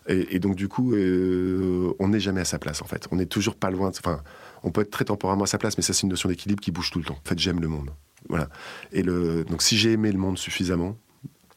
Et, 0.09 0.39
donc, 0.39 0.55
du 0.55 0.67
coup, 0.67 0.95
euh, 0.95 1.93
on 1.99 2.07
n'est 2.07 2.19
jamais 2.19 2.41
à 2.41 2.45
sa 2.45 2.57
place, 2.57 2.81
en 2.81 2.85
fait. 2.85 3.07
On 3.11 3.17
n'est 3.17 3.27
toujours 3.27 3.55
pas 3.55 3.69
loin. 3.69 3.89
Enfin, 3.89 4.23
on 4.63 4.71
peut 4.71 4.81
être 4.81 4.89
très 4.89 5.05
temporairement 5.05 5.43
à 5.43 5.47
sa 5.47 5.59
place, 5.59 5.77
mais 5.77 5.83
ça, 5.83 5.93
c'est 5.93 6.01
une 6.01 6.09
notion 6.09 6.29
d'équilibre 6.29 6.61
qui 6.61 6.71
bouge 6.71 6.89
tout 6.89 6.97
le 6.97 7.05
temps. 7.05 7.19
En 7.23 7.29
fait, 7.29 7.37
j'aime 7.37 7.59
le 7.59 7.67
monde. 7.67 7.91
Voilà. 8.27 8.49
Et 8.91 9.03
le, 9.03 9.43
donc, 9.43 9.61
si 9.61 9.77
j'ai 9.77 9.91
aimé 9.91 10.11
le 10.11 10.17
monde 10.17 10.39
suffisamment, 10.39 10.97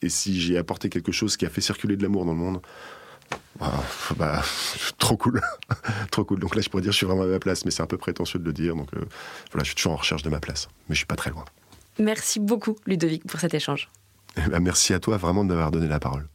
et 0.03 0.11
si 0.11 0.39
j'ai 0.39 0.59
apporté 0.59 0.91
quelque 0.91 1.13
chose 1.13 1.39
qui 1.39 1.47
a 1.47 1.49
fait 1.49 1.63
circuler 1.63 1.97
de 1.97 2.03
l'amour 2.03 2.27
dans 2.27 2.33
le 2.33 2.39
monde, 2.39 2.61
bah, 3.59 3.73
bah 4.17 4.43
trop 4.99 5.17
cool. 5.17 5.41
trop 6.11 6.25
cool. 6.25 6.39
Donc 6.39 6.55
là, 6.55 6.61
je 6.61 6.69
pourrais 6.69 6.83
dire, 6.83 6.93
je 6.93 6.99
suis 6.99 7.07
vraiment 7.07 7.23
à 7.23 7.27
ma 7.27 7.39
place, 7.39 7.65
mais 7.65 7.71
c'est 7.71 7.83
un 7.83 7.87
peu 7.87 7.97
prétentieux 7.97 8.39
de 8.39 8.45
le 8.45 8.53
dire. 8.53 8.77
Donc 8.77 8.93
euh, 8.95 9.01
voilà, 9.51 9.65
je 9.65 9.69
suis 9.69 9.77
toujours 9.77 9.93
en 9.93 9.97
recherche 9.97 10.23
de 10.23 10.29
ma 10.29 10.41
place, 10.41 10.69
mais 10.89 10.95
je 10.95 10.99
suis 10.99 11.07
pas 11.07 11.17
très 11.17 11.31
loin. 11.31 11.47
Merci 11.99 12.39
beaucoup, 12.39 12.77
Ludovic, 12.87 13.25
pour 13.27 13.41
cet 13.41 13.55
échange. 13.55 13.89
Eh 14.37 14.49
ben, 14.49 14.61
merci 14.61 14.93
à 14.93 15.01
toi 15.01 15.17
vraiment 15.17 15.45
de 15.45 15.51
m'avoir 15.51 15.71
donné 15.71 15.89
la 15.89 16.01
parole. 16.01 16.27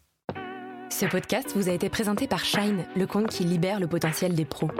Ce 0.89 1.05
podcast 1.05 1.51
vous 1.55 1.69
a 1.69 1.73
été 1.73 1.89
présenté 1.89 2.27
par 2.27 2.43
Shine, 2.45 2.85
le 2.95 3.05
compte 3.05 3.27
qui 3.27 3.43
libère 3.43 3.79
le 3.79 3.87
potentiel 3.87 4.33
des 4.33 4.45
pros. 4.45 4.71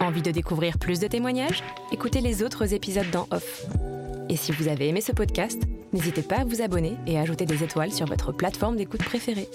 Envie 0.00 0.22
de 0.22 0.30
découvrir 0.30 0.78
plus 0.78 1.00
de 1.00 1.06
témoignages? 1.06 1.62
Écoutez 1.92 2.20
les 2.20 2.42
autres 2.42 2.72
épisodes 2.72 3.10
dans 3.10 3.26
Off. 3.30 3.66
Et 4.28 4.36
si 4.36 4.52
vous 4.52 4.68
avez 4.68 4.88
aimé 4.88 5.00
ce 5.00 5.12
podcast, 5.12 5.60
n'hésitez 5.92 6.22
pas 6.22 6.40
à 6.40 6.44
vous 6.44 6.62
abonner 6.62 6.96
et 7.06 7.18
à 7.18 7.22
ajouter 7.22 7.46
des 7.46 7.62
étoiles 7.62 7.92
sur 7.92 8.06
votre 8.06 8.32
plateforme 8.32 8.76
d'écoute 8.76 9.04
préférée. 9.04 9.48